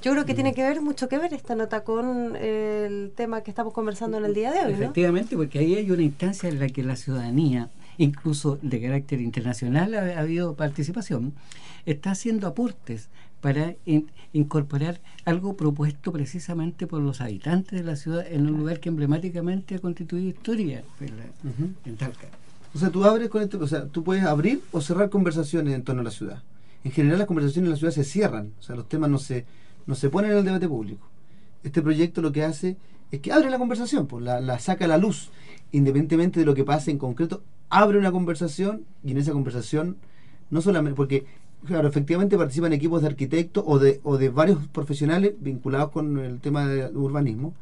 Yo 0.01 0.13
creo 0.13 0.25
que 0.25 0.33
tiene 0.33 0.55
que 0.55 0.63
ver, 0.63 0.81
mucho 0.81 1.07
que 1.07 1.19
ver 1.19 1.31
esta 1.35 1.53
nota 1.53 1.83
con 1.83 2.35
el 2.37 3.11
tema 3.15 3.41
que 3.41 3.51
estamos 3.51 3.71
conversando 3.71 4.17
en 4.17 4.25
el 4.25 4.33
día 4.33 4.51
de 4.51 4.65
hoy. 4.65 4.73
Efectivamente, 4.73 5.35
porque 5.35 5.59
ahí 5.59 5.75
hay 5.75 5.91
una 5.91 6.01
instancia 6.01 6.49
en 6.49 6.57
la 6.57 6.69
que 6.69 6.81
la 6.81 6.95
ciudadanía 6.95 7.69
incluso 7.97 8.59
de 8.61 8.81
carácter 8.81 9.21
internacional 9.21 9.93
ha, 9.93 10.19
habido 10.19 10.55
participación, 10.55 11.33
está 11.85 12.11
haciendo 12.11 12.47
aportes 12.47 13.09
para 13.41 13.75
incorporar 14.33 15.01
algo 15.23 15.55
propuesto 15.55 16.11
precisamente 16.11 16.87
por 16.87 17.01
los 17.01 17.21
habitantes 17.21 17.79
de 17.79 17.85
la 17.85 17.95
ciudad 17.95 18.25
en 18.27 18.47
un 18.47 18.57
lugar 18.57 18.79
que 18.79 18.89
emblemáticamente 18.89 19.75
ha 19.75 19.79
constituido 19.79 20.27
historia 20.27 20.83
en 21.85 21.95
Talca. 21.97 22.27
O 22.73 22.79
sea, 22.79 22.89
tú 22.89 23.05
abres 23.05 23.29
con 23.29 23.41
esto, 23.41 23.59
o 23.59 23.67
sea, 23.67 23.85
tú 23.85 24.03
puedes 24.03 24.23
abrir 24.23 24.61
o 24.71 24.81
cerrar 24.81 25.09
conversaciones 25.09 25.73
en 25.73 25.83
torno 25.83 26.01
a 26.01 26.03
la 26.03 26.11
ciudad. 26.11 26.43
En 26.83 26.91
general 26.91 27.19
las 27.19 27.27
conversaciones 27.27 27.67
en 27.67 27.71
la 27.71 27.77
ciudad 27.77 27.93
se 27.93 28.03
cierran, 28.03 28.51
o 28.59 28.63
sea, 28.63 28.75
los 28.75 28.89
temas 28.89 29.09
no 29.09 29.17
se, 29.17 29.45
no 29.85 29.95
se 29.95 30.09
ponen 30.09 30.31
en 30.31 30.39
el 30.39 30.43
debate 30.45 30.67
público. 30.67 31.07
Este 31.63 31.81
proyecto 31.81 32.21
lo 32.21 32.31
que 32.31 32.43
hace 32.43 32.77
es 33.11 33.21
que 33.21 33.31
abre 33.31 33.49
la 33.49 33.57
conversación, 33.57 34.07
pues 34.07 34.25
la, 34.25 34.41
la 34.41 34.59
saca 34.59 34.85
a 34.85 34.87
la 34.87 34.97
luz, 34.97 35.29
independientemente 35.71 36.41
de 36.41 36.45
lo 36.45 36.53
que 36.53 36.63
pase 36.63 36.91
en 36.91 36.97
concreto, 36.97 37.43
abre 37.75 37.97
una 37.97 38.11
conversación 38.11 38.85
y 39.03 39.11
en 39.11 39.17
esa 39.17 39.33
conversación, 39.33 39.97
no 40.49 40.61
solamente, 40.61 40.95
porque 40.95 41.25
claro, 41.65 41.89
efectivamente 41.89 42.37
participan 42.37 42.71
equipos 42.71 43.01
de 43.01 43.07
arquitectos 43.07 43.65
o 43.67 43.79
de, 43.79 43.99
o 44.03 44.17
de 44.17 44.29
varios 44.29 44.65
profesionales 44.67 45.33
vinculados 45.39 45.91
con 45.91 46.17
el 46.19 46.39
tema 46.39 46.65
de 46.67 46.85
urbanismo. 46.95 47.53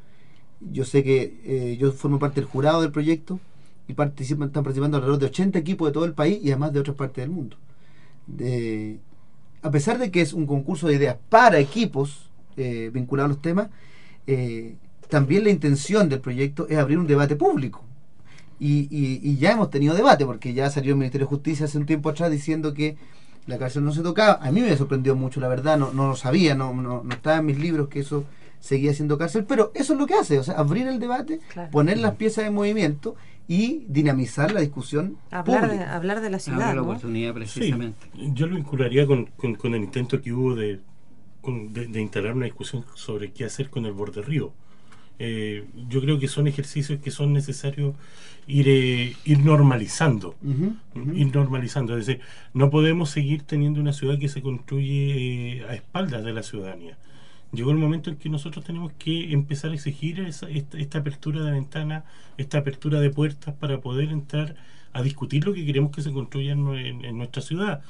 Yo 0.71 0.85
sé 0.85 1.03
que 1.03 1.41
eh, 1.45 1.77
yo 1.77 1.91
formo 1.91 2.19
parte 2.19 2.41
del 2.41 2.49
jurado 2.49 2.81
del 2.81 2.91
proyecto 2.91 3.39
y 3.87 3.93
participan, 3.93 4.49
están 4.49 4.63
participando 4.63 4.97
alrededor 4.97 5.19
de 5.19 5.25
80 5.25 5.57
equipos 5.57 5.89
de 5.89 5.93
todo 5.93 6.05
el 6.05 6.13
país 6.13 6.39
y 6.43 6.51
además 6.51 6.73
de 6.73 6.79
otras 6.79 6.95
partes 6.95 7.23
del 7.23 7.31
mundo. 7.31 7.57
A 9.63 9.71
pesar 9.71 9.97
de 9.97 10.11
que 10.11 10.21
es 10.21 10.33
un 10.33 10.45
concurso 10.45 10.87
de 10.87 10.93
ideas 10.93 11.17
para 11.29 11.57
equipos 11.57 12.29
eh, 12.55 12.91
vinculados 12.93 13.31
a 13.31 13.33
los 13.33 13.41
temas, 13.41 13.69
eh, 14.27 14.75
también 15.09 15.43
la 15.43 15.49
intención 15.49 16.07
del 16.07 16.19
proyecto 16.19 16.67
es 16.69 16.77
abrir 16.77 16.99
un 16.99 17.07
debate 17.07 17.35
público 17.35 17.83
y, 18.65 19.19
y, 19.21 19.37
ya 19.37 19.51
hemos 19.51 19.69
tenido 19.69 19.93
debate, 19.93 20.25
porque 20.25 20.53
ya 20.53 20.69
salió 20.69 20.93
el 20.93 20.97
Ministerio 20.97 21.27
de 21.27 21.29
Justicia 21.29 21.65
hace 21.65 21.77
un 21.77 21.85
tiempo 21.85 22.09
atrás 22.09 22.31
diciendo 22.31 22.73
que 22.73 22.95
la 23.45 23.57
cárcel 23.57 23.83
no 23.83 23.91
se 23.91 24.01
tocaba. 24.01 24.39
A 24.41 24.51
mí 24.51 24.61
me 24.61 24.75
sorprendió 24.77 25.15
mucho, 25.15 25.41
la 25.41 25.49
verdad, 25.49 25.77
no, 25.77 25.91
no 25.91 26.07
lo 26.07 26.15
sabía, 26.15 26.55
no, 26.55 26.73
no, 26.73 27.03
no 27.03 27.13
estaba 27.13 27.37
en 27.37 27.45
mis 27.45 27.59
libros 27.59 27.89
que 27.89 27.99
eso 27.99 28.23
seguía 28.61 28.93
siendo 28.93 29.17
cárcel, 29.17 29.43
pero 29.45 29.73
eso 29.75 29.93
es 29.93 29.99
lo 29.99 30.07
que 30.07 30.13
hace, 30.13 30.39
o 30.39 30.43
sea, 30.43 30.55
abrir 30.55 30.87
el 30.87 30.97
debate, 30.97 31.41
poner 31.71 31.97
las 31.97 32.15
piezas 32.15 32.45
en 32.45 32.53
movimiento 32.53 33.15
y 33.49 33.83
dinamizar 33.89 34.53
la 34.53 34.61
discusión. 34.61 35.17
Hablar, 35.31 35.69
de, 35.69 35.83
hablar 35.83 36.21
de 36.21 36.29
la 36.29 36.39
ciudad. 36.39 36.73
la 36.73 36.81
oportunidad, 36.81 37.33
precisamente. 37.33 38.07
yo 38.15 38.47
lo 38.47 38.55
vincularía 38.55 39.05
con, 39.05 39.25
con, 39.35 39.73
el 39.73 39.83
intento 39.83 40.21
que 40.21 40.31
hubo 40.31 40.55
de, 40.55 40.79
de, 41.43 41.87
de, 41.87 42.01
instalar 42.01 42.33
una 42.33 42.45
discusión 42.45 42.85
sobre 42.93 43.33
qué 43.33 43.43
hacer 43.43 43.69
con 43.69 43.85
el 43.85 43.91
borde 43.91 44.21
río. 44.21 44.53
Eh, 45.19 45.65
yo 45.89 46.01
creo 46.01 46.17
que 46.17 46.27
son 46.27 46.47
ejercicios 46.47 46.99
que 46.99 47.11
son 47.11 47.33
necesarios 47.33 47.95
ir, 48.47 48.67
eh, 48.67 49.15
ir 49.25 49.39
normalizando. 49.39 50.35
Ir 50.95 51.35
normalizando. 51.35 51.97
Es 51.97 52.05
decir, 52.05 52.21
no 52.53 52.69
podemos 52.69 53.09
seguir 53.09 53.43
teniendo 53.43 53.79
una 53.79 53.93
ciudad 53.93 54.19
que 54.19 54.29
se 54.29 54.41
construye 54.41 55.57
eh, 55.57 55.65
a 55.69 55.75
espaldas 55.75 56.23
de 56.23 56.33
la 56.33 56.43
ciudadanía. 56.43 56.97
Llegó 57.51 57.71
el 57.71 57.77
momento 57.77 58.09
en 58.09 58.17
que 58.17 58.29
nosotros 58.29 58.65
tenemos 58.65 58.91
que 58.93 59.31
empezar 59.31 59.71
a 59.71 59.75
exigir 59.75 60.19
esta, 60.21 60.97
apertura 60.97 61.43
de 61.43 61.51
ventanas, 61.51 62.03
esta 62.37 62.57
apertura 62.59 62.99
de 62.99 63.11
puertas 63.11 63.53
para 63.55 63.79
poder 63.79 64.09
entrar 64.09 64.55
a 64.91 65.01
discutir 65.01 65.45
lo 65.45 65.53
que 65.53 65.65
queremos 65.65 65.91
que 65.91 66.01
se 66.01 66.11
construya 66.11 66.53
en, 66.53 67.17
nuestra 67.17 67.41
ciudad. 67.41 67.81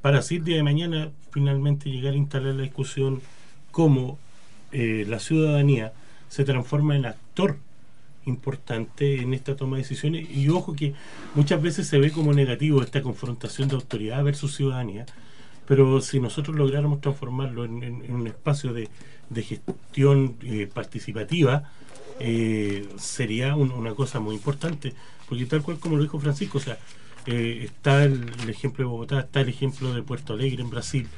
para 0.00 0.18
así 0.18 0.36
el 0.36 0.44
día 0.44 0.56
de 0.56 0.62
mañana 0.64 1.10
finalmente 1.30 1.88
llegar 1.88 2.14
a 2.14 2.16
instalar 2.16 2.54
la 2.54 2.62
discusión 2.62 3.20
como 3.70 4.18
eh, 4.72 5.04
la 5.06 5.18
ciudadanía 5.18 5.92
se 6.28 6.44
transforma 6.44 6.96
en 6.96 7.04
actor 7.04 7.58
importante 8.26 9.20
en 9.22 9.34
esta 9.34 9.56
toma 9.56 9.76
de 9.76 9.82
decisiones. 9.82 10.28
Y 10.30 10.48
ojo 10.48 10.74
que 10.74 10.94
muchas 11.34 11.60
veces 11.62 11.86
se 11.88 11.98
ve 11.98 12.10
como 12.12 12.32
negativo 12.32 12.82
esta 12.82 13.02
confrontación 13.02 13.68
de 13.68 13.76
autoridad 13.76 14.22
versus 14.24 14.54
ciudadanía 14.54 15.06
pero 15.66 16.00
si 16.00 16.20
nosotros 16.20 16.56
lográramos 16.56 17.00
transformarlo 17.00 17.64
en, 17.64 17.82
un 18.12 18.26
espacio 18.26 18.72
de, 18.72 18.88
de 19.30 19.42
gestión 19.42 20.36
eh, 20.42 20.68
participativa, 20.72 21.70
eh, 22.18 22.88
sería 22.98 23.54
un- 23.56 23.72
una 23.72 23.94
cosa 23.94 24.20
muy 24.20 24.34
importante, 24.34 24.94
porque 25.28 25.46
tal 25.46 25.62
cual 25.62 25.78
como 25.78 25.96
lo 25.96 26.02
dijo 26.02 26.18
Francisco, 26.18 26.58
o 26.58 26.60
sea, 26.60 26.78
eh, 27.26 27.62
está 27.64 28.04
el, 28.04 28.24
el 28.42 28.50
ejemplo 28.50 28.84
de 28.84 28.90
Bogotá, 28.90 29.20
está 29.20 29.40
el 29.40 29.48
ejemplo 29.48 29.94
de 29.94 30.02
Puerto 30.02 30.32
Alegre 30.34 30.62
en 30.62 30.70
Brasil, 30.70 31.08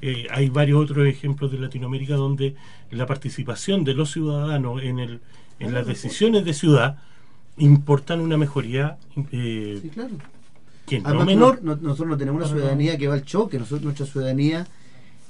eh, 0.00 0.26
hay 0.30 0.48
varios 0.50 0.82
otros 0.82 1.06
ejemplos 1.06 1.52
de 1.52 1.58
Latinoamérica 1.58 2.14
donde 2.16 2.56
la 2.90 3.06
participación 3.06 3.84
de 3.84 3.94
los 3.94 4.10
ciudadanos 4.12 4.82
en, 4.82 4.98
el, 4.98 5.20
en 5.58 5.74
las 5.74 5.86
decisiones 5.86 6.44
de 6.44 6.54
ciudad 6.54 6.98
importan 7.56 8.20
una 8.20 8.36
mejoría 8.36 8.96
eh, 9.30 9.78
Sí, 9.82 9.88
claro. 9.90 10.10
que 10.86 11.00
no 11.00 11.08
Además, 11.08 11.26
menor. 11.26 11.60
no- 11.62 11.76
no- 11.76 11.82
nosotros 11.82 12.08
no 12.08 12.16
tenemos 12.16 12.40
una 12.42 12.50
ciudadanía 12.50 12.96
que 12.98 13.08
va 13.08 13.14
al 13.14 13.24
choque, 13.24 13.58
nosotros, 13.58 13.82
nuestra 13.82 14.06
ciudadanía 14.06 14.66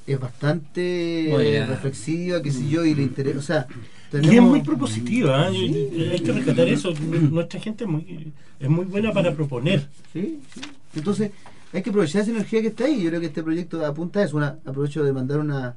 es 0.06 0.18
bastante 0.18 1.32
Oye, 1.34 1.56
eh, 1.58 1.66
reflexiva, 1.66 2.42
qué 2.42 2.50
sé 2.50 2.68
yo, 2.68 2.84
y 2.84 2.94
le 2.94 3.02
interesa, 3.02 3.38
o 3.38 3.42
sea, 3.42 3.66
Y 4.12 4.16
es 4.16 4.22
tenemos- 4.22 4.50
muy 4.50 4.62
propositiva, 4.62 5.48
¿eh? 5.50 6.10
Hay 6.12 6.20
que 6.20 6.32
rescatar 6.32 6.68
eso. 6.68 6.92
Nuestra 7.30 7.60
gente 7.60 7.84
es 7.84 7.90
muy, 7.90 8.32
es 8.60 8.68
muy 8.68 8.84
buena 8.84 9.12
para 9.12 9.32
proponer. 9.32 9.88
Sí, 10.12 10.40
sí. 10.54 10.60
Entonces, 10.94 11.30
hay 11.72 11.82
que 11.82 11.90
aprovechar 11.90 12.22
esa 12.22 12.30
energía 12.30 12.60
que 12.60 12.66
está 12.68 12.84
ahí. 12.84 13.02
Yo 13.02 13.08
creo 13.08 13.20
que 13.20 13.26
este 13.28 13.42
proyecto 13.42 13.84
apunta 13.86 14.20
a 14.20 14.24
eso. 14.24 14.36
Una, 14.36 14.58
aprovecho 14.66 15.02
de 15.02 15.12
mandar 15.12 15.38
una, 15.38 15.74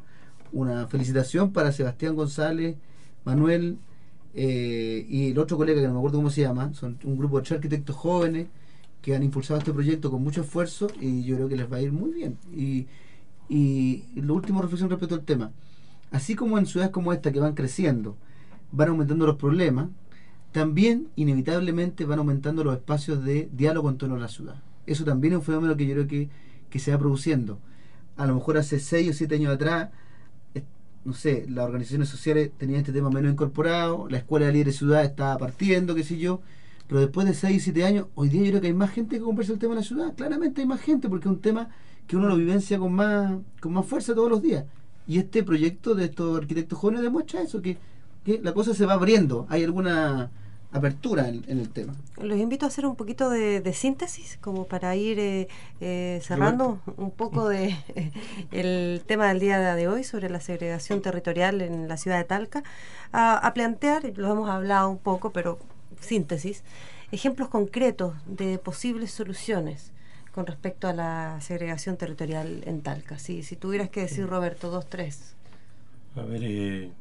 una 0.51 0.85
felicitación 0.87 1.53
para 1.53 1.71
Sebastián 1.71 2.15
González, 2.15 2.75
Manuel 3.23 3.77
eh, 4.35 5.05
y 5.09 5.31
el 5.31 5.39
otro 5.39 5.57
colega 5.57 5.81
que 5.81 5.87
no 5.87 5.93
me 5.93 5.99
acuerdo 5.99 6.17
cómo 6.17 6.29
se 6.29 6.41
llama. 6.41 6.73
Son 6.73 6.97
un 7.03 7.17
grupo 7.17 7.37
de 7.37 7.43
tres 7.43 7.53
arquitectos 7.53 7.95
jóvenes 7.95 8.47
que 9.01 9.15
han 9.15 9.23
impulsado 9.23 9.59
este 9.59 9.71
proyecto 9.71 10.11
con 10.11 10.23
mucho 10.23 10.41
esfuerzo 10.41 10.87
y 10.99 11.23
yo 11.23 11.35
creo 11.35 11.47
que 11.47 11.55
les 11.55 11.71
va 11.71 11.77
a 11.77 11.81
ir 11.81 11.91
muy 11.91 12.11
bien. 12.11 12.37
Y, 12.53 12.87
y 13.47 14.03
lo 14.15 14.33
último 14.33 14.61
reflexión 14.61 14.89
respecto 14.89 15.15
al 15.15 15.23
tema. 15.23 15.51
Así 16.11 16.35
como 16.35 16.57
en 16.57 16.65
ciudades 16.65 16.91
como 16.91 17.13
esta 17.13 17.31
que 17.31 17.39
van 17.39 17.55
creciendo, 17.55 18.17
van 18.71 18.89
aumentando 18.89 19.25
los 19.25 19.37
problemas, 19.37 19.87
también 20.51 21.09
inevitablemente 21.15 22.05
van 22.05 22.19
aumentando 22.19 22.63
los 22.63 22.75
espacios 22.75 23.23
de 23.23 23.49
diálogo 23.51 23.89
en 23.89 23.97
torno 23.97 24.15
a 24.15 24.19
la 24.19 24.27
ciudad. 24.27 24.55
Eso 24.85 25.03
también 25.03 25.33
es 25.33 25.39
un 25.39 25.45
fenómeno 25.45 25.75
que 25.75 25.85
yo 25.85 25.93
creo 25.93 26.07
que, 26.07 26.29
que 26.69 26.79
se 26.79 26.91
va 26.91 26.97
produciendo. 26.97 27.59
A 28.17 28.25
lo 28.25 28.35
mejor 28.35 28.57
hace 28.57 28.79
6 28.79 29.09
o 29.09 29.13
7 29.13 29.35
años 29.35 29.53
atrás, 29.53 29.89
no 31.05 31.13
sé, 31.13 31.45
las 31.47 31.65
organizaciones 31.65 32.09
sociales 32.09 32.51
tenían 32.57 32.79
este 32.79 32.91
tema 32.91 33.09
menos 33.09 33.31
incorporado, 33.31 34.07
la 34.09 34.17
escuela 34.17 34.47
de 34.47 34.53
libre 34.53 34.71
ciudad 34.71 35.05
estaba 35.05 35.37
partiendo, 35.37 35.93
qué 35.93 36.03
sé 36.03 36.17
yo, 36.17 36.41
pero 36.87 37.01
después 37.01 37.27
de 37.27 37.33
6 37.33 37.61
o 37.61 37.63
7 37.63 37.85
años, 37.85 38.07
hoy 38.15 38.29
día 38.29 38.43
yo 38.43 38.49
creo 38.49 38.61
que 38.61 38.67
hay 38.67 38.73
más 38.73 38.91
gente 38.91 39.17
que 39.17 39.23
conversa 39.23 39.53
el 39.53 39.59
tema 39.59 39.75
de 39.75 39.81
la 39.81 39.85
ciudad. 39.85 40.13
Claramente 40.15 40.61
hay 40.61 40.67
más 40.67 40.81
gente 40.81 41.07
porque 41.07 41.27
es 41.27 41.33
un 41.33 41.41
tema 41.41 41.69
que 42.07 42.17
uno 42.17 42.27
lo 42.27 42.35
vivencia 42.35 42.77
con 42.77 42.93
más, 42.93 43.37
con 43.59 43.73
más 43.73 43.85
fuerza 43.85 44.13
todos 44.13 44.29
los 44.29 44.41
días. 44.41 44.65
Y 45.07 45.19
este 45.19 45.43
proyecto 45.43 45.95
de 45.95 46.05
estos 46.05 46.37
arquitectos 46.37 46.77
jóvenes 46.77 47.03
demuestra 47.03 47.41
eso, 47.41 47.61
que, 47.61 47.77
que 48.23 48.39
la 48.43 48.53
cosa 48.53 48.73
se 48.73 48.85
va 48.85 48.93
abriendo, 48.93 49.45
hay 49.49 49.63
alguna 49.63 50.31
apertura 50.77 51.27
en, 51.29 51.43
en 51.47 51.59
el 51.59 51.69
tema. 51.69 51.95
Los 52.21 52.37
invito 52.37 52.65
a 52.65 52.69
hacer 52.69 52.85
un 52.85 52.95
poquito 52.95 53.29
de, 53.29 53.61
de 53.61 53.73
síntesis, 53.73 54.37
como 54.41 54.65
para 54.65 54.95
ir 54.95 55.19
eh, 55.19 55.47
eh, 55.81 56.19
cerrando 56.23 56.79
un 56.97 57.11
poco 57.11 57.47
de 57.49 57.75
el 58.51 59.01
tema 59.05 59.27
del 59.29 59.39
día 59.39 59.75
de 59.75 59.87
hoy 59.87 60.03
sobre 60.03 60.29
la 60.29 60.39
segregación 60.39 61.01
territorial 61.01 61.61
en 61.61 61.87
la 61.87 61.97
ciudad 61.97 62.17
de 62.17 62.23
Talca, 62.25 62.63
a, 63.11 63.35
a 63.37 63.53
plantear, 63.53 64.11
lo 64.17 64.31
hemos 64.31 64.49
hablado 64.49 64.89
un 64.89 64.97
poco, 64.97 65.31
pero 65.31 65.59
síntesis, 65.99 66.63
ejemplos 67.11 67.49
concretos 67.49 68.13
de 68.25 68.57
posibles 68.57 69.11
soluciones 69.11 69.91
con 70.33 70.45
respecto 70.45 70.87
a 70.89 70.93
la 70.93 71.39
segregación 71.39 71.95
territorial 71.95 72.63
en 72.65 72.81
Talca. 72.81 73.17
Si, 73.19 73.41
si 73.43 73.55
tuvieras 73.55 73.89
que 73.89 74.01
decir, 74.01 74.27
Roberto, 74.27 74.69
dos, 74.69 74.85
tres. 74.89 75.35
A 76.17 76.23
ver, 76.23 76.41
eh, 76.43 76.91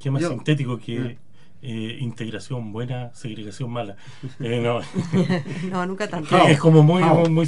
qué 0.00 0.10
más 0.10 0.22
Yo- 0.22 0.30
sintético 0.30 0.78
que 0.78 1.18
eh, 1.66 1.98
integración 2.00 2.72
buena, 2.72 3.10
segregación 3.14 3.70
mala. 3.70 3.96
Eh, 4.40 4.60
no, 4.62 4.80
no, 5.70 5.86
nunca 5.86 6.08
tanto. 6.08 6.36
es 6.48 6.58
como 6.58 6.82
muy, 6.82 7.02
muy, 7.02 7.28
muy. 7.30 7.46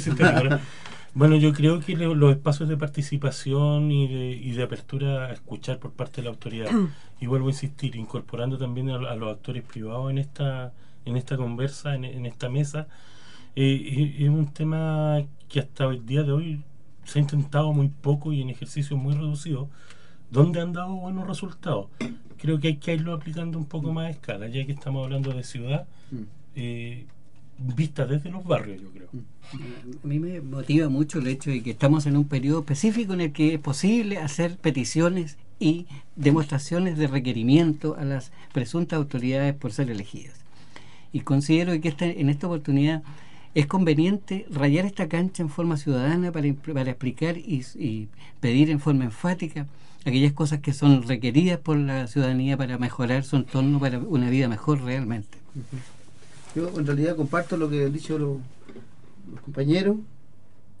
Bueno, 1.13 1.35
yo 1.37 1.53
creo 1.53 1.79
que 1.79 1.95
lo- 1.97 2.13
los 2.15 2.31
espacios 2.31 2.69
de 2.69 2.77
participación 2.77 3.91
y 3.91 4.07
de, 4.07 4.29
y 4.31 4.51
de 4.51 4.63
apertura 4.63 5.25
a 5.27 5.31
escuchar 5.33 5.79
por 5.79 5.91
parte 5.93 6.17
de 6.17 6.23
la 6.25 6.29
autoridad, 6.29 6.69
y 7.19 7.25
vuelvo 7.27 7.47
a 7.47 7.51
insistir, 7.51 7.95
incorporando 7.95 8.57
también 8.57 8.89
a, 8.91 8.95
a 8.95 9.15
los 9.15 9.31
actores 9.33 9.63
privados 9.63 10.11
en 10.11 10.17
esta, 10.19 10.71
en 11.05 11.17
esta 11.17 11.35
conversa, 11.35 11.95
en, 11.95 12.05
en 12.05 12.25
esta 12.25 12.47
mesa, 12.49 12.87
eh, 13.55 14.13
es 14.15 14.23
es 14.23 14.29
un 14.29 14.53
tema 14.53 15.21
que 15.47 15.59
hasta 15.59 15.85
el 15.85 16.05
día 16.05 16.23
de 16.23 16.31
hoy 16.31 16.61
se 17.03 17.17
ha 17.19 17.21
intentado 17.23 17.73
muy 17.73 17.89
poco 17.89 18.31
y 18.31 18.41
en 18.41 18.49
ejercicios 18.51 18.99
muy 18.99 19.15
reducidos, 19.15 19.67
donde 20.31 20.61
han 20.61 20.73
dado 20.73 20.95
buenos 20.95 21.27
resultados. 21.27 21.87
Creo 22.37 22.59
que 22.59 22.69
hay 22.69 22.75
que 22.77 22.93
irlo 22.93 23.13
aplicando 23.13 23.57
un 23.57 23.65
poco 23.65 23.91
más 23.91 24.07
a 24.07 24.09
escala, 24.11 24.47
ya 24.47 24.65
que 24.65 24.71
estamos 24.71 25.03
hablando 25.03 25.31
de 25.31 25.43
ciudad, 25.43 25.87
eh, 26.55 27.05
vista 27.57 28.05
desde 28.05 28.29
los 28.29 28.43
barrios, 28.45 28.81
yo 28.81 28.89
creo. 28.91 29.09
A 30.03 30.07
mí 30.07 30.19
me 30.19 30.39
motiva 30.41 30.87
mucho 30.89 31.19
el 31.19 31.27
hecho 31.27 31.49
de 31.49 31.61
que 31.61 31.71
estamos 31.71 32.05
en 32.05 32.15
un 32.15 32.25
periodo 32.25 32.59
específico 32.59 33.13
en 33.13 33.21
el 33.21 33.31
que 33.33 33.55
es 33.55 33.59
posible 33.59 34.17
hacer 34.17 34.57
peticiones 34.57 35.37
y 35.59 35.87
demostraciones 36.15 36.97
de 36.97 37.07
requerimiento 37.07 37.95
a 37.97 38.05
las 38.05 38.31
presuntas 38.53 38.97
autoridades 38.97 39.53
por 39.55 39.73
ser 39.73 39.91
elegidas. 39.91 40.39
Y 41.11 41.21
considero 41.21 41.79
que 41.81 41.89
esta, 41.89 42.05
en 42.05 42.29
esta 42.29 42.47
oportunidad 42.47 43.03
es 43.55 43.65
conveniente 43.65 44.45
rayar 44.49 44.85
esta 44.85 45.09
cancha 45.09 45.43
en 45.43 45.49
forma 45.49 45.75
ciudadana 45.75 46.31
para, 46.31 46.53
para 46.53 46.91
explicar 46.91 47.37
y, 47.37 47.65
y 47.75 48.07
pedir 48.39 48.69
en 48.69 48.79
forma 48.79 49.05
enfática 49.05 49.67
aquellas 50.05 50.33
cosas 50.33 50.59
que 50.59 50.73
son 50.73 51.03
requeridas 51.03 51.59
por 51.59 51.77
la 51.77 52.07
ciudadanía 52.07 52.57
para 52.57 52.77
mejorar 52.77 53.23
su 53.23 53.35
entorno, 53.35 53.79
para 53.79 53.99
una 53.99 54.29
vida 54.29 54.47
mejor 54.47 54.81
realmente. 54.81 55.37
Yo 56.55 56.69
en 56.79 56.85
realidad 56.85 57.15
comparto 57.15 57.57
lo 57.57 57.69
que 57.69 57.85
han 57.85 57.93
dicho 57.93 58.17
los, 58.17 58.37
los 59.31 59.41
compañeros, 59.41 59.97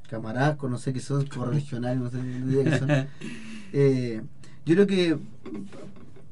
camaradas, 0.09 0.57
no 0.63 0.77
sé 0.77 0.93
qué 0.93 0.99
son, 0.99 1.25
correligionarios, 1.27 2.11
no 2.13 2.51
sé 2.51 2.63
qué 2.63 2.77
son. 2.79 2.89
Eh, 3.73 4.21
yo 4.65 4.75
creo 4.75 4.87
que 4.87 5.17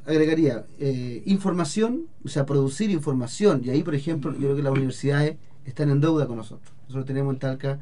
agregaría 0.06 0.66
eh, 0.80 1.22
información, 1.26 2.04
o 2.24 2.30
sea, 2.30 2.46
producir 2.46 2.90
información, 2.90 3.62
y 3.64 3.70
ahí, 3.70 3.84
por 3.84 3.94
ejemplo, 3.96 4.32
yo 4.34 4.40
creo 4.40 4.56
que 4.56 4.64
las 4.64 4.72
universidades 4.72 5.36
están 5.66 5.90
en 5.90 6.00
deuda 6.00 6.28
con 6.28 6.38
nosotros. 6.38 6.72
Nosotros 6.88 7.06
tenemos 7.06 7.34
en 7.34 7.40
Talca 7.40 7.80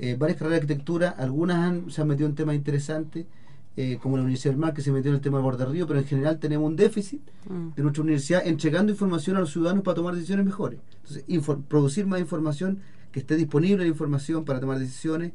eh, 0.00 0.16
varias 0.18 0.38
carreras 0.38 0.60
de 0.60 0.64
arquitectura, 0.64 1.10
algunas 1.10 1.58
han- 1.58 1.90
se 1.90 2.02
han 2.02 2.08
metido 2.08 2.28
en 2.28 2.34
temas 2.34 2.54
interesantes, 2.56 3.26
eh, 3.80 3.96
como 4.02 4.16
la 4.16 4.24
Universidad 4.24 4.54
del 4.54 4.60
Mar, 4.60 4.74
que 4.74 4.82
se 4.82 4.90
metió 4.90 5.10
en 5.10 5.14
el 5.14 5.20
tema 5.20 5.38
de 5.38 5.44
Borde 5.44 5.64
Río, 5.64 5.86
pero 5.86 6.00
en 6.00 6.04
general 6.04 6.40
tenemos 6.40 6.66
un 6.66 6.74
déficit 6.74 7.20
Mm. 7.48 7.74
de 7.76 7.82
nuestra 7.82 8.02
universidad 8.02 8.44
entregando 8.44 8.90
información 8.90 9.36
a 9.36 9.40
los 9.40 9.52
ciudadanos 9.52 9.84
para 9.84 9.94
tomar 9.94 10.14
decisiones 10.14 10.44
mejores. 10.44 10.80
Entonces, 11.04 11.56
producir 11.68 12.04
más 12.04 12.18
información, 12.18 12.80
que 13.12 13.20
esté 13.20 13.36
disponible 13.36 13.84
la 13.84 13.88
información 13.88 14.44
para 14.44 14.58
tomar 14.58 14.80
decisiones, 14.80 15.30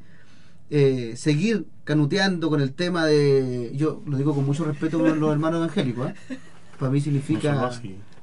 eh, 0.70 1.14
seguir 1.16 1.66
canuteando 1.86 2.50
con 2.50 2.60
el 2.60 2.74
tema 2.74 3.06
de, 3.06 3.72
yo 3.76 4.04
lo 4.06 4.18
digo 4.18 4.36
con 4.36 4.46
mucho 4.46 4.66
respeto 4.66 5.00
con 5.00 5.20
los 5.22 5.32
hermanos 5.32 5.60
evangélicos, 5.60 6.10
¿eh? 6.10 6.16
para 6.78 6.92
mí 6.92 7.00
significa... 7.00 7.72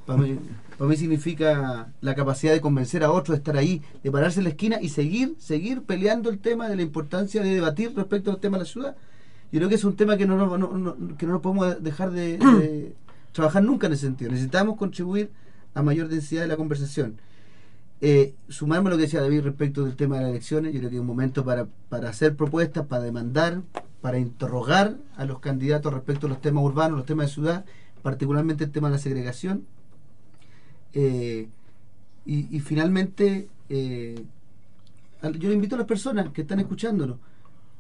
Para 0.07 0.23
mí, 0.23 0.39
para 0.77 0.91
mí 0.91 0.97
significa 0.97 1.93
la 2.01 2.15
capacidad 2.15 2.53
de 2.53 2.61
convencer 2.61 3.05
a 3.05 3.11
otros 3.13 3.37
de 3.37 3.37
estar 3.37 3.57
ahí, 3.57 3.81
de 4.03 4.11
pararse 4.11 4.41
en 4.41 4.45
la 4.45 4.51
esquina 4.51 4.79
y 4.83 4.89
seguir, 4.89 5.37
seguir 5.39 5.83
peleando 5.83 6.31
el 6.31 6.39
tema 6.41 6.69
de 6.69 6.77
la 6.77 6.83
importancia 6.83 7.43
de 7.43 7.55
debatir 7.55 7.95
respecto 7.95 8.31
al 8.31 8.39
tema 8.39 8.59
de 8.59 8.65
la 8.65 8.69
ciudad. 8.69 8.97
Yo 9.53 9.59
creo 9.59 9.69
que 9.69 9.75
es 9.75 9.85
un 9.85 9.97
tema 9.97 10.17
que 10.17 10.27
no, 10.27 10.37
nos- 10.37 10.59
no, 10.59 10.77
no- 10.79 11.17
que 11.17 11.27
no 11.27 11.33
nos 11.33 11.43
podemos 11.43 11.83
dejar 11.83 12.11
de, 12.13 12.39
de 12.39 12.95
trabajar 13.33 13.63
nunca 13.63 13.87
en 13.87 13.95
ese 13.95 14.07
sentido. 14.07 14.31
Necesitamos 14.31 14.77
contribuir 14.77 15.31
a 15.75 15.83
mayor 15.83 16.09
densidad 16.09 16.43
de 16.43 16.49
la 16.49 16.57
conversación. 16.57 17.17
Eh, 18.03 18.35
sumarme 18.49 18.89
a 18.89 18.93
lo 18.93 18.97
que 18.97 19.03
decía 19.03 19.21
David 19.21 19.43
respecto 19.43 19.85
del 19.85 19.95
tema 19.95 20.17
de 20.17 20.23
las 20.23 20.31
elecciones, 20.31 20.73
yo 20.73 20.79
creo 20.79 20.91
que 20.91 20.97
es 20.97 21.01
un 21.01 21.07
momento 21.07 21.45
para, 21.45 21.67
para 21.91 22.09
hacer 22.09 22.35
propuestas, 22.35 22.87
para 22.87 23.03
demandar, 23.03 23.61
para 24.01 24.19
interrogar 24.19 24.97
a 25.17 25.25
los 25.27 25.41
candidatos 25.41 25.93
respecto 25.93 26.27
a 26.27 26.31
los 26.31 26.41
temas 26.41 26.65
urbanos, 26.65 26.97
los 26.97 27.07
temas 27.07 27.27
de 27.27 27.33
ciudad, 27.35 27.65
particularmente 28.03 28.65
el 28.65 28.71
tema 28.71 28.89
de 28.89 28.93
la 28.95 28.99
segregación. 28.99 29.65
Eh, 30.95 31.49
y, 32.25 32.57
y 32.57 32.61
finalmente, 32.61 33.49
eh, 33.69 34.25
yo 35.39 35.49
le 35.49 35.55
invito 35.55 35.75
a 35.75 35.79
las 35.79 35.87
personas 35.87 36.31
que 36.31 36.43
están 36.43 36.61
escuchándonos, 36.61 37.19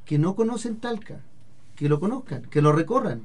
que 0.04 0.18
no 0.18 0.34
conocen 0.36 0.76
Talca, 0.76 1.20
que 1.80 1.88
lo 1.88 1.98
conozcan, 1.98 2.42
que 2.42 2.60
lo 2.60 2.72
recorran, 2.72 3.22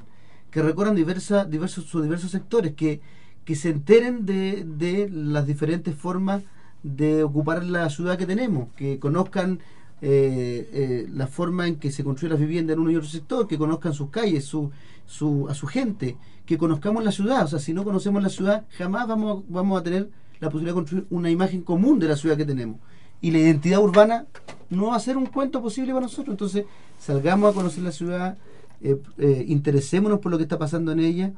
que 0.50 0.62
recorran 0.62 0.96
diversas, 0.96 1.50
diversos, 1.50 1.84
sus 1.84 2.04
diversos 2.04 2.32
sectores, 2.32 2.74
que, 2.74 3.02
que 3.44 3.54
se 3.54 3.70
enteren 3.70 4.26
de, 4.26 4.64
de 4.64 5.10
las 5.12 5.46
diferentes 5.46 5.94
formas 5.94 6.42
de 6.82 7.26
ocupar 7.26 7.66
la 7.66 7.90
ciudad 7.90 8.18
que 8.18 8.26
tenemos, 8.26 8.70
que 8.78 8.98
conozcan 8.98 9.60
eh, 10.02 10.70
eh, 10.72 11.06
la 11.12 11.28
forma 11.28 11.68
en 11.68 11.76
que 11.76 11.92
se 11.92 12.06
construye 12.06 12.34
la 12.34 12.40
vivienda 12.40 12.72
en 12.72 12.80
uno 12.80 12.92
y 12.92 12.96
otro 12.96 13.10
sector, 13.10 13.46
que 13.46 13.58
conozcan 13.58 13.94
sus 13.94 14.10
calles, 14.10 14.46
su, 14.46 14.72
su, 15.06 15.48
a 15.50 15.54
su 15.54 15.68
gente, 15.68 16.16
que 16.46 16.58
conozcamos 16.58 17.04
la 17.04 17.12
ciudad. 17.12 17.44
O 17.44 17.48
sea, 17.50 17.60
si 17.60 17.74
no 17.74 17.84
conocemos 17.84 18.24
la 18.24 18.30
ciudad, 18.30 18.66
jamás 18.78 19.06
vamos, 19.06 19.44
vamos 19.50 19.78
a 19.78 19.84
tener 19.84 20.10
la 20.40 20.50
posibilidad 20.50 20.72
de 20.72 20.80
construir 20.80 21.08
una 21.10 21.30
imagen 21.30 21.62
común 21.62 22.00
de 22.00 22.08
la 22.08 22.16
ciudad 22.16 22.38
que 22.38 22.46
tenemos. 22.46 22.80
Y 23.26 23.32
la 23.32 23.40
identidad 23.40 23.82
urbana 23.82 24.28
no 24.70 24.90
va 24.90 24.98
a 24.98 25.00
ser 25.00 25.18
un 25.18 25.26
cuento 25.26 25.60
posible 25.60 25.92
para 25.94 26.06
nosotros. 26.06 26.32
Entonces, 26.32 26.66
salgamos 27.00 27.50
a 27.50 27.56
conocer 27.56 27.82
la 27.82 27.92
ciudad, 27.92 28.38
eh, 28.82 29.02
eh, 29.18 29.46
interesémonos 29.48 30.20
por 30.20 30.32
lo 30.32 30.38
que 30.38 30.44
está 30.44 30.60
pasando 30.60 30.92
en 30.92 31.00
ella 31.00 31.32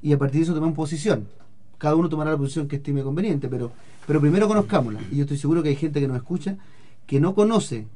y 0.00 0.14
a 0.14 0.18
partir 0.18 0.38
de 0.38 0.44
eso 0.44 0.54
tomamos 0.54 0.74
posición. 0.74 1.26
Cada 1.76 1.96
uno 1.96 2.08
tomará 2.08 2.30
la 2.30 2.38
posición 2.38 2.66
que 2.66 2.76
estime 2.76 3.02
conveniente, 3.02 3.48
pero, 3.48 3.72
pero 4.06 4.22
primero 4.22 4.48
conozcámosla. 4.48 5.00
Y 5.12 5.16
yo 5.16 5.24
estoy 5.24 5.36
seguro 5.36 5.62
que 5.62 5.68
hay 5.68 5.76
gente 5.76 6.00
que 6.00 6.08
nos 6.08 6.16
escucha 6.16 6.56
que 7.06 7.20
no 7.20 7.34
conoce 7.34 7.86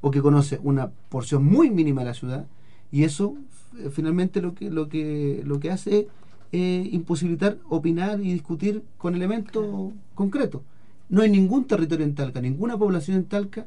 o 0.00 0.10
que 0.10 0.20
conoce 0.20 0.58
una 0.64 0.90
porción 1.08 1.44
muy 1.44 1.70
mínima 1.70 2.00
de 2.00 2.08
la 2.08 2.14
ciudad 2.14 2.46
y 2.90 3.04
eso 3.04 3.36
eh, 3.78 3.88
finalmente 3.92 4.42
lo 4.42 4.52
que, 4.52 4.68
lo 4.68 4.88
que, 4.88 5.44
lo 5.46 5.60
que 5.60 5.70
hace 5.70 6.08
es 6.50 6.92
imposibilitar 6.92 7.56
opinar 7.68 8.18
y 8.18 8.32
discutir 8.32 8.82
con 8.98 9.14
elementos 9.14 9.92
concretos. 10.16 10.62
No 11.08 11.22
hay 11.22 11.30
ningún 11.30 11.64
territorio 11.66 12.04
en 12.04 12.14
Talca, 12.14 12.40
ninguna 12.40 12.76
población 12.76 13.16
en 13.18 13.24
Talca 13.24 13.66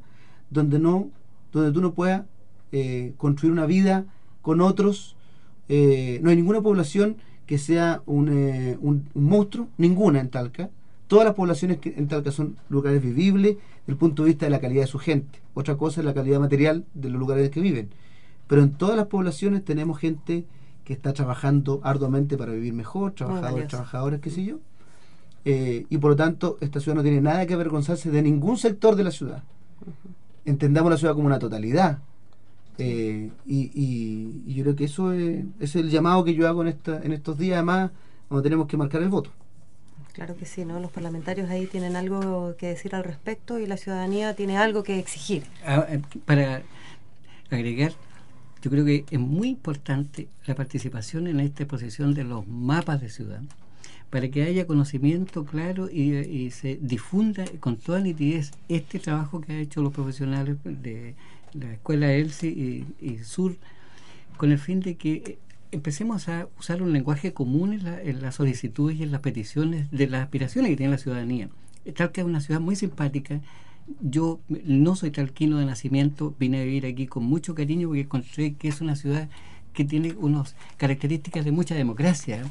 donde 0.49 0.79
no, 0.79 1.09
donde 1.51 1.71
tú 1.71 1.81
no 1.81 1.93
puedas 1.93 2.23
eh, 2.71 3.13
construir 3.17 3.51
una 3.53 3.65
vida 3.65 4.05
con 4.41 4.61
otros. 4.61 5.15
Eh, 5.69 6.19
no 6.23 6.29
hay 6.29 6.35
ninguna 6.35 6.61
población 6.61 7.17
que 7.45 7.57
sea 7.57 8.01
un, 8.05 8.29
eh, 8.29 8.77
un- 8.81 9.07
un 9.13 9.23
monstruo, 9.25 9.67
ninguna 9.77 10.19
en 10.19 10.29
Talca. 10.29 10.69
Todas 11.07 11.25
las 11.25 11.33
poblaciones 11.35 11.77
que 11.79 11.93
en 11.97 12.07
Talca 12.07 12.31
son 12.31 12.57
lugares 12.69 13.01
vivibles 13.01 13.55
desde 13.55 13.91
el 13.93 13.95
punto 13.97 14.23
de 14.23 14.27
vista 14.29 14.45
de 14.45 14.51
la 14.51 14.59
calidad 14.59 14.81
de 14.81 14.87
su 14.87 14.99
gente. 14.99 15.39
Otra 15.55 15.75
cosa 15.77 16.01
es 16.01 16.05
la 16.05 16.13
calidad 16.13 16.39
material 16.39 16.85
de 16.93 17.09
los 17.09 17.19
lugares 17.19 17.45
en 17.45 17.51
que 17.51 17.61
viven. 17.61 17.89
Pero 18.47 18.61
en 18.63 18.71
todas 18.73 18.95
las 18.97 19.07
poblaciones 19.07 19.63
tenemos 19.65 19.97
gente 19.99 20.45
que 20.85 20.93
está 20.93 21.13
trabajando 21.13 21.81
arduamente 21.83 22.37
para 22.37 22.51
vivir 22.51 22.73
mejor, 22.73 23.13
trabajadores, 23.13 23.51
trabajadores, 23.69 24.19
qué 24.21 24.29
sé 24.31 24.43
yo. 24.43 24.59
Eh, 25.45 25.85
y 25.89 25.97
por 25.97 26.11
lo 26.11 26.15
tanto, 26.15 26.57
esta 26.61 26.79
ciudad 26.79 26.95
no 26.95 27.03
tiene 27.03 27.21
nada 27.21 27.45
que 27.45 27.53
avergonzarse 27.53 28.11
de 28.11 28.21
ningún 28.21 28.57
sector 28.57 28.95
de 28.95 29.03
la 29.03 29.11
ciudad. 29.11 29.43
Entendamos 30.45 30.91
la 30.91 30.97
ciudad 30.97 31.13
como 31.13 31.27
una 31.27 31.39
totalidad. 31.39 31.99
Eh, 32.77 33.29
y, 33.45 33.71
y- 33.73 34.43
y 34.47 34.53
yo 34.53 34.63
creo 34.63 34.75
que 34.75 34.85
eso 34.85 35.11
es, 35.11 35.43
es 35.59 35.75
el 35.75 35.89
llamado 35.89 36.23
que 36.23 36.33
yo 36.33 36.47
hago 36.47 36.61
en, 36.61 36.69
esta, 36.69 37.01
en 37.03 37.11
estos 37.13 37.37
días, 37.37 37.57
además, 37.57 37.91
donde 38.29 38.43
tenemos 38.43 38.67
que 38.67 38.77
marcar 38.77 39.01
el 39.01 39.09
voto. 39.09 39.31
Claro 40.13 40.35
que 40.35 40.45
sí, 40.45 40.65
¿no? 40.65 40.79
Los 40.79 40.91
parlamentarios 40.91 41.49
ahí 41.49 41.65
tienen 41.67 41.95
algo 41.95 42.55
que 42.57 42.67
decir 42.67 42.95
al 42.95 43.03
respecto 43.03 43.59
y 43.59 43.65
la 43.67 43.77
ciudadanía 43.77 44.33
tiene 44.35 44.57
algo 44.57 44.83
que 44.83 44.97
exigir. 44.99 45.43
Ah, 45.65 45.85
eh, 45.89 46.01
para 46.25 46.61
agregar, 47.51 47.93
yo 48.61 48.71
creo 48.71 48.83
que 48.85 49.05
es 49.09 49.19
muy 49.19 49.49
importante 49.49 50.27
la 50.45 50.55
participación 50.55 51.27
en 51.27 51.39
esta 51.39 51.63
exposición 51.63 52.13
de 52.13 52.23
los 52.23 52.47
mapas 52.47 53.01
de 53.01 53.09
ciudad, 53.09 53.41
para 54.09 54.27
que 54.29 54.43
haya 54.43 54.65
conocimiento 54.65 55.45
claro 55.45 55.89
y, 55.89 56.49
se 56.51 56.79
difunda 56.81 57.45
con 57.59 57.77
toda 57.77 57.99
nitidez 58.01 58.51
este 58.67 58.99
trabajo 58.99 59.41
que 59.41 59.53
han 59.53 59.59
hecho 59.59 59.81
los 59.81 59.93
profesionales 59.93 60.57
de 60.63 61.15
la 61.53 61.73
escuela 61.73 62.11
ELSI 62.11 62.85
y, 63.01 63.17
Sur, 63.23 63.55
con 64.37 64.51
el 64.51 64.57
fin 64.59 64.79
de 64.79 64.95
que 64.95 65.37
empecemos 65.71 66.27
a 66.27 66.47
usar 66.57 66.81
un 66.81 66.91
lenguaje 66.93 67.33
común 67.33 67.73
en, 67.73 67.83
la- 67.83 68.01
en 68.01 68.21
las 68.21 68.35
solicitudes 68.35 68.97
y 68.99 69.03
en 69.03 69.11
las 69.11 69.21
peticiones 69.21 69.91
de 69.91 70.07
las 70.07 70.23
aspiraciones 70.23 70.71
que 70.71 70.77
tiene 70.77 70.91
la 70.93 70.97
ciudadanía. 70.97 71.49
Talca 71.95 72.21
es 72.21 72.27
una 72.27 72.41
ciudad 72.41 72.59
muy 72.59 72.75
simpática. 72.75 73.41
Yo 74.01 74.39
no 74.47 74.95
soy 74.95 75.11
talquino 75.11 75.57
de 75.57 75.65
nacimiento, 75.65 76.35
vine 76.39 76.61
a 76.61 76.63
vivir 76.63 76.85
aquí 76.85 77.07
con 77.07 77.23
mucho 77.23 77.53
cariño 77.55 77.87
porque 77.87 78.01
encontré 78.01 78.53
que 78.53 78.67
es 78.67 78.81
una 78.81 78.95
ciudad 78.95 79.29
que 79.73 79.83
tiene 79.85 80.13
unas 80.13 80.55
características 80.77 81.45
de 81.45 81.51
mucha 81.51 81.75
democracia 81.75 82.43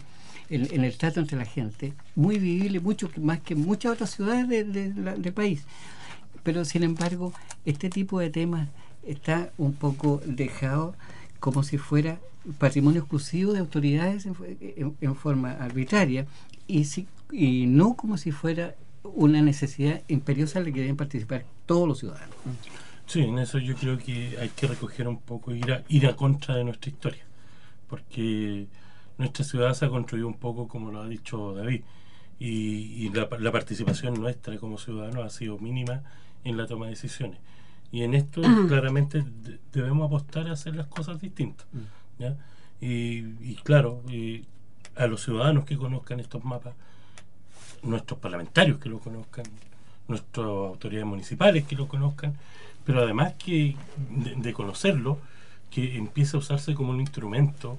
en, 0.51 0.72
en 0.74 0.84
el 0.84 0.96
trato 0.96 1.20
entre 1.20 1.36
la 1.38 1.44
gente, 1.44 1.92
muy 2.14 2.38
vivible, 2.38 2.80
mucho 2.80 3.11
más 3.20 3.40
que 3.40 3.55
muchas 3.55 3.92
otras 3.92 4.11
ciudades 4.11 4.49
de- 4.49 4.64
de 4.64 4.94
la- 5.03 5.14
del 5.16 5.32
país. 5.32 5.62
Pero 6.42 6.64
sin 6.64 6.82
embargo, 6.82 7.32
este 7.64 7.90
tipo 7.90 8.18
de 8.20 8.30
temas 8.30 8.68
está 9.07 9.51
un 9.59 9.74
poco 9.74 10.20
dejado 10.24 10.94
como 11.40 11.62
si 11.62 11.78
fuera 11.78 12.18
patrimonio 12.59 13.01
exclusivo 13.01 13.53
de 13.53 13.59
autoridades 13.61 14.24
en, 14.26 14.34
en- 14.76 14.96
en 15.01 15.14
forma 15.16 15.53
arbitraria 15.53 16.26
y, 16.66 16.84
si, 16.84 17.07
y 17.30 17.66
no 17.66 17.94
como 17.94 18.16
si 18.16 18.30
fuera 18.32 18.74
una 19.05 19.40
necesidad 19.42 20.03
imperiosa 20.09 20.59
en 20.59 20.64
la 20.66 20.72
que 20.72 20.80
deben 20.80 20.96
participar 20.96 21.44
todos 21.66 21.86
los 21.88 21.99
ciudadanos. 21.99 22.34
Sí, 23.07 23.20
en 23.20 23.38
eso 23.38 23.59
yo 23.59 23.74
creo 23.74 23.96
que 23.99 24.36
hay 24.38 24.51
que 24.51 24.66
recoger 24.66 25.09
un 25.09 25.18
poco, 25.18 25.55
ir 25.55 25.72
a, 25.72 25.82
ir 25.88 26.07
a 26.07 26.14
contra 26.16 26.57
de 26.57 26.64
nuestra 26.64 26.90
historia, 26.90 27.24
porque 27.88 28.66
nuestra 29.19 29.45
ciudad 29.45 29.75
se 29.75 29.85
ha 29.85 29.89
construido 29.89 30.27
un 30.29 30.35
poco 30.39 30.69
como 30.69 30.91
lo 30.91 31.03
ha 31.03 31.09
dicho 31.09 31.55
David, 31.55 31.83
y, 32.41 33.05
y 33.05 33.09
la, 33.11 33.29
la 33.39 33.53
participación 33.53 34.14
nuestra 34.14 34.57
como 34.59 34.79
ciudadanos 34.79 35.25
ha 35.25 35.31
sido 35.31 35.59
mínima 35.59 36.03
en 36.45 36.57
la 36.57 36.66
toma 36.66 36.87
de 36.87 36.93
decisiones. 36.93 37.39
Y 37.91 38.03
en 38.03 38.14
esto 38.14 38.43
claramente 38.69 39.23
de- 39.23 39.59
debemos 39.73 40.07
apostar 40.07 40.47
a 40.49 40.53
hacer 40.53 40.77
las 40.77 40.87
cosas 40.87 41.21
distintas. 41.21 41.66
¿ya? 42.19 42.37
Y, 42.81 43.25
y 43.43 43.59
claro, 43.64 44.03
y 44.09 44.45
a 44.97 45.07
los 45.07 45.23
ciudadanos 45.25 45.64
que 45.64 45.77
conozcan 45.77 46.21
estos 46.21 46.45
mapas, 46.45 46.75
nuestros 47.83 48.19
parlamentarios 48.21 48.79
que 48.79 48.89
lo 48.89 48.99
conozcan, 48.99 49.45
nuestras 50.07 50.47
autoridades 50.47 51.07
municipales 51.07 51.64
que 51.64 51.77
lo 51.77 51.89
conozcan, 51.89 52.35
pero 52.85 53.03
además 53.03 53.35
que 53.35 53.77
de, 54.11 54.35
de 54.37 54.53
conocerlo, 54.53 55.19
que 55.71 55.97
empiece 55.97 56.37
a 56.37 56.41
usarse 56.41 56.75
como 56.75 56.91
un 56.91 57.01
instrumento 57.01 57.79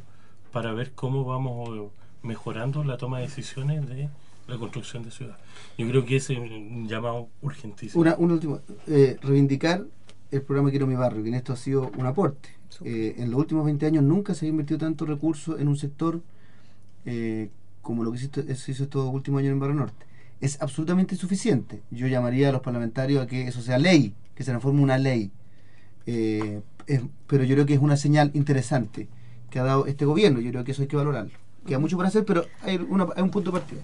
para 0.51 0.73
ver 0.73 0.91
cómo 0.93 1.23
vamos 1.25 1.69
eh, 1.77 1.87
mejorando 2.23 2.83
la 2.83 2.97
toma 2.97 3.19
de 3.19 3.25
decisiones 3.25 3.87
de 3.87 4.09
la 4.47 4.57
construcción 4.57 5.03
de 5.03 5.11
ciudad. 5.11 5.37
Yo 5.77 5.87
creo 5.87 6.05
que 6.05 6.15
ese 6.17 6.33
es 6.33 6.39
un 6.39 6.87
llamado 6.87 7.27
urgentísimo. 7.41 8.01
Una, 8.01 8.15
un 8.17 8.31
último, 8.31 8.59
eh, 8.87 9.17
reivindicar 9.21 9.85
el 10.31 10.41
programa 10.41 10.69
Quiero 10.69 10.87
mi 10.87 10.95
barrio, 10.95 11.21
que 11.23 11.29
en 11.29 11.35
esto 11.35 11.53
ha 11.53 11.57
sido 11.57 11.91
un 11.97 12.05
aporte. 12.05 12.49
Eh, 12.83 13.15
en 13.17 13.31
los 13.31 13.39
últimos 13.39 13.65
20 13.65 13.85
años 13.85 14.03
nunca 14.03 14.33
se 14.33 14.45
ha 14.45 14.49
invertido 14.49 14.77
tanto 14.79 15.05
recursos 15.05 15.59
en 15.59 15.67
un 15.67 15.75
sector 15.75 16.21
eh, 17.05 17.49
como 17.81 18.03
lo 18.03 18.11
que 18.11 18.19
se 18.19 18.25
hizo, 18.25 18.41
se 18.55 18.71
hizo 18.71 18.83
estos 18.83 19.13
últimos 19.13 19.39
años 19.39 19.51
en 19.53 19.59
Barrio 19.59 19.75
Norte. 19.75 20.05
Es 20.41 20.61
absolutamente 20.61 21.15
insuficiente. 21.15 21.81
Yo 21.91 22.07
llamaría 22.07 22.49
a 22.49 22.51
los 22.51 22.61
parlamentarios 22.61 23.21
a 23.23 23.27
que 23.27 23.47
eso 23.47 23.61
sea 23.61 23.77
ley, 23.77 24.13
que 24.35 24.43
se 24.43 24.51
transforme 24.51 24.79
en 24.79 24.83
una 24.83 24.97
ley. 24.97 25.31
Eh, 26.05 26.61
es- 26.87 27.01
pero 27.27 27.43
yo 27.43 27.55
creo 27.55 27.65
que 27.65 27.73
es 27.73 27.81
una 27.81 27.97
señal 27.97 28.31
interesante 28.33 29.07
que 29.49 29.59
ha 29.59 29.63
dado 29.63 29.85
este 29.85 30.05
gobierno. 30.05 30.39
Yo 30.39 30.51
creo 30.51 30.63
que 30.63 30.71
eso 30.71 30.81
hay 30.81 30.87
que 30.87 30.95
valorarlo. 30.95 31.31
Queda 31.65 31.79
mucho 31.79 31.97
por 31.97 32.05
hacer, 32.05 32.25
pero 32.25 32.45
hay, 32.61 32.77
una- 32.77 33.07
hay 33.15 33.23
un 33.23 33.31
punto 33.31 33.51
de 33.51 33.59
partida. 33.59 33.81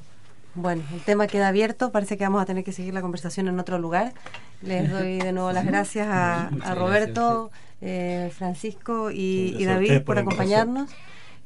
Bueno, 0.55 0.83
el 0.93 1.01
tema 1.01 1.27
queda 1.27 1.49
abierto, 1.49 1.91
parece 1.91 2.17
que 2.17 2.23
vamos 2.23 2.41
a 2.41 2.45
tener 2.45 2.63
que 2.63 2.71
seguir 2.71 2.93
la 2.93 3.01
conversación 3.01 3.47
en 3.49 3.59
otro 3.59 3.77
lugar. 3.77 4.13
Les 4.61 4.89
doy 4.91 5.17
de 5.19 5.33
nuevo 5.33 5.51
las 5.51 5.65
gracias 5.65 6.07
a, 6.09 6.49
Roberto, 6.75 7.51
eh, 7.81 8.31
Francisco 8.35 9.11
y, 9.11 9.63
David 9.65 10.01
por 10.03 10.17
acompañarnos. 10.17 10.89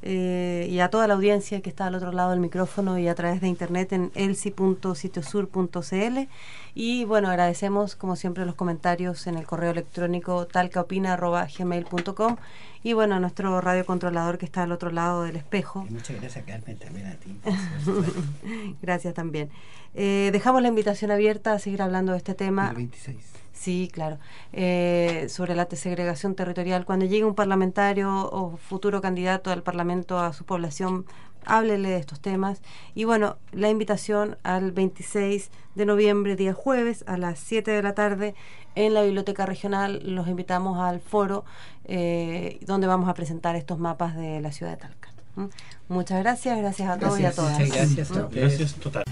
Eh, 0.02 0.66
y 0.70 0.80
a 0.80 0.88
toda 0.88 1.06
la 1.06 1.14
audiencia 1.14 1.60
que 1.60 1.68
está 1.68 1.86
al 1.86 1.94
otro 1.94 2.10
lado 2.10 2.30
del 2.30 2.40
micrófono 2.40 2.98
y 2.98 3.06
a 3.06 3.14
través 3.14 3.40
de 3.40 3.48
internet 3.48 3.92
en 3.92 4.10
elsi.sitiosur.cl 4.14 6.28
y 6.74 7.04
bueno 7.04 7.28
agradecemos 7.28 7.96
como 7.96 8.16
siempre 8.16 8.46
los 8.46 8.54
comentarios 8.54 9.26
en 9.26 9.36
el 9.36 9.46
correo 9.46 9.72
electrónico 9.72 10.46
talcaopina.gmail.com 10.46 12.36
y 12.82 12.94
bueno 12.94 13.16
a 13.16 13.20
nuestro 13.20 13.60
radiocontrolador 13.60 14.38
que 14.38 14.46
está 14.46 14.62
al 14.62 14.72
otro 14.72 14.90
lado 14.90 15.24
del 15.24 15.36
espejo 15.36 15.84
Y 15.88 15.92
muchas 15.92 16.18
gracias 16.18 16.46
Carmen 16.46 16.78
también 16.78 17.06
a 17.06 17.16
ti. 17.16 17.36
Gracias 18.82 19.14
también. 19.14 19.50
Eh, 19.94 20.30
dejamos 20.32 20.62
la 20.62 20.68
invitación 20.68 21.10
abierta 21.10 21.52
a 21.52 21.58
seguir 21.58 21.82
hablando 21.82 22.12
de 22.12 22.18
este 22.18 22.34
tema. 22.34 22.70
El 22.70 22.76
26. 22.76 23.16
Sí, 23.60 23.90
claro. 23.92 24.16
Eh, 24.54 25.26
sobre 25.28 25.54
la 25.54 25.68
segregación 25.70 26.34
territorial. 26.34 26.86
Cuando 26.86 27.04
llegue 27.04 27.26
un 27.26 27.34
parlamentario 27.34 28.08
o 28.10 28.56
futuro 28.56 29.02
candidato 29.02 29.50
al 29.50 29.62
Parlamento 29.62 30.18
a 30.18 30.32
su 30.32 30.46
población, 30.46 31.04
háblele 31.44 31.90
de 31.90 31.98
estos 31.98 32.20
temas. 32.20 32.62
Y 32.94 33.04
bueno, 33.04 33.36
la 33.52 33.68
invitación 33.68 34.38
al 34.44 34.72
26 34.72 35.50
de 35.74 35.84
noviembre, 35.84 36.36
día 36.36 36.54
jueves, 36.54 37.04
a 37.06 37.18
las 37.18 37.38
7 37.38 37.70
de 37.70 37.82
la 37.82 37.94
tarde, 37.94 38.34
en 38.76 38.94
la 38.94 39.02
Biblioteca 39.02 39.44
Regional. 39.44 40.00
Los 40.04 40.26
invitamos 40.26 40.78
al 40.78 41.00
foro 41.00 41.44
eh, 41.84 42.60
donde 42.64 42.86
vamos 42.86 43.10
a 43.10 43.14
presentar 43.14 43.56
estos 43.56 43.78
mapas 43.78 44.16
de 44.16 44.40
la 44.40 44.52
ciudad 44.52 44.72
de 44.72 44.78
Talca. 44.78 45.10
¿Mm? 45.36 45.44
Muchas 45.90 46.20
gracias, 46.20 46.56
gracias 46.56 46.88
a 46.88 46.98
todos 46.98 47.20
y 47.20 47.26
a 47.26 47.32
Gracias, 47.32 47.36
todas. 47.36 47.58
gracias 47.58 48.10
¿Mm? 48.10 48.34
Gracias 48.34 48.74
total. 48.76 49.04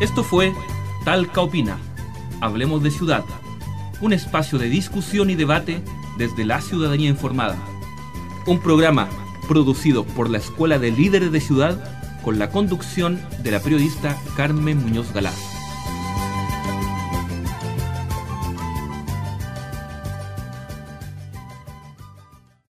Esto 0.00 0.22
fue 0.22 0.54
Talca 1.06 1.40
Opina. 1.40 1.78
Hablemos 2.40 2.82
de 2.82 2.90
ciudad. 2.90 3.24
Un 4.00 4.12
espacio 4.12 4.58
de 4.58 4.68
discusión 4.68 5.30
y 5.30 5.36
debate 5.36 5.80
desde 6.18 6.44
la 6.44 6.60
ciudadanía 6.60 7.08
informada. 7.08 7.56
Un 8.44 8.58
programa 8.58 9.08
producido 9.46 10.04
por 10.04 10.28
la 10.28 10.38
Escuela 10.38 10.80
de 10.80 10.90
Líderes 10.90 11.30
de 11.30 11.40
Ciudad 11.40 11.78
con 12.24 12.40
la 12.40 12.50
conducción 12.50 13.20
de 13.44 13.52
la 13.52 13.60
periodista 13.60 14.20
Carmen 14.36 14.82
Muñoz 14.82 15.12
Galás. 15.12 15.55